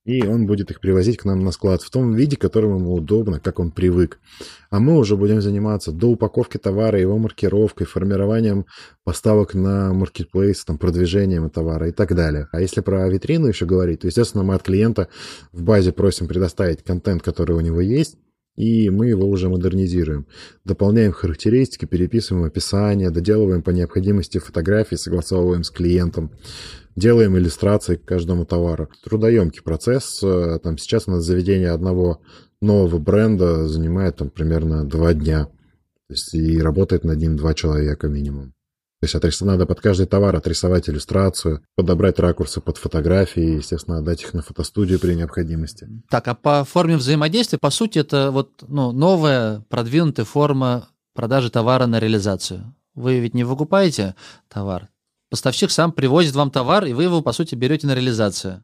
и 0.05 0.25
он 0.25 0.45
будет 0.47 0.71
их 0.71 0.79
привозить 0.79 1.17
к 1.17 1.25
нам 1.25 1.43
на 1.43 1.51
склад 1.51 1.81
в 1.81 1.89
том 1.89 2.13
виде, 2.13 2.37
которым 2.37 2.77
ему 2.77 2.93
удобно, 2.93 3.39
как 3.39 3.59
он 3.59 3.71
привык. 3.71 4.19
А 4.69 4.79
мы 4.79 4.97
уже 4.97 5.15
будем 5.15 5.41
заниматься 5.41 5.91
до 5.91 6.07
упаковки 6.07 6.57
товара, 6.57 6.99
его 6.99 7.17
маркировкой, 7.17 7.85
формированием 7.85 8.65
поставок 9.03 9.53
на 9.53 9.93
маркетплейс, 9.93 10.63
там, 10.65 10.77
продвижением 10.77 11.49
товара 11.49 11.89
и 11.89 11.91
так 11.91 12.15
далее. 12.15 12.47
А 12.51 12.61
если 12.61 12.81
про 12.81 13.07
витрину 13.09 13.47
еще 13.47 13.65
говорить, 13.65 14.01
то, 14.01 14.07
естественно, 14.07 14.43
мы 14.43 14.55
от 14.55 14.63
клиента 14.63 15.09
в 15.51 15.63
базе 15.63 15.91
просим 15.91 16.27
предоставить 16.27 16.83
контент, 16.83 17.21
который 17.21 17.55
у 17.55 17.61
него 17.61 17.81
есть, 17.81 18.17
и 18.59 18.89
мы 18.89 19.07
его 19.07 19.25
уже 19.25 19.47
модернизируем. 19.47 20.27
Дополняем 20.65 21.13
характеристики, 21.13 21.85
переписываем 21.85 22.45
описание, 22.45 23.09
доделываем 23.09 23.63
по 23.63 23.69
необходимости 23.69 24.37
фотографии, 24.37 24.95
согласовываем 24.95 25.63
с 25.63 25.69
клиентом, 25.71 26.31
делаем 26.97 27.37
иллюстрации 27.37 27.95
к 27.95 28.03
каждому 28.03 28.45
товару. 28.45 28.89
Трудоемкий 29.01 29.61
процесс. 29.63 30.21
Э, 30.21 30.59
там 30.61 30.77
сейчас 30.77 31.07
у 31.07 31.11
нас 31.11 31.23
заведение 31.23 31.71
одного 31.71 32.21
нового 32.61 32.99
бренда 32.99 33.65
занимает 33.65 34.17
там 34.17 34.29
примерно 34.29 34.83
два 34.83 35.13
дня. 35.13 35.45
То 35.45 36.13
есть 36.13 36.33
и 36.35 36.59
работает 36.59 37.05
над 37.05 37.17
ним 37.17 37.37
два 37.37 37.53
человека 37.53 38.09
минимум. 38.09 38.53
То 38.99 39.05
есть 39.05 39.15
отрис... 39.15 39.39
надо 39.41 39.65
под 39.65 39.79
каждый 39.79 40.07
товар 40.07 40.35
отрисовать 40.35 40.89
иллюстрацию, 40.89 41.63
подобрать 41.75 42.19
ракурсы 42.19 42.59
под 42.59 42.77
фотографии, 42.77 43.57
естественно, 43.57 43.99
отдать 43.99 44.21
их 44.23 44.33
на 44.33 44.41
фотостудию 44.41 44.99
при 44.99 45.13
необходимости. 45.13 45.87
Так, 46.09 46.27
а 46.27 46.35
по 46.35 46.65
форме 46.65 46.97
взаимодействия, 46.97 47.59
по 47.59 47.69
сути, 47.69 47.99
это 47.99 48.31
вот 48.31 48.63
ну, 48.67 48.91
новая 48.91 49.61
продвинутая 49.69 50.25
форма 50.25 50.89
продажи 51.15 51.49
товара 51.49 51.85
на 51.85 51.99
реализацию. 51.99 52.75
Вы 52.93 53.19
ведь 53.19 53.33
не 53.33 53.45
выкупаете 53.45 54.15
товар. 54.49 54.89
Поставщик 55.29 55.71
сам 55.71 55.93
привозит 55.93 56.35
вам 56.35 56.51
товар, 56.51 56.85
и 56.85 56.93
вы 56.93 57.03
его, 57.03 57.21
по 57.21 57.31
сути, 57.31 57.55
берете 57.55 57.87
на 57.87 57.95
реализацию. 57.95 58.63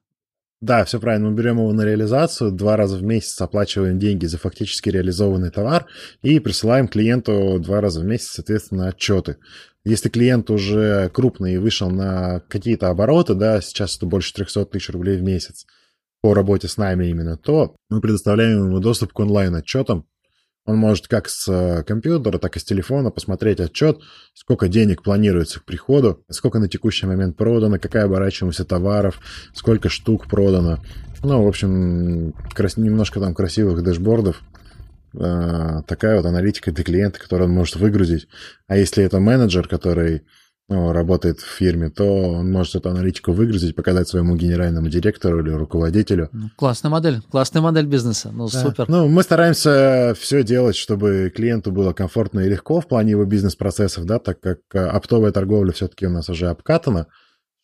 Да, 0.62 0.84
все 0.84 1.00
правильно. 1.00 1.30
Мы 1.30 1.36
берем 1.36 1.58
его 1.60 1.72
на 1.74 1.84
реализацию, 1.84 2.52
два 2.52 2.76
раза 2.76 2.98
в 2.98 3.04
месяц 3.04 3.40
оплачиваем 3.40 4.00
деньги 4.00 4.26
за 4.26 4.38
фактически 4.38 4.90
реализованный 4.90 5.52
товар 5.52 5.86
и 6.22 6.40
присылаем 6.40 6.88
клиенту 6.88 7.60
два 7.60 7.82
раза 7.82 8.00
в 8.02 8.06
месяц, 8.06 8.32
соответственно, 8.32 8.88
отчеты. 8.88 9.38
Если 9.86 10.10
клиент 10.10 10.50
уже 10.50 11.10
крупный 11.10 11.54
и 11.54 11.58
вышел 11.58 11.92
на 11.92 12.42
какие-то 12.50 12.90
обороты, 12.90 13.36
да, 13.36 13.62
сейчас 13.62 13.98
это 13.98 14.08
больше 14.08 14.34
300 14.34 14.66
тысяч 14.66 14.90
рублей 14.90 15.18
в 15.18 15.24
месяц 15.24 15.68
по 16.22 16.34
работе 16.34 16.68
с 16.68 16.78
нами 16.78 17.06
именно, 17.06 17.38
то 17.38 17.76
мы 17.90 18.02
предоставляем 18.02 18.66
ему 18.66 18.80
доступ 18.80 19.14
к 19.14 19.20
онлайн-отчетам. 19.20 20.08
Он 20.66 20.78
может 20.78 21.08
как 21.08 21.30
с 21.30 21.48
э, 21.48 21.84
компьютера, 21.84 22.40
так 22.40 22.58
и 22.58 22.60
с 22.60 22.64
телефона 22.64 23.12
посмотреть 23.12 23.60
отчет, 23.60 24.00
сколько 24.34 24.68
денег 24.68 25.04
планируется 25.04 25.60
к 25.60 25.66
приходу, 25.66 26.24
сколько 26.32 26.58
на 26.58 26.68
текущий 26.68 27.06
момент 27.06 27.38
продано, 27.38 27.78
какая 27.78 28.06
оборачиваемость 28.06 28.68
товаров, 28.68 29.20
сколько 29.54 29.90
штук 29.90 30.28
продано. 30.28 30.80
Ну, 31.22 31.44
в 31.44 31.48
общем, 31.48 32.34
немножко 32.78 33.20
там 33.20 33.36
красивых 33.36 33.84
дэшбордов, 33.84 34.42
такая 35.16 36.18
вот 36.18 36.26
аналитика 36.26 36.72
для 36.72 36.84
клиента, 36.84 37.20
которую 37.20 37.50
он 37.50 37.56
может 37.56 37.76
выгрузить. 37.76 38.28
А 38.68 38.78
если 38.78 39.04
это 39.04 39.20
менеджер, 39.20 39.68
который 39.68 40.24
ну, 40.68 40.94
работает 40.94 41.40
в 41.40 41.48
фирме, 41.48 41.90
то 41.90 42.06
он 42.06 42.52
может 42.52 42.76
эту 42.76 42.90
аналитику 42.90 43.34
выгрузить, 43.34 43.76
показать 43.76 44.08
своему 44.08 44.36
генеральному 44.36 44.88
директору 44.88 45.40
или 45.42 45.52
руководителю. 45.52 46.30
Ну, 46.32 46.50
классная 46.56 46.90
модель, 46.90 47.22
классная 47.30 47.62
модель 47.62 47.86
бизнеса. 47.86 48.32
Ну, 48.34 48.48
да. 48.50 48.62
супер. 48.62 48.86
Ну, 48.88 49.08
мы 49.08 49.22
стараемся 49.22 50.16
все 50.20 50.44
делать, 50.44 50.76
чтобы 50.76 51.32
клиенту 51.36 51.72
было 51.72 51.94
комфортно 51.94 52.40
и 52.40 52.50
легко 52.50 52.82
в 52.82 52.88
плане 52.88 53.12
его 53.12 53.26
бизнес-процессов, 53.26 54.06
да, 54.06 54.18
так 54.18 54.40
как 54.40 54.60
э, 54.74 54.80
оптовая 54.80 55.32
торговля 55.32 55.72
все-таки 55.72 56.08
у 56.08 56.12
нас 56.12 56.30
уже 56.30 56.48
обкатана, 56.48 57.08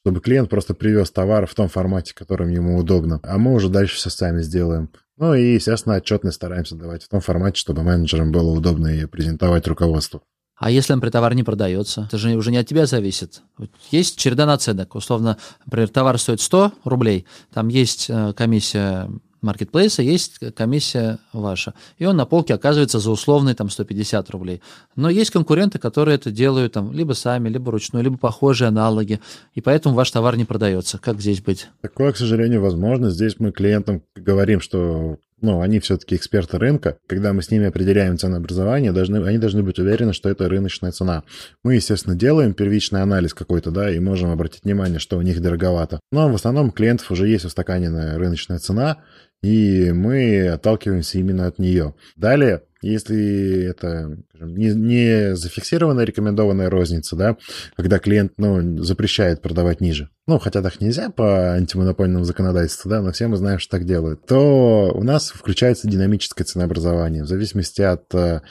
чтобы 0.06 0.22
клиент 0.22 0.49
просто 0.49 0.76
привез 0.76 1.10
товар 1.10 1.47
в 1.47 1.56
том 1.56 1.70
формате, 1.70 2.14
которым 2.14 2.49
ему 2.49 2.78
удобно, 2.78 3.20
а 3.24 3.39
мы 3.39 3.54
уже 3.54 3.70
дальше 3.70 3.95
все 3.95 4.12
сами 4.12 4.43
сделаем. 4.43 4.91
Ну 5.22 5.36
и, 5.36 5.53
естественно, 5.53 5.97
отчетность 5.97 6.38
стараемся 6.38 6.74
давать 6.74 7.03
в 7.03 7.07
том 7.07 7.22
формате, 7.22 7.59
чтобы 7.59 7.84
менеджерам 7.84 8.32
было 8.32 8.49
удобно 8.49 8.88
ее 8.88 9.07
презентовать 9.07 9.67
руководству. 9.67 10.24
А 10.57 10.72
если, 10.72 10.93
например, 10.93 11.11
товар 11.11 11.36
не 11.36 11.43
продается? 11.43 12.05
Это 12.07 12.17
же 12.17 12.34
уже 12.34 12.49
не 12.49 12.57
от 12.57 12.65
тебя 12.65 12.88
зависит. 12.88 13.43
Есть 13.91 14.17
череда 14.17 14.47
наценок. 14.47 14.95
Условно, 14.95 15.38
например, 15.67 15.89
товар 15.89 16.17
стоит 16.17 16.41
100 16.41 16.74
рублей, 16.86 17.28
там 17.53 17.67
есть 17.67 18.09
э, 18.09 18.34
комиссия 18.34 19.11
маркетплейса 19.42 20.02
есть 20.02 20.39
комиссия 20.56 21.20
ваша. 21.34 21.74
И 21.98 22.06
он 22.06 22.16
на 22.16 22.26
полке 22.26 22.54
оказывается 22.54 23.00
за 23.00 23.12
условные 23.12 23.56
там 23.56 23.70
150 23.70 24.30
рублей. 24.30 24.62
Но 24.96 25.10
есть 25.10 25.32
конкуренты, 25.32 25.80
которые 25.80 26.16
это 26.16 26.32
делают 26.32 26.74
там 26.74 26.92
либо 26.92 27.14
сами, 27.14 27.50
либо 27.50 27.72
ручной, 27.72 28.04
либо 28.04 28.18
похожие 28.18 28.68
аналоги. 28.70 29.20
И 29.54 29.62
поэтому 29.62 29.96
ваш 29.96 30.12
товар 30.12 30.38
не 30.38 30.46
продается. 30.46 30.98
Как 30.98 31.20
здесь 31.20 31.42
быть? 31.42 31.68
Такое, 31.82 32.12
к 32.12 32.18
сожалению, 32.18 32.62
возможно. 32.62 33.10
Здесь 33.10 33.36
мы 33.39 33.52
клиентам 33.52 34.04
говорим, 34.16 34.62
что 34.62 35.18
ну, 35.42 35.62
они 35.62 35.80
все-таки 35.80 36.16
эксперты 36.16 36.58
рынка. 36.58 36.98
Когда 37.08 37.34
мы 37.34 37.42
с 37.42 37.52
ними 37.52 37.66
определяем 37.68 38.18
ценообразование, 38.18 38.92
должны, 38.92 39.26
они 39.26 39.38
должны 39.38 39.64
быть 39.64 39.80
уверены, 39.80 40.14
что 40.14 40.30
это 40.30 40.48
рыночная 40.48 40.92
цена. 40.92 41.24
Мы, 41.64 41.76
естественно, 41.76 42.16
делаем 42.16 42.54
первичный 42.54 43.02
анализ 43.02 43.34
какой-то, 43.34 43.72
да, 43.72 43.92
и 43.92 44.00
можем 44.00 44.32
обратить 44.32 44.64
внимание, 44.64 45.00
что 45.00 45.18
у 45.18 45.22
них 45.22 45.42
дороговато. 45.42 46.00
Но 46.12 46.30
в 46.30 46.36
основном 46.36 46.72
клиентов 46.72 47.12
уже 47.12 47.28
есть 47.28 47.46
устаканенная 47.46 48.18
рыночная 48.18 48.60
цена, 48.60 48.98
и 49.42 49.92
мы 49.92 50.48
отталкиваемся 50.48 51.18
именно 51.18 51.48
от 51.48 51.58
нее. 51.58 51.96
Далее, 52.16 52.64
если 52.82 53.64
это 53.64 54.18
скажем, 54.42 54.58
не, 54.58 54.74
не 54.74 55.36
зафиксированная 55.36 56.06
рекомендованная 56.06 56.70
розница, 56.70 57.16
да, 57.16 57.38
когда 57.76 58.00
клиент 58.00 58.34
ну, 58.38 58.84
запрещает 58.84 59.42
продавать 59.42 59.82
ниже, 59.82 60.10
ну, 60.32 60.39
хотя 60.39 60.61
так 60.61 60.79
нельзя 60.79 61.09
по 61.09 61.55
антимонопольному 61.55 62.23
законодательству, 62.23 62.89
да, 62.89 63.01
но 63.01 63.11
все 63.11 63.27
мы 63.27 63.36
знаем, 63.36 63.59
что 63.59 63.77
так 63.77 63.86
делают, 63.86 64.25
то 64.25 64.89
у 64.95 65.03
нас 65.03 65.29
включается 65.29 65.89
динамическое 65.89 66.45
ценообразование 66.45 67.23
в 67.23 67.27
зависимости 67.27 67.82
от 67.82 68.13
э, 68.15 68.41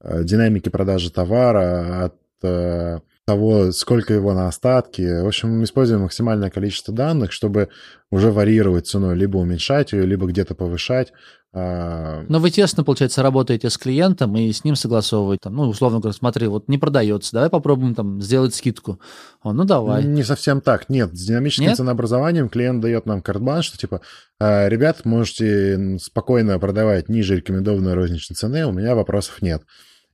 динамики 0.00 0.68
продажи 0.68 1.10
товара, 1.10 2.04
от 2.04 2.14
э, 2.44 3.00
того, 3.26 3.72
сколько 3.72 4.14
его 4.14 4.34
на 4.34 4.46
остатки. 4.46 5.22
В 5.22 5.26
общем, 5.26 5.58
мы 5.58 5.64
используем 5.64 6.02
максимальное 6.02 6.48
количество 6.48 6.94
данных, 6.94 7.32
чтобы 7.32 7.70
уже 8.12 8.30
варьировать 8.30 8.86
цену, 8.86 9.12
либо 9.12 9.38
уменьшать 9.38 9.92
ее, 9.92 10.06
либо 10.06 10.28
где-то 10.28 10.54
повышать. 10.54 11.12
А, 11.52 12.24
Но 12.28 12.38
вы 12.38 12.50
тесно, 12.50 12.84
получается, 12.84 13.22
работаете 13.22 13.70
с 13.70 13.78
клиентом 13.78 14.36
и 14.36 14.52
с 14.52 14.64
ним 14.64 14.76
согласовываете, 14.76 15.44
там, 15.44 15.56
ну, 15.56 15.62
условно 15.68 16.00
говоря, 16.00 16.16
смотри, 16.16 16.48
вот 16.48 16.68
не 16.68 16.76
продается, 16.76 17.32
давай 17.32 17.48
попробуем 17.48 17.94
там 17.94 18.20
сделать 18.20 18.54
скидку. 18.54 19.00
Он, 19.42 19.56
ну, 19.56 19.64
давай. 19.64 20.04
Не 20.04 20.22
совсем 20.22 20.60
так, 20.60 20.88
нет. 20.90 21.16
С 21.16 21.26
динамическим 21.26 21.68
нет? 21.68 21.76
ценообразованием 21.76 22.48
клиент 22.48 22.82
дает 22.82 23.06
нам 23.06 23.22
картбан, 23.22 23.62
что 23.62 23.78
типа, 23.78 24.02
«А, 24.38 24.68
ребят, 24.68 25.04
можете 25.04 25.98
спокойно 25.98 26.58
продавать 26.58 27.08
ниже 27.08 27.36
рекомендованной 27.36 27.94
розничной 27.94 28.34
цены, 28.34 28.66
у 28.66 28.72
меня 28.72 28.94
вопросов 28.94 29.40
нет. 29.40 29.62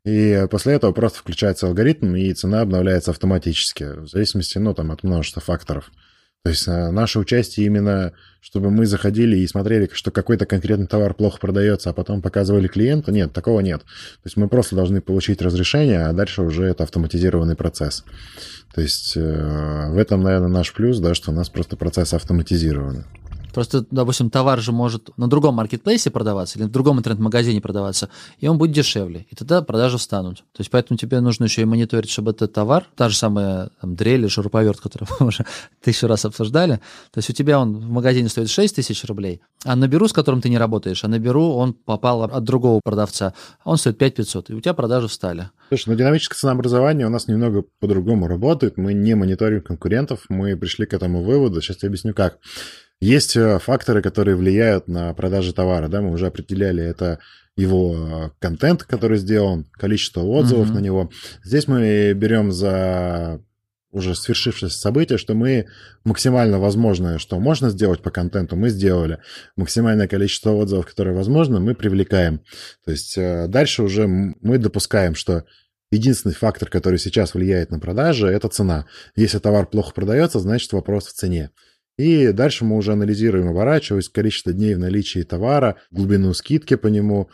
И 0.05 0.47
после 0.51 0.75
этого 0.75 0.93
просто 0.93 1.19
включается 1.21 1.67
алгоритм, 1.67 2.15
и 2.15 2.33
цена 2.35 2.61
обновляется 2.61 3.13
автоматически, 3.13 3.85
в 4.01 4.09
зависимости, 4.09 4.59
ну, 4.59 4.75
там, 4.75 4.91
от 4.91 5.03
множества 5.03 5.41
факторов. 5.41 5.91
То 6.45 6.51
есть 6.51 6.67
а, 6.67 6.91
наше 6.91 7.21
участие 7.21 7.67
именно, 7.67 8.13
чтобы 8.41 8.71
мы 8.71 8.85
заходили 8.85 9.37
и 9.37 9.47
смотрели, 9.47 9.89
что 9.93 10.11
какой-то 10.11 10.45
конкретный 10.45 10.89
товар 10.89 11.15
плохо 11.15 11.39
продается, 11.39 11.91
а 11.91 11.93
потом 11.93 12.21
показывали 12.21 12.67
клиенту, 12.67 13.13
нет, 13.13 13.33
такого 13.33 13.61
нет. 13.61 13.81
То 13.83 14.27
есть 14.27 14.37
мы 14.37 14.49
просто 14.49 14.75
должны 14.75 15.01
получить 15.01 15.41
разрешение, 15.41 16.07
а 16.07 16.13
дальше 16.13 16.43
уже 16.43 16.65
это 16.65 16.83
автоматизированный 16.83 17.55
процесс. 17.55 18.05
То 18.75 18.81
есть 18.81 19.17
э, 19.17 19.91
в 19.91 19.99
этом, 19.99 20.23
наверное, 20.23 20.49
наш 20.49 20.73
плюс, 20.73 20.99
да, 20.99 21.15
что 21.15 21.31
у 21.31 21.35
нас 21.35 21.49
просто 21.49 21.77
процесс 21.77 22.13
автоматизированы. 22.13 23.05
Просто, 23.53 23.85
допустим, 23.91 24.31
товар 24.31 24.61
же 24.61 24.73
может 24.73 25.17
на 25.17 25.29
другом 25.29 25.57
маркетплейсе 25.57 26.11
продаваться 26.11 26.59
или 26.59 26.67
в 26.67 26.71
другом 26.71 26.99
интернет-магазине 26.99 27.61
продаваться, 27.61 28.09
и 28.39 28.49
он 28.49 28.59
будет 28.59 28.73
дешевле, 28.73 29.27
и 29.31 29.37
тогда 29.37 29.63
продажи 29.63 29.99
встанут. 29.99 30.39
То 30.39 30.61
есть 30.61 30.71
поэтому 30.71 30.99
тебе 30.99 31.21
нужно 31.21 31.45
еще 31.45 31.63
и 31.63 31.65
мониторить, 31.65 32.11
чтобы 32.11 32.31
этот 32.31 32.53
товар, 32.53 32.87
та 32.97 33.09
же 33.09 33.17
самая 33.17 33.71
там, 33.81 33.95
дрель 33.95 34.21
или 34.21 34.29
шуруповерт, 34.29 34.81
который 34.81 35.07
мы 35.19 35.27
уже 35.27 35.45
тысячу 35.83 36.07
раз 36.07 36.25
обсуждали, 36.25 36.77
то 37.13 37.19
есть 37.19 37.31
у 37.31 37.33
тебя 37.33 37.59
он 37.59 37.77
в 37.77 37.91
магазине 37.91 38.29
стоит 38.29 38.49
6 38.49 38.77
тысяч 38.77 39.05
рублей, 39.05 39.43
а 39.65 39.77
на 39.77 39.89
Беру, 39.89 40.09
с 40.09 40.13
которым 40.13 40.41
ты 40.41 40.49
не 40.49 40.59
работаешь, 40.59 41.05
а 41.05 41.09
на 41.09 41.19
Беру 41.19 41.53
он 41.55 41.75
попал 41.75 42.23
от 42.23 42.45
другого 42.45 42.81
продавца, 42.83 43.35
он 43.65 43.77
стоит 43.77 43.99
5 43.99 44.15
500, 44.15 44.51
и 44.51 44.55
у 44.55 44.61
тебя 44.61 44.75
продажи 44.75 45.09
встали. 45.09 45.51
Слушай, 45.69 45.89
ну 45.91 45.95
динамическое 45.95 46.37
ценообразование 46.37 47.07
у 47.07 47.11
нас 47.11 47.29
немного 47.29 47.65
по-другому 47.81 48.27
работает. 48.27 48.77
Мы 48.77 48.93
не 48.93 49.15
мониторим 49.15 49.63
конкурентов, 49.63 50.27
мы 50.29 50.57
пришли 50.57 50.87
к 50.87 50.93
этому 50.93 51.23
выводу. 51.23 51.61
Сейчас 51.61 51.83
я 51.83 51.89
объясню 51.89 52.15
как. 52.15 52.39
Есть 53.03 53.37
э, 53.37 53.59
факторы, 53.59 54.01
которые 54.01 54.37
влияют 54.37 54.87
на 54.87 55.13
продажи 55.13 55.53
товара, 55.53 55.89
да, 55.89 56.01
мы 56.01 56.13
уже 56.13 56.29
определяли, 56.29 56.85
это 56.85 57.19
его 57.57 57.97
э, 57.97 58.31
контент, 58.39 58.85
который 58.85 59.19
сделан, 59.19 59.69
количество 59.73 60.21
отзывов 60.21 60.71
mm-hmm. 60.71 60.75
на 60.75 60.79
него. 60.79 61.11
Здесь 61.43 61.67
мы 61.67 62.13
берем 62.13 62.53
за 62.53 63.41
уже 63.91 64.15
свершившееся 64.15 64.79
событие, 64.79 65.19
что 65.19 65.35
мы 65.35 65.67
максимально 66.05 66.61
возможное, 66.61 67.19
что 67.19 67.41
можно 67.41 67.71
сделать 67.71 68.03
по 68.03 68.13
контенту, 68.13 68.55
мы 68.55 68.69
сделали. 68.69 69.19
Максимальное 69.57 70.07
количество 70.07 70.51
отзывов, 70.51 70.87
которое 70.87 71.13
возможно, 71.13 71.59
мы 71.59 71.75
привлекаем. 71.75 72.41
То 72.85 72.93
есть 72.93 73.19
э, 73.19 73.49
дальше 73.49 73.83
уже 73.83 74.07
мы 74.07 74.59
допускаем, 74.59 75.17
что 75.17 75.45
единственный 75.91 76.37
фактор, 76.37 76.71
который 76.71 77.01
сейчас 77.01 77.35
влияет 77.35 77.73
на 77.73 77.81
продажи, 77.81 78.29
это 78.29 78.47
цена. 78.47 78.87
Если 79.17 79.41
товар 79.41 79.67
плохо 79.67 79.93
продается, 79.93 80.39
значит 80.39 80.73
вопрос 80.73 81.09
в 81.09 81.15
цене. 81.15 81.51
И 82.03 82.33
дальше 82.33 82.65
мы 82.65 82.79
уже 82.79 82.95
анализируем, 82.95 83.47
оборачиваясь, 83.47 84.09
количество 84.09 84.53
дней 84.53 84.75
в 84.75 84.81
наличии 84.81 85.23
товара, 85.23 85.77
глубину 85.93 86.35
скидки 86.35 86.75
по 86.75 86.89
нему, 86.89 87.29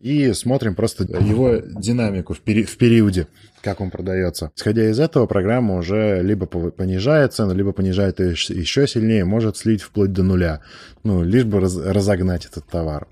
и 0.00 0.32
смотрим 0.32 0.76
просто 0.76 1.02
его 1.02 1.56
динамику 1.56 2.32
в, 2.32 2.40
пери- 2.40 2.62
в 2.62 2.76
периоде, 2.76 3.26
как 3.62 3.80
он 3.80 3.90
продается. 3.90 4.52
Исходя 4.56 4.88
из 4.88 5.00
этого, 5.00 5.26
программа 5.26 5.74
уже 5.74 6.22
либо 6.22 6.46
понижает 6.46 7.32
цену, 7.32 7.52
либо 7.52 7.72
понижает 7.72 8.20
ее 8.20 8.30
еще 8.30 8.86
сильнее, 8.86 9.24
может 9.24 9.56
слить 9.56 9.82
вплоть 9.82 10.12
до 10.12 10.22
нуля, 10.22 10.60
ну, 11.02 11.24
лишь 11.24 11.44
бы 11.44 11.58
раз- 11.58 11.76
разогнать 11.76 12.46
этот 12.46 12.64
товар. 12.68 13.08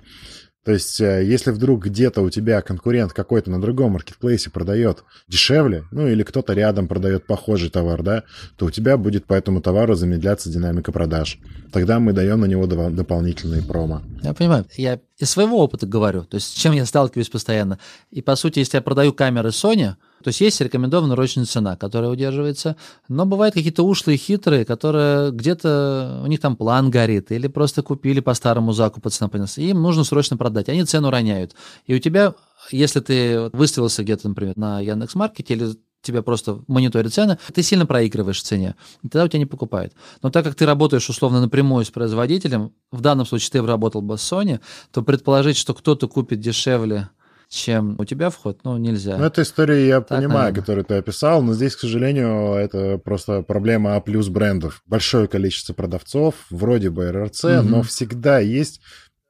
То 0.64 0.72
есть, 0.72 1.00
э, 1.00 1.24
если 1.24 1.52
вдруг 1.52 1.86
где-то 1.86 2.20
у 2.20 2.28
тебя 2.28 2.60
конкурент 2.60 3.12
какой-то 3.12 3.50
на 3.50 3.60
другом 3.60 3.92
маркетплейсе 3.92 4.50
продает 4.50 5.04
дешевле, 5.26 5.84
ну 5.90 6.06
или 6.06 6.22
кто-то 6.22 6.52
рядом 6.52 6.86
продает 6.86 7.26
похожий 7.26 7.70
товар, 7.70 8.02
да, 8.02 8.24
то 8.56 8.66
у 8.66 8.70
тебя 8.70 8.98
будет 8.98 9.24
по 9.24 9.32
этому 9.32 9.62
товару 9.62 9.94
замедляться 9.94 10.50
динамика 10.50 10.92
продаж. 10.92 11.38
Тогда 11.72 11.98
мы 11.98 12.12
даем 12.12 12.40
на 12.40 12.44
него 12.44 12.66
дополнительные 12.66 13.62
промо. 13.62 14.02
Я 14.22 14.34
понимаю. 14.34 14.66
Я 14.76 15.00
из 15.18 15.30
своего 15.30 15.58
опыта 15.58 15.86
говорю, 15.86 16.24
то 16.24 16.36
есть 16.36 16.48
с 16.48 16.60
чем 16.60 16.72
я 16.72 16.84
сталкиваюсь 16.84 17.30
постоянно. 17.30 17.78
И 18.10 18.20
по 18.20 18.36
сути, 18.36 18.58
если 18.58 18.76
я 18.76 18.82
продаю 18.82 19.14
камеры 19.14 19.48
Sony, 19.50 19.94
то 20.22 20.28
есть 20.28 20.40
есть 20.40 20.60
рекомендованная 20.60 21.16
ручная 21.16 21.46
цена, 21.46 21.76
которая 21.76 22.10
удерживается, 22.10 22.76
но 23.08 23.24
бывают 23.24 23.54
какие-то 23.54 23.84
ушлые, 23.84 24.18
хитрые, 24.18 24.64
которые 24.64 25.30
где-то 25.30 26.20
у 26.22 26.26
них 26.26 26.40
там 26.40 26.56
план 26.56 26.90
горит, 26.90 27.32
или 27.32 27.48
просто 27.48 27.82
купили 27.82 28.20
по 28.20 28.34
старому 28.34 28.72
закупу 28.72 29.08
цена 29.10 29.28
понес, 29.28 29.58
им 29.58 29.80
нужно 29.80 30.04
срочно 30.04 30.36
продать, 30.36 30.68
они 30.68 30.84
цену 30.84 31.10
роняют. 31.10 31.54
И 31.86 31.94
у 31.94 31.98
тебя, 31.98 32.34
если 32.70 33.00
ты 33.00 33.50
выставился 33.52 34.02
где-то, 34.02 34.28
например, 34.28 34.56
на 34.56 34.80
Яндекс.Маркете 34.80 35.54
или 35.54 35.74
тебя 36.02 36.22
просто 36.22 36.62
мониторят 36.66 37.12
цены, 37.12 37.38
ты 37.54 37.62
сильно 37.62 37.86
проигрываешь 37.86 38.40
в 38.40 38.44
цене, 38.44 38.74
и 39.02 39.08
тогда 39.08 39.24
у 39.24 39.28
тебя 39.28 39.40
не 39.40 39.46
покупают. 39.46 39.92
Но 40.22 40.30
так 40.30 40.44
как 40.44 40.54
ты 40.54 40.66
работаешь 40.66 41.08
условно 41.08 41.40
напрямую 41.40 41.84
с 41.84 41.90
производителем, 41.90 42.72
в 42.90 43.00
данном 43.00 43.26
случае 43.26 43.50
ты 43.52 43.62
работал 43.62 44.02
бы 44.02 44.16
с 44.16 44.32
Sony, 44.32 44.60
то 44.92 45.02
предположить, 45.02 45.56
что 45.56 45.74
кто-то 45.74 46.08
купит 46.08 46.40
дешевле 46.40 47.10
чем 47.50 47.96
у 47.98 48.04
тебя 48.04 48.30
вход, 48.30 48.60
ну, 48.62 48.78
нельзя. 48.78 49.18
Ну, 49.18 49.24
эту 49.24 49.42
историю 49.42 49.84
я 49.84 50.00
так, 50.00 50.18
понимаю, 50.18 50.30
наверное. 50.30 50.60
которую 50.60 50.84
ты 50.84 50.94
описал, 50.94 51.42
но 51.42 51.52
здесь, 51.52 51.74
к 51.74 51.80
сожалению, 51.80 52.54
это 52.54 52.96
просто 52.98 53.42
проблема 53.42 53.96
А 53.96 54.00
плюс 54.00 54.28
брендов. 54.28 54.82
Большое 54.86 55.26
количество 55.26 55.74
продавцов, 55.74 56.36
вроде 56.50 56.90
бы 56.90 57.10
РРЦ, 57.10 57.44
угу. 57.44 57.62
но 57.62 57.82
всегда 57.82 58.38
есть 58.38 58.80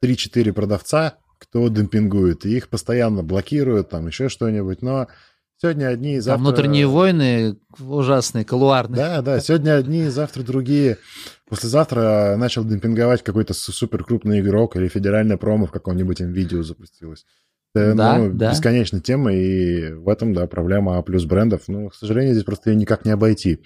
3-4 0.05 0.53
продавца, 0.53 1.15
кто 1.39 1.67
демпингует, 1.69 2.45
и 2.45 2.59
их 2.59 2.69
постоянно 2.69 3.23
блокируют, 3.23 3.89
там 3.89 4.07
еще 4.07 4.29
что-нибудь, 4.29 4.83
но 4.83 5.09
сегодня 5.57 5.87
одни, 5.87 6.21
завтра... 6.21 6.45
Там 6.45 6.45
внутренние 6.45 6.87
войны 6.87 7.57
ужасные, 7.79 8.45
колуарные. 8.45 8.97
Да, 8.97 9.23
да, 9.23 9.41
сегодня 9.41 9.77
одни, 9.77 10.09
завтра 10.09 10.43
другие. 10.43 10.99
Послезавтра 11.49 12.37
начал 12.37 12.65
демпинговать 12.65 13.23
какой-то 13.23 13.55
супер 13.55 14.05
крупный 14.05 14.41
игрок 14.41 14.77
или 14.77 14.89
федеральная 14.89 15.39
промо 15.39 15.65
в 15.65 15.73
каком-нибудь 15.73 16.21
видео 16.21 16.63
запустилась. 16.63 17.25
Это, 17.75 17.95
да, 17.95 18.19
ну, 18.19 18.33
да. 18.33 18.51
бесконечная 18.51 19.01
тема, 19.01 19.33
и 19.33 19.93
в 19.93 20.09
этом, 20.09 20.35
да, 20.35 20.47
проблема 20.47 20.99
А 20.99 21.03
плюс 21.03 21.25
брендов. 21.25 21.63
Ну, 21.69 21.89
к 21.89 21.95
сожалению, 21.95 22.35
здесь 22.35 22.45
просто 22.45 22.71
ее 22.71 22.77
никак 22.77 23.05
не 23.05 23.13
обойти. 23.13 23.61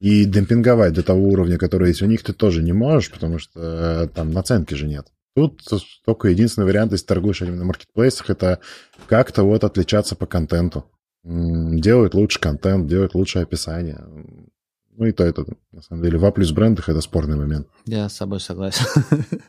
И 0.00 0.24
демпинговать 0.24 0.94
до 0.94 1.02
того 1.02 1.28
уровня, 1.28 1.58
который 1.58 1.88
есть 1.88 2.00
у 2.00 2.06
них, 2.06 2.22
ты 2.22 2.32
тоже 2.32 2.62
не 2.62 2.72
можешь, 2.72 3.10
потому 3.10 3.38
что 3.38 3.60
э, 3.60 4.08
там 4.14 4.32
наценки 4.32 4.72
же 4.72 4.86
нет. 4.86 5.08
Тут 5.36 5.62
только 6.04 6.28
единственный 6.28 6.64
вариант, 6.64 6.92
если 6.92 7.06
торгуешь 7.06 7.40
на 7.40 7.64
маркетплейсах, 7.64 8.30
это 8.30 8.60
как-то 9.08 9.44
вот 9.44 9.62
отличаться 9.62 10.16
по 10.16 10.26
контенту. 10.26 10.86
Делать 11.22 12.14
лучше 12.14 12.40
контент, 12.40 12.86
делать 12.86 13.14
лучшее 13.14 13.42
описание. 13.42 14.02
Ну 15.00 15.06
и 15.06 15.12
то 15.12 15.24
это, 15.24 15.46
на 15.72 15.80
самом 15.80 16.02
деле, 16.02 16.18
в 16.18 16.30
плюс 16.30 16.52
брендах 16.52 16.90
это 16.90 17.00
спорный 17.00 17.34
момент. 17.34 17.66
Я 17.86 18.10
с 18.10 18.16
собой 18.16 18.38
согласен. 18.38 18.84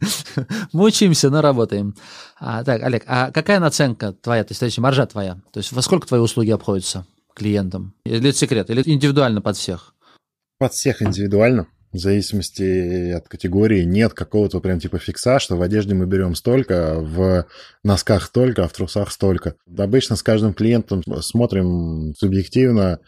Мы 0.72 0.86
учимся, 0.86 1.30
но 1.30 1.42
работаем. 1.42 1.94
А, 2.40 2.64
так, 2.64 2.82
Олег, 2.82 3.04
а 3.06 3.32
какая 3.32 3.60
наценка 3.60 4.14
твоя, 4.14 4.46
то 4.46 4.54
есть 4.54 4.78
маржа 4.78 5.06
твоя? 5.08 5.42
То 5.52 5.60
есть 5.60 5.74
во 5.74 5.82
сколько 5.82 6.08
твои 6.08 6.22
услуги 6.22 6.52
обходятся 6.52 7.06
клиентам? 7.36 7.94
Или 8.06 8.30
это 8.30 8.38
секрет? 8.38 8.70
Или 8.70 8.82
индивидуально 8.86 9.42
под 9.42 9.58
всех? 9.58 9.94
Под 10.58 10.72
всех 10.72 11.02
индивидуально. 11.02 11.68
В 11.92 11.98
зависимости 11.98 13.12
от 13.12 13.28
категории 13.28 13.84
нет 13.84 14.14
какого-то 14.14 14.62
прям 14.62 14.80
типа 14.80 15.00
фикса, 15.00 15.40
что 15.40 15.58
в 15.58 15.62
одежде 15.62 15.94
мы 15.94 16.06
берем 16.06 16.34
столько, 16.36 16.96
в 17.02 17.46
носках 17.84 18.24
столько, 18.24 18.64
а 18.64 18.68
в 18.70 18.72
трусах 18.72 19.12
столько. 19.12 19.56
Обычно 19.78 20.16
с 20.16 20.24
каждым 20.24 20.54
клиентом 20.54 21.04
смотрим 21.22 22.14
субъективно, 22.18 23.02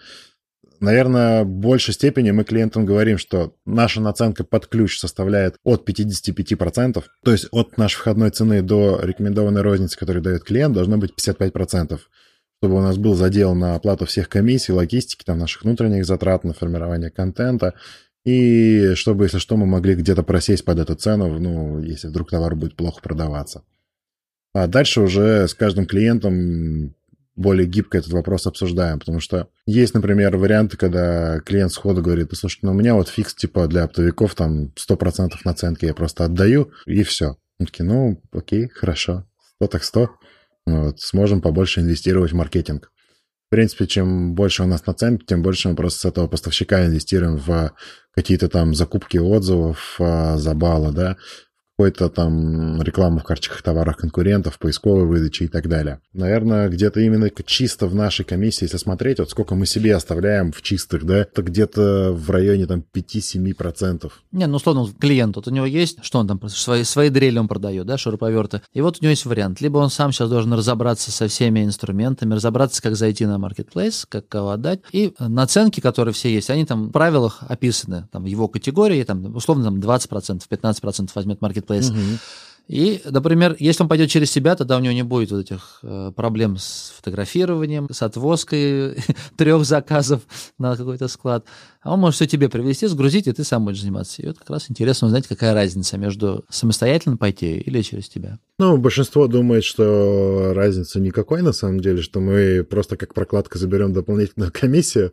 Наверное, 0.84 1.46
в 1.46 1.48
большей 1.48 1.94
степени 1.94 2.32
мы 2.32 2.44
клиентам 2.44 2.86
говорим, 2.86 3.18
что 3.18 3.56
наша 3.66 4.02
наценка 4.02 4.44
под 4.44 4.68
ключ 4.68 5.00
составляет 5.00 5.56
от 5.64 5.88
55%, 5.88 7.02
то 7.24 7.32
есть 7.32 7.48
от 7.52 7.78
нашей 7.78 7.96
входной 8.00 8.32
цены 8.32 8.62
до 8.62 9.00
рекомендованной 9.02 9.62
розницы, 9.62 9.98
которую 9.98 10.22
дает 10.22 10.44
клиент, 10.44 10.74
должно 10.74 10.98
быть 10.98 11.14
55%, 11.18 12.02
чтобы 12.60 12.76
у 12.76 12.82
нас 12.82 12.98
был 12.98 13.16
задел 13.16 13.56
на 13.56 13.76
оплату 13.76 14.06
всех 14.06 14.28
комиссий, 14.28 14.74
логистики, 14.74 15.24
там, 15.24 15.40
наших 15.40 15.64
внутренних 15.64 16.06
затрат, 16.06 16.44
на 16.44 16.54
формирование 16.54 17.12
контента, 17.12 17.76
и 18.26 18.94
чтобы, 18.96 19.24
если 19.24 19.38
что, 19.38 19.56
мы 19.56 19.66
могли 19.66 19.96
где-то 19.96 20.22
просесть 20.22 20.66
под 20.66 20.80
эту 20.80 20.96
цену, 20.96 21.40
ну, 21.40 21.80
если 21.80 22.10
вдруг 22.10 22.30
товар 22.30 22.56
будет 22.56 22.76
плохо 22.76 23.00
продаваться. 23.02 23.64
А 24.54 24.68
дальше 24.68 25.00
уже 25.00 25.48
с 25.48 25.54
каждым 25.54 25.86
клиентом 25.86 26.94
более 27.36 27.68
гибко 27.68 27.98
этот 27.98 28.12
вопрос 28.12 28.46
обсуждаем, 28.48 29.00
потому 29.00 29.20
что 29.20 29.48
есть, 29.66 29.94
например, 29.94 30.38
варианты, 30.38 30.78
когда 30.78 31.40
клиент 31.40 31.72
сходу 31.72 32.02
говорит, 32.02 32.30
слушай, 32.34 32.60
ну 32.62 32.72
у 32.72 32.76
меня 32.76 32.96
вот 32.96 33.10
фикс 33.10 33.34
типа 33.34 33.68
для 33.68 33.84
оптовиков 33.84 34.36
там 34.36 34.72
100% 34.76 35.32
наценки, 35.44 35.86
я 35.86 35.94
просто 35.94 36.26
отдаю, 36.26 36.72
и 36.86 37.04
все. 37.04 37.38
Мы 37.60 37.66
такие, 37.66 37.86
ну 37.86 38.22
окей, 38.32 38.70
хорошо, 38.70 39.26
100 39.58 39.68
так 39.68 39.84
100, 39.84 40.10
вот, 40.66 41.00
сможем 41.00 41.42
побольше 41.42 41.82
инвестировать 41.82 42.32
в 42.32 42.36
маркетинг. 42.36 42.92
принципе, 43.50 43.88
чем 43.88 44.34
больше 44.34 44.64
у 44.64 44.68
нас 44.68 44.86
наценки, 44.86 45.26
тем 45.26 45.42
больше 45.42 45.70
мы 45.70 45.76
просто 45.76 46.00
с 46.00 46.06
этого 46.06 46.28
поставщика 46.28 46.86
инвестируем 46.86 47.38
в 47.38 47.72
какие-то 48.12 48.48
там 48.50 48.74
закупки 48.76 49.18
отзывов 49.18 49.96
а, 50.00 50.38
за 50.38 50.54
баллы, 50.54 50.92
да, 50.92 51.18
какой-то 51.84 52.08
там 52.08 52.82
рекламу 52.82 53.20
в 53.20 53.24
карточках 53.24 53.62
товарах 53.62 53.98
конкурентов, 53.98 54.58
поисковой 54.58 55.06
выдачи 55.06 55.44
и 55.44 55.48
так 55.48 55.68
далее. 55.68 56.00
Наверное, 56.14 56.70
где-то 56.70 57.02
именно 57.02 57.30
чисто 57.46 57.88
в 57.88 57.96
нашей 57.96 58.24
комиссии, 58.24 58.64
если 58.64 58.78
смотреть, 58.78 59.20
вот 59.20 59.30
сколько 59.30 59.54
мы 59.56 59.66
себе 59.66 59.94
оставляем 59.94 60.54
в 60.54 60.62
чистых, 60.62 61.04
да, 61.06 61.18
это 61.18 61.42
где-то 61.42 62.14
в 62.14 62.30
районе 62.30 62.68
там 62.68 62.86
5-7%. 62.94 64.10
Не, 64.32 64.48
ну 64.48 64.56
условно, 64.56 64.88
клиент, 64.98 65.36
вот 65.36 65.50
у 65.50 65.52
него 65.52 65.66
есть, 65.66 65.98
что 66.04 66.20
он 66.20 66.28
там, 66.28 66.40
свои, 66.48 66.86
свои 66.86 67.10
дрели 67.10 67.38
он 67.38 67.50
продает, 67.50 67.86
да, 67.86 67.98
шуруповерты. 67.98 68.62
И 68.74 68.80
вот 68.80 69.00
у 69.02 69.04
него 69.04 69.10
есть 69.10 69.26
вариант. 69.26 69.60
Либо 69.60 69.80
он 69.80 69.90
сам 69.90 70.14
сейчас 70.14 70.30
должен 70.30 70.54
разобраться 70.54 71.12
со 71.12 71.28
всеми 71.28 71.66
инструментами, 71.66 72.34
разобраться, 72.34 72.82
как 72.82 72.96
зайти 72.96 73.26
на 73.26 73.36
marketplace, 73.36 74.06
как 74.08 74.30
кого 74.30 74.52
отдать. 74.52 74.80
И 74.94 75.14
наценки, 75.20 75.82
которые 75.82 76.14
все 76.14 76.34
есть, 76.34 76.50
они 76.50 76.66
там 76.66 76.88
в 76.88 76.92
правилах 76.92 77.40
описаны, 77.42 78.08
там 78.14 78.24
в 78.24 78.28
его 78.28 78.48
категории, 78.48 79.04
там 79.04 79.36
условно 79.36 79.66
там 79.66 79.80
20%, 79.80 80.44
15% 80.50 81.10
возьмет 81.14 81.42
marketplace 81.74 81.90
Marketplace. 81.90 81.90
Угу. 81.90 82.20
И, 82.68 83.02
например, 83.04 83.58
если 83.60 83.84
он 83.84 83.90
пойдет 83.90 84.10
через 84.10 84.32
себя, 84.32 84.56
тогда 84.56 84.78
у 84.78 84.80
него 84.80 84.94
не 84.94 85.04
будет 85.04 85.32
вот 85.32 85.40
этих 85.42 85.80
э, 85.84 86.12
проблем 86.16 86.58
с 86.58 86.94
фотографированием, 86.96 87.90
с 87.92 88.02
отвозкой 88.02 88.96
трех 89.38 89.66
заказов 89.66 90.22
на 90.58 90.76
какой-то 90.78 91.10
склад. 91.10 91.46
А 91.82 91.94
он 91.94 92.00
может 92.00 92.16
все 92.16 92.26
тебе 92.26 92.48
привезти, 92.48 92.88
сгрузить, 92.88 93.28
и 93.28 93.34
ты 93.34 93.44
сам 93.44 93.66
будешь 93.66 93.82
заниматься. 93.82 94.22
И 94.22 94.28
вот 94.28 94.40
как 94.40 94.50
раз 94.50 94.70
интересно 94.70 95.08
узнать, 95.08 95.28
какая 95.28 95.54
разница 95.54 95.98
между 95.98 96.46
самостоятельно 96.50 97.18
пойти 97.18 97.58
или 97.58 97.82
через 97.82 98.08
тебя. 98.08 98.40
Ну, 98.58 98.78
большинство 98.78 99.28
думает, 99.28 99.66
что 99.66 100.54
разницы 100.56 101.02
никакой 101.02 101.42
на 101.42 101.52
самом 101.52 101.82
деле, 101.82 102.02
что 102.02 102.22
мы 102.22 102.64
просто 102.64 102.96
как 102.96 103.14
прокладка 103.14 103.58
заберем 103.58 103.92
дополнительную 103.92 104.52
комиссию. 104.54 105.12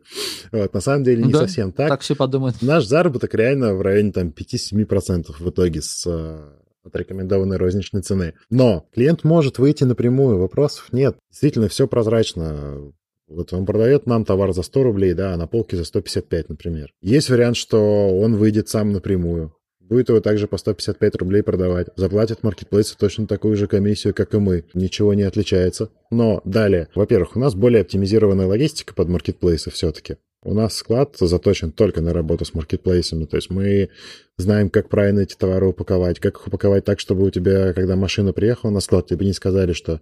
Вот, 0.53 0.73
на 0.73 0.81
самом 0.81 1.03
деле 1.03 1.25
не 1.25 1.33
да, 1.33 1.41
совсем 1.41 1.73
так. 1.73 1.89
Так 1.89 2.03
все 2.03 2.15
подумают. 2.15 2.63
Наш 2.63 2.85
заработок 2.85 3.35
реально 3.35 3.75
в 3.75 3.83
районе 3.83 4.13
там 4.13 4.29
5-7% 4.29 5.35
в 5.37 5.51
итоге 5.51 5.83
с 5.83 6.05
э, 6.07 6.39
от 6.85 6.97
рекомендованной 6.97 7.57
розничной 7.57 8.03
цены. 8.03 8.35
Но 8.49 8.87
клиент 8.93 9.25
может 9.25 9.59
выйти 9.59 9.85
напрямую, 9.85 10.39
вопросов 10.39 10.93
нет. 10.93 11.17
Действительно, 11.31 11.69
все 11.69 11.87
прозрачно. 11.87 12.93
Вот 13.29 13.53
он 13.53 13.65
продает 13.65 14.07
нам 14.07 14.25
товар 14.25 14.53
за 14.53 14.63
100 14.63 14.83
рублей, 14.83 15.15
да, 15.15 15.35
а 15.35 15.37
на 15.37 15.47
полке 15.47 15.77
за 15.77 15.85
155, 15.85 16.49
например. 16.49 16.93
Есть 17.01 17.31
вариант, 17.31 17.57
что 17.57 18.19
он 18.19 18.37
выйдет 18.37 18.69
сам 18.69 18.93
напрямую. 18.93 19.55
Будет 19.79 20.09
его 20.09 20.21
также 20.21 20.47
по 20.47 20.57
155 20.57 21.17
рублей 21.17 21.43
продавать. 21.43 21.89
Заплатит 21.97 22.45
маркетплейсу 22.45 22.97
точно 22.97 23.27
такую 23.27 23.57
же 23.57 23.67
комиссию, 23.67 24.15
как 24.15 24.35
и 24.35 24.39
мы. 24.39 24.65
Ничего 24.73 25.15
не 25.15 25.25
отличается. 25.25 25.91
Но 26.13 26.41
далее, 26.45 26.89
во-первых, 26.95 27.35
у 27.35 27.41
нас 27.41 27.57
более 27.57 27.83
оптимизированная 27.83 28.47
логистика 28.47 28.95
под 28.95 29.09
маркетплейсы 29.09 29.71
все-таки. 29.73 30.17
У 30.43 30.55
нас 30.55 30.75
склад 30.75 31.17
заточен 31.21 31.71
только 31.71 32.01
на 32.01 32.15
работу 32.15 32.47
с 32.47 32.55
маркетплейсами. 32.55 33.27
То 33.27 33.37
есть 33.37 33.51
мы 33.51 33.91
знаем, 34.39 34.71
как 34.71 34.89
правильно 34.89 35.21
эти 35.21 35.35
товары 35.35 35.67
упаковать, 35.67 36.19
как 36.19 36.37
их 36.37 36.47
упаковать 36.47 36.85
так, 36.85 36.99
чтобы 36.99 37.27
у 37.27 37.31
тебя, 37.31 37.75
когда 37.75 37.95
машина 37.95 38.33
приехала 38.33 38.71
на 38.71 38.81
склад, 38.81 39.07
тебе 39.07 39.27
не 39.27 39.35
сказали, 39.35 39.75
что 39.75 40.01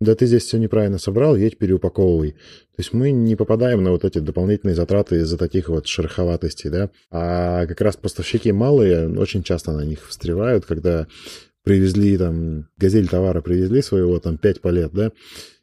да 0.00 0.14
ты 0.14 0.26
здесь 0.26 0.44
все 0.44 0.58
неправильно 0.58 0.98
собрал, 0.98 1.36
едь 1.36 1.58
переупаковывай. 1.58 2.32
То 2.32 2.78
есть 2.78 2.92
мы 2.92 3.10
не 3.10 3.34
попадаем 3.34 3.82
на 3.82 3.90
вот 3.90 4.04
эти 4.04 4.18
дополнительные 4.18 4.74
затраты 4.74 5.16
из-за 5.16 5.38
таких 5.38 5.70
вот 5.70 5.86
шероховатостей, 5.86 6.70
да. 6.70 6.90
А 7.10 7.66
как 7.66 7.80
раз 7.80 7.96
поставщики 7.96 8.52
малые 8.52 9.08
очень 9.18 9.42
часто 9.42 9.72
на 9.72 9.84
них 9.84 10.06
встревают, 10.06 10.66
когда 10.66 11.08
привезли 11.64 12.16
там, 12.16 12.68
газель 12.76 13.08
товара 13.08 13.40
привезли 13.40 13.82
своего 13.82 14.20
там 14.20 14.38
5 14.38 14.60
палет, 14.60 14.92
да, 14.92 15.12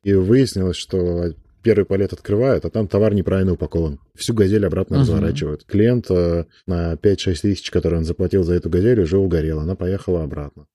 и 0.03 0.13
выяснилось, 0.13 0.77
что 0.77 1.33
первый 1.65 1.83
палет 1.83 2.13
открывают, 2.13 2.63
а 2.63 2.69
там 2.69 2.87
товар 2.87 3.15
неправильно 3.15 3.53
упакован. 3.53 3.99
Всю 4.13 4.35
газель 4.35 4.67
обратно 4.67 4.95
uh-huh. 4.95 4.99
разворачивают. 4.99 5.65
Клиент 5.65 6.05
э, 6.11 6.45
на 6.67 6.93
5-6 6.93 7.41
тысяч, 7.41 7.71
которые 7.71 7.97
он 7.97 8.05
заплатил 8.05 8.43
за 8.43 8.53
эту 8.53 8.69
газель, 8.69 9.01
уже 9.01 9.17
угорел. 9.17 9.59
Она 9.59 9.75
поехала 9.75 10.23
обратно. 10.23 10.67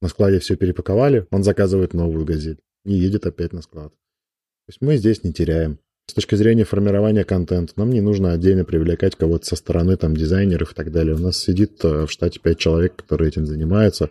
На 0.00 0.08
складе 0.08 0.40
все 0.40 0.56
перепаковали, 0.56 1.28
он 1.30 1.44
заказывает 1.44 1.94
новую 1.94 2.24
газель 2.24 2.58
и 2.84 2.92
едет 2.92 3.24
опять 3.24 3.52
на 3.52 3.62
склад. 3.62 3.92
То 3.92 4.70
есть 4.70 4.80
мы 4.80 4.96
здесь 4.96 5.22
не 5.22 5.32
теряем. 5.32 5.78
С 6.08 6.14
точки 6.14 6.34
зрения 6.34 6.64
формирования 6.64 7.22
контента, 7.22 7.74
нам 7.76 7.90
не 7.90 8.00
нужно 8.00 8.32
отдельно 8.32 8.64
привлекать 8.64 9.14
кого-то 9.14 9.46
со 9.46 9.54
стороны, 9.54 9.96
там, 9.96 10.16
дизайнеров 10.16 10.72
и 10.72 10.74
так 10.74 10.90
далее. 10.90 11.14
У 11.14 11.18
нас 11.18 11.38
сидит 11.38 11.84
э, 11.84 12.06
в 12.06 12.10
штате 12.10 12.40
5 12.40 12.58
человек, 12.58 12.96
которые 12.96 13.28
этим 13.28 13.46
занимаются 13.46 14.10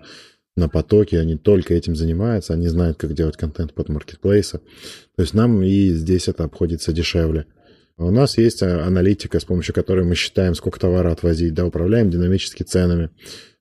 на 0.55 0.67
потоке, 0.67 1.19
они 1.19 1.37
только 1.37 1.73
этим 1.73 1.95
занимаются, 1.95 2.53
они 2.53 2.67
знают, 2.67 2.97
как 2.97 3.13
делать 3.13 3.37
контент 3.37 3.73
под 3.73 3.89
маркетплейсы. 3.89 4.59
То 5.15 5.21
есть 5.21 5.33
нам 5.33 5.61
и 5.63 5.89
здесь 5.89 6.27
это 6.27 6.43
обходится 6.43 6.91
дешевле. 6.91 7.45
А 7.97 8.05
у 8.05 8.11
нас 8.11 8.37
есть 8.37 8.63
а, 8.63 8.85
аналитика, 8.85 9.39
с 9.39 9.45
помощью 9.45 9.73
которой 9.73 10.03
мы 10.05 10.15
считаем, 10.15 10.55
сколько 10.55 10.79
товара 10.79 11.11
отвозить, 11.11 11.53
да, 11.53 11.65
управляем 11.65 12.09
динамически 12.09 12.63
ценами. 12.63 13.11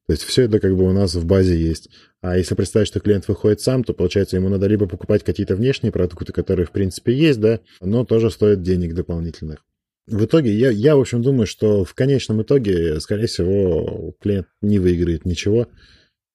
То 0.07 0.15
есть 0.15 0.25
все 0.25 0.43
это 0.43 0.59
как 0.59 0.77
бы 0.77 0.85
у 0.85 0.93
нас 0.93 1.15
в 1.15 1.25
базе 1.25 1.57
есть. 1.57 1.89
А 2.21 2.37
если 2.37 2.55
представить, 2.55 2.89
что 2.89 3.01
клиент 3.01 3.29
выходит 3.29 3.61
сам, 3.61 3.85
то 3.85 3.95
получается 3.95 4.37
ему 4.37 4.49
надо 4.49 4.67
либо 4.67 4.87
покупать 4.87 5.23
какие-то 5.23 5.55
внешние 5.55 5.93
продукты, 5.93 6.33
которые 6.33 6.67
в 6.67 6.73
принципе 6.73 7.15
есть, 7.15 7.41
да, 7.41 7.61
но 7.81 8.05
тоже 8.05 8.31
стоят 8.31 8.63
денег 8.63 8.95
дополнительных. 8.95 9.65
В 10.07 10.25
итоге, 10.25 10.53
я, 10.53 10.71
я, 10.71 10.97
в 10.97 11.01
общем, 11.01 11.23
думаю, 11.23 11.47
что 11.47 11.85
в 11.85 11.95
конечном 11.95 12.43
итоге, 12.43 12.99
скорее 12.99 13.27
всего, 13.27 14.17
клиент 14.21 14.49
не 14.61 14.81
выиграет 14.81 15.25
ничего, 15.25 15.69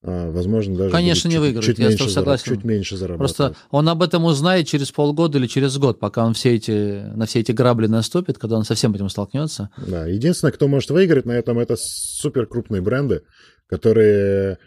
возможно, 0.06 0.76
даже 0.78 0.91
Конечно, 0.91 1.28
не 1.28 1.38
выиграет, 1.39 1.66
чуть, 1.66 1.80
я 1.80 1.89
меньше 1.89 2.10
согласен. 2.10 2.43
чуть 2.45 2.64
меньше 2.64 2.97
заработать. 2.97 3.36
Просто 3.36 3.56
он 3.72 3.89
об 3.89 4.03
этом 4.03 4.26
узнает 4.26 4.68
через 4.68 4.91
полгода 4.91 5.38
или 5.38 5.47
через 5.47 5.78
год, 5.78 5.99
пока 5.99 6.26
он 6.26 6.34
все 6.34 6.56
эти, 6.56 7.03
на 7.16 7.26
все 7.26 7.39
эти 7.39 7.51
грабли 7.51 7.88
наступит, 7.88 8.38
когда 8.38 8.58
он 8.58 8.64
совсем 8.64 8.93
этим 8.93 9.10
столкнется. 9.10 9.70
Да, 9.78 10.06
единственное, 10.06 10.51
кто 10.51 10.68
может 10.68 10.89
выиграть 10.91 11.26
на 11.26 11.32
этом, 11.32 11.60
это 11.60 11.76
супер 11.78 12.45
крупные 12.45 12.82
бренды, 12.82 13.22
которые 13.68 14.60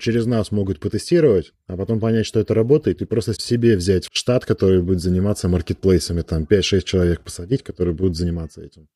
через 0.00 0.26
нас 0.26 0.50
могут 0.50 0.80
потестировать, 0.80 1.52
а 1.66 1.76
потом 1.76 2.00
понять, 2.00 2.26
что 2.26 2.40
это 2.40 2.54
работает, 2.54 3.02
и 3.02 3.04
просто 3.04 3.34
себе 3.34 3.76
взять 3.76 4.08
штат, 4.12 4.44
который 4.44 4.82
будет 4.82 5.00
заниматься 5.00 5.48
маркетплейсами, 5.48 6.22
там 6.22 6.44
5-6 6.44 6.82
человек 6.82 7.20
посадить, 7.20 7.62
которые 7.62 7.94
будут 7.94 8.16
заниматься 8.16 8.62
этим. 8.62 8.88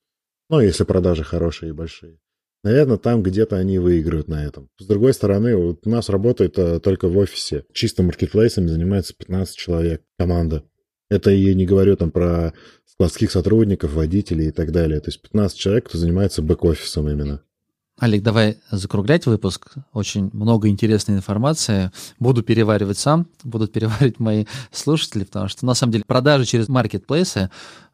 Ну, 0.49 0.61
если 0.61 0.83
продажи 0.83 1.23
хорошие 1.23 1.69
и 1.69 1.73
большие. 1.73 2.19
Наверное, 2.63 2.99
там 2.99 3.23
где-то 3.23 3.57
они 3.57 3.79
выиграют 3.79 4.29
на 4.29 4.45
этом. 4.45 4.69
С 4.79 4.87
другой 4.87 5.15
стороны, 5.15 5.57
вот 5.57 5.87
у 5.87 5.91
нас 5.91 6.11
работает 6.11 6.59
а, 6.59 6.79
только 6.79 7.09
в 7.09 7.17
офисе. 7.17 7.65
Чисто 7.73 8.03
маркетплейсами 8.03 8.67
занимается 8.67 9.15
15 9.15 9.57
человек, 9.57 10.03
команда. 10.19 10.65
Это 11.09 11.31
я 11.31 11.55
не 11.55 11.65
говорю 11.65 11.97
там 11.97 12.11
про 12.11 12.53
складских 12.87 13.31
сотрудников, 13.31 13.95
водителей 13.95 14.49
и 14.49 14.51
так 14.51 14.73
далее. 14.73 15.01
То 15.01 15.09
есть 15.09 15.23
15 15.23 15.59
человек, 15.59 15.87
кто 15.87 15.97
занимается 15.97 16.43
бэк-офисом 16.43 17.09
именно. 17.09 17.43
Олег, 17.99 18.23
давай 18.23 18.59
закруглять 18.71 19.27
выпуск. 19.27 19.75
Очень 19.93 20.31
много 20.33 20.69
интересной 20.69 21.17
информации. 21.17 21.91
Буду 22.19 22.43
переваривать 22.43 22.99
сам, 22.99 23.27
будут 23.45 23.73
переваривать 23.73 24.19
мои 24.19 24.47
слушатели, 24.71 25.25
потому 25.25 25.49
что, 25.49 25.67
на 25.67 25.75
самом 25.75 25.93
деле, 25.93 26.05
продажи 26.07 26.47
через 26.47 26.69
маркетплейсы 26.69 27.41
э, 27.41 27.49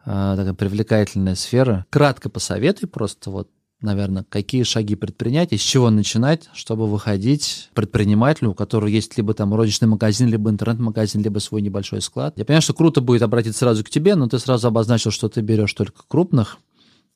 такая 0.04 0.54
привлекательная 0.54 1.34
сфера. 1.34 1.86
Кратко 1.90 2.28
посоветуй 2.28 2.88
просто 2.88 3.30
вот 3.30 3.48
наверное, 3.80 4.24
какие 4.28 4.62
шаги 4.62 4.94
предпринять 4.94 5.52
и 5.52 5.56
с 5.56 5.60
чего 5.60 5.90
начинать, 5.90 6.48
чтобы 6.54 6.86
выходить 6.86 7.70
предпринимателю, 7.74 8.50
у 8.50 8.54
которого 8.54 8.88
есть 8.88 9.16
либо 9.16 9.34
там 9.34 9.54
розничный 9.54 9.88
магазин, 9.88 10.28
либо 10.28 10.50
интернет-магазин, 10.50 11.22
либо 11.22 11.38
свой 11.38 11.62
небольшой 11.62 12.00
склад. 12.00 12.34
Я 12.36 12.44
понимаю, 12.44 12.62
что 12.62 12.74
круто 12.74 13.00
будет 13.00 13.22
обратиться 13.22 13.60
сразу 13.60 13.84
к 13.84 13.90
тебе, 13.90 14.14
но 14.14 14.28
ты 14.28 14.38
сразу 14.38 14.68
обозначил, 14.68 15.10
что 15.10 15.28
ты 15.28 15.40
берешь 15.40 15.72
только 15.74 16.02
крупных 16.08 16.58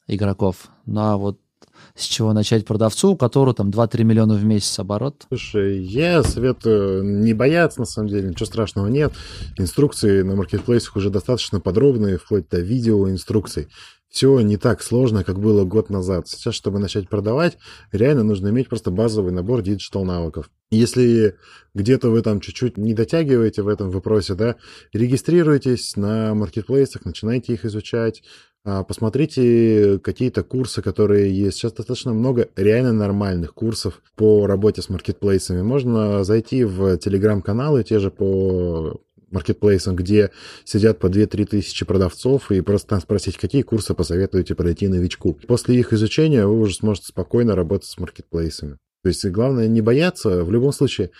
игроков. 0.06 0.68
Ну 0.86 1.00
а 1.00 1.16
вот 1.16 1.40
с 1.94 2.04
чего 2.04 2.32
начать 2.32 2.66
продавцу, 2.66 3.12
у 3.12 3.16
которого 3.16 3.54
там 3.54 3.70
2-3 3.70 4.04
миллиона 4.04 4.34
в 4.34 4.44
месяц 4.44 4.78
оборот? 4.78 5.26
Слушай, 5.28 5.82
я 5.82 6.22
советую 6.22 7.04
не 7.22 7.34
бояться, 7.34 7.80
на 7.80 7.86
самом 7.86 8.08
деле, 8.08 8.28
ничего 8.28 8.46
страшного 8.46 8.86
нет. 8.86 9.12
Инструкции 9.58 10.22
на 10.22 10.36
маркетплейсах 10.36 10.96
уже 10.96 11.10
достаточно 11.10 11.60
подробные, 11.60 12.18
вплоть 12.18 12.48
до 12.48 12.60
видеоинструкций 12.60 13.68
все 14.10 14.40
не 14.40 14.56
так 14.56 14.82
сложно, 14.82 15.22
как 15.22 15.38
было 15.38 15.64
год 15.64 15.88
назад. 15.88 16.28
Сейчас, 16.28 16.54
чтобы 16.54 16.80
начать 16.80 17.08
продавать, 17.08 17.56
реально 17.92 18.24
нужно 18.24 18.48
иметь 18.48 18.68
просто 18.68 18.90
базовый 18.90 19.32
набор 19.32 19.62
digital 19.62 20.04
навыков. 20.04 20.50
Если 20.70 21.36
где-то 21.74 22.10
вы 22.10 22.20
там 22.22 22.40
чуть-чуть 22.40 22.76
не 22.76 22.92
дотягиваете 22.92 23.62
в 23.62 23.68
этом 23.68 23.90
вопросе, 23.90 24.34
да, 24.34 24.56
регистрируйтесь 24.92 25.96
на 25.96 26.34
маркетплейсах, 26.34 27.04
начинайте 27.04 27.52
их 27.52 27.64
изучать, 27.64 28.22
посмотрите 28.64 29.98
какие-то 29.98 30.42
курсы, 30.42 30.82
которые 30.82 31.36
есть. 31.36 31.58
Сейчас 31.58 31.72
достаточно 31.72 32.12
много 32.12 32.48
реально 32.56 32.92
нормальных 32.92 33.54
курсов 33.54 34.02
по 34.16 34.46
работе 34.46 34.82
с 34.82 34.88
маркетплейсами. 34.88 35.62
Можно 35.62 36.24
зайти 36.24 36.64
в 36.64 36.96
телеграм-каналы, 36.98 37.84
те 37.84 37.98
же 37.98 38.10
по 38.10 39.00
маркетплейсом, 39.30 39.96
где 39.96 40.30
сидят 40.64 40.98
по 40.98 41.06
2-3 41.06 41.46
тысячи 41.46 41.84
продавцов, 41.84 42.50
и 42.50 42.60
просто 42.60 42.88
там 42.88 43.00
спросить, 43.00 43.36
какие 43.36 43.62
курсы 43.62 43.94
посоветуете 43.94 44.54
пройти 44.54 44.88
новичку. 44.88 45.38
После 45.46 45.78
их 45.78 45.92
изучения 45.92 46.46
вы 46.46 46.58
уже 46.58 46.74
сможете 46.74 47.06
спокойно 47.08 47.54
работать 47.54 47.88
с 47.88 47.98
маркетплейсами. 47.98 48.78
То 49.02 49.08
есть 49.08 49.24
главное 49.26 49.66
не 49.66 49.80
бояться. 49.80 50.44
В 50.44 50.50
любом 50.50 50.72
случае, 50.72 51.10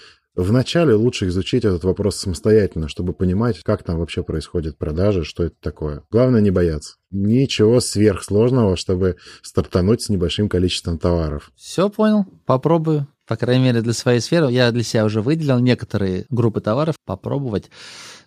Вначале 0.40 0.94
лучше 0.94 1.28
изучить 1.28 1.66
этот 1.66 1.84
вопрос 1.84 2.16
самостоятельно, 2.16 2.88
чтобы 2.88 3.12
понимать, 3.12 3.60
как 3.62 3.82
там 3.82 3.98
вообще 3.98 4.22
происходит 4.22 4.78
продажа, 4.78 5.22
что 5.22 5.44
это 5.44 5.54
такое. 5.60 6.02
Главное 6.10 6.40
не 6.40 6.50
бояться. 6.50 6.94
Ничего 7.10 7.78
сверхсложного, 7.80 8.76
чтобы 8.76 9.16
стартануть 9.42 10.02
с 10.02 10.08
небольшим 10.08 10.48
количеством 10.48 10.98
товаров. 10.98 11.52
Все 11.56 11.90
понял, 11.90 12.24
попробую. 12.46 13.06
По 13.26 13.36
крайней 13.36 13.64
мере, 13.64 13.82
для 13.82 13.92
своей 13.92 14.20
сферы 14.20 14.50
я 14.50 14.72
для 14.72 14.82
себя 14.82 15.04
уже 15.04 15.20
выделил 15.20 15.58
некоторые 15.58 16.24
группы 16.30 16.62
товаров, 16.62 16.96
попробовать 17.04 17.70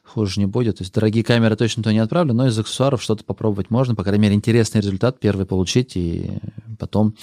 хуже 0.03 0.39
не 0.39 0.45
будет. 0.45 0.77
То 0.77 0.83
есть 0.83 0.93
дорогие 0.93 1.23
камеры 1.23 1.55
точно 1.55 1.81
то 1.81 1.91
не 1.91 1.97
отправлю, 1.97 2.35
но 2.35 2.45
из 2.45 2.59
аксессуаров 2.59 3.01
что-то 3.01 3.23
попробовать 3.23 3.71
можно. 3.71 3.95
По 3.95 4.03
крайней 4.03 4.21
мере, 4.21 4.35
интересный 4.35 4.81
результат 4.81 5.19
первый 5.19 5.47
получить 5.47 5.97
и 5.97 6.29
потом 6.77 7.15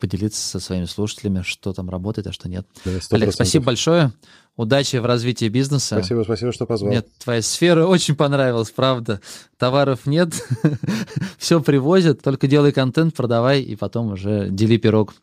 поделиться 0.00 0.40
со 0.40 0.58
своими 0.58 0.86
слушателями, 0.86 1.42
что 1.42 1.72
там 1.72 1.88
работает, 1.90 2.26
а 2.26 2.32
что 2.32 2.48
нет. 2.48 2.66
Да, 2.84 2.92
100%. 2.92 3.06
Олег, 3.12 3.32
спасибо 3.32 3.66
большое. 3.66 4.12
Удачи 4.56 4.96
в 4.96 5.06
развитии 5.06 5.48
бизнеса. 5.48 5.96
Спасибо, 5.96 6.22
спасибо, 6.24 6.52
что 6.52 6.66
позвал. 6.66 6.90
Мне 6.90 7.02
твоя 7.22 7.40
сфера 7.40 7.86
очень 7.86 8.16
понравилась, 8.16 8.70
правда. 8.70 9.20
Товаров 9.56 10.06
нет, 10.06 10.34
все 11.38 11.62
привозят, 11.62 12.22
только 12.22 12.46
делай 12.46 12.72
контент, 12.72 13.14
продавай, 13.14 13.62
и 13.62 13.76
потом 13.76 14.12
уже 14.12 14.48
дели 14.50 14.76
пирог. 14.76 15.14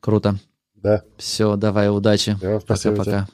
Круто. 0.00 0.38
Да. 0.76 1.02
Все, 1.16 1.56
давай, 1.56 1.90
удачи. 1.90 2.38
Да. 2.40 2.60
Пока-пока. 2.60 3.26